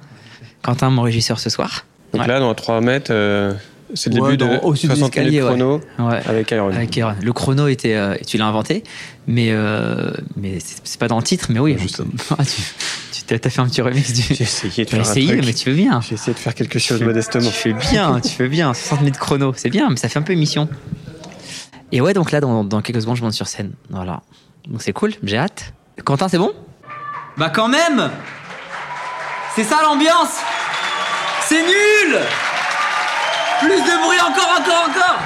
Quentin, 0.62 0.90
mon 0.90 1.02
régisseur 1.02 1.38
ce 1.40 1.50
soir? 1.50 1.84
Donc 2.12 2.22
Ouais. 2.22 2.28
là, 2.28 2.38
dans 2.38 2.54
3 2.54 2.80
mètres, 2.80 3.10
euh, 3.12 3.52
c'est 3.94 4.12
le 4.12 4.20
Ouais, 4.20 4.36
début 4.36 4.44
dans- 4.44 4.52
de 4.54 4.60
au-dessus 4.62 4.86
des 4.88 4.94
60 4.96 5.16
minutes 5.16 5.40
chrono 5.40 5.80
Ouais. 5.98 6.20
avec 6.26 6.50
Iron. 6.50 6.70
Avec 6.72 6.98
Aaron. 6.98 7.14
Le 7.22 7.32
chrono 7.32 7.68
était, 7.68 7.94
euh, 7.94 8.14
tu 8.26 8.36
l'as 8.36 8.46
inventé, 8.46 8.84
mais 9.26 9.48
euh, 9.50 10.10
mais 10.36 10.58
c'est 10.60 10.98
pas 11.00 11.08
dans 11.08 11.16
le 11.18 11.22
titre, 11.22 11.46
mais 11.50 11.60
oui. 11.60 11.76
Justement. 11.78 12.10
Ah, 12.38 12.42
tu 13.26 13.38
t'as 13.38 13.48
fait 13.50 13.60
un 13.60 13.66
petit 13.66 13.80
remix 13.80 14.12
du. 14.12 14.22
J'ai 14.34 14.42
essayé 14.42 14.84
de 14.84 14.90
Tu 14.90 14.96
as 14.96 14.98
faire 14.98 14.98
un 14.98 15.10
essayé, 15.10 15.28
truc. 15.28 15.44
mais 15.46 15.54
tu 15.54 15.70
veux 15.70 15.76
bien. 15.76 16.00
J'ai 16.02 16.14
essayé 16.14 16.34
de 16.34 16.38
faire 16.38 16.54
quelque 16.54 16.78
chose 16.78 16.98
Tu- 16.98 17.04
modestement. 17.04 17.46
Tu 17.48 17.52
fais 17.52 17.72
bien, 17.72 18.20
tu 18.20 18.28
fais 18.28 18.48
bien. 18.48 18.74
60 18.74 19.00
minutes 19.00 19.16
chrono, 19.18 19.52
c'est 19.56 19.70
bien, 19.70 19.88
mais 19.88 19.96
ça 19.96 20.08
fait 20.10 20.18
un 20.18 20.22
peu 20.22 20.32
émission. 20.34 20.68
Et 21.92 22.00
ouais, 22.00 22.12
donc 22.12 22.32
là, 22.32 22.40
dans, 22.40 22.64
dans 22.64 22.82
quelques 22.82 23.00
secondes, 23.02 23.16
je 23.16 23.22
monte 23.22 23.32
sur 23.32 23.46
scène. 23.46 23.72
Voilà. 23.90 24.22
Donc 24.68 24.82
c'est 24.82 24.92
cool, 24.92 25.12
j'ai 25.22 25.38
hâte. 25.38 25.72
Quentin, 26.04 26.28
c'est 26.28 26.38
bon? 26.38 26.52
Bah 27.38 27.50
quand 27.54 27.68
même 27.68 28.10
C'est 29.54 29.64
ça 29.64 29.80
l'ambiance 29.82 30.36
C'est 31.46 31.62
nul 31.62 32.18
plus 33.64 33.80
de 33.80 34.04
bruit, 34.04 34.20
encore, 34.20 34.60
encore, 34.60 34.90
encore 34.90 35.20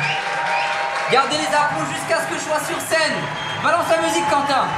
Gardez 1.10 1.38
les 1.38 1.56
applaudissements 1.56 1.92
jusqu'à 1.92 2.22
ce 2.22 2.28
que 2.28 2.38
je 2.38 2.44
sois 2.44 2.60
sur 2.60 2.80
scène. 2.80 3.16
Balance 3.64 3.86
la 3.90 4.00
musique, 4.00 4.22
Quentin. 4.30 4.68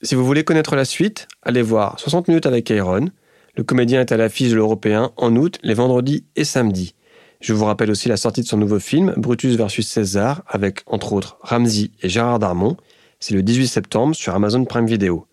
Si 0.00 0.14
vous 0.14 0.24
voulez 0.24 0.42
connaître 0.42 0.74
la 0.74 0.86
suite, 0.86 1.28
allez 1.42 1.60
voir 1.60 2.00
60 2.00 2.28
minutes 2.28 2.46
avec 2.46 2.70
Iron. 2.70 3.10
Le 3.56 3.62
comédien 3.62 4.00
est 4.00 4.12
à 4.12 4.16
l'affiche 4.16 4.52
de 4.52 4.54
l'Européen 4.54 5.12
en 5.18 5.36
août, 5.36 5.58
les 5.62 5.74
vendredis 5.74 6.24
et 6.34 6.44
samedis. 6.44 6.94
Je 7.40 7.52
vous 7.52 7.64
rappelle 7.64 7.90
aussi 7.90 8.08
la 8.08 8.16
sortie 8.16 8.40
de 8.40 8.46
son 8.46 8.56
nouveau 8.56 8.78
film, 8.78 9.14
Brutus 9.16 9.56
versus 9.56 9.86
César, 9.86 10.42
avec 10.46 10.82
entre 10.86 11.12
autres 11.12 11.38
Ramsey 11.42 11.90
et 12.02 12.08
Gérard 12.08 12.38
Darmon. 12.38 12.76
C'est 13.20 13.34
le 13.34 13.42
18 13.42 13.66
septembre 13.66 14.14
sur 14.14 14.34
Amazon 14.34 14.64
Prime 14.64 14.86
Video. 14.86 15.26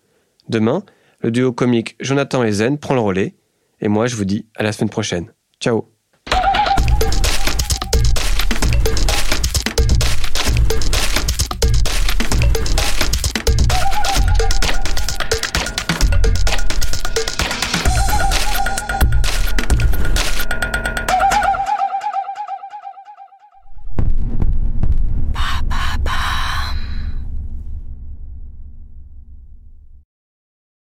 Demain, 0.48 0.82
le 1.20 1.30
duo 1.30 1.52
comique 1.52 1.96
Jonathan 2.00 2.44
et 2.44 2.52
Zen 2.52 2.78
prend 2.78 2.94
le 2.94 3.00
relais. 3.00 3.34
Et 3.80 3.88
moi, 3.88 4.06
je 4.06 4.16
vous 4.16 4.24
dis 4.24 4.46
à 4.54 4.62
la 4.62 4.72
semaine 4.72 4.90
prochaine. 4.90 5.32
Ciao 5.60 5.93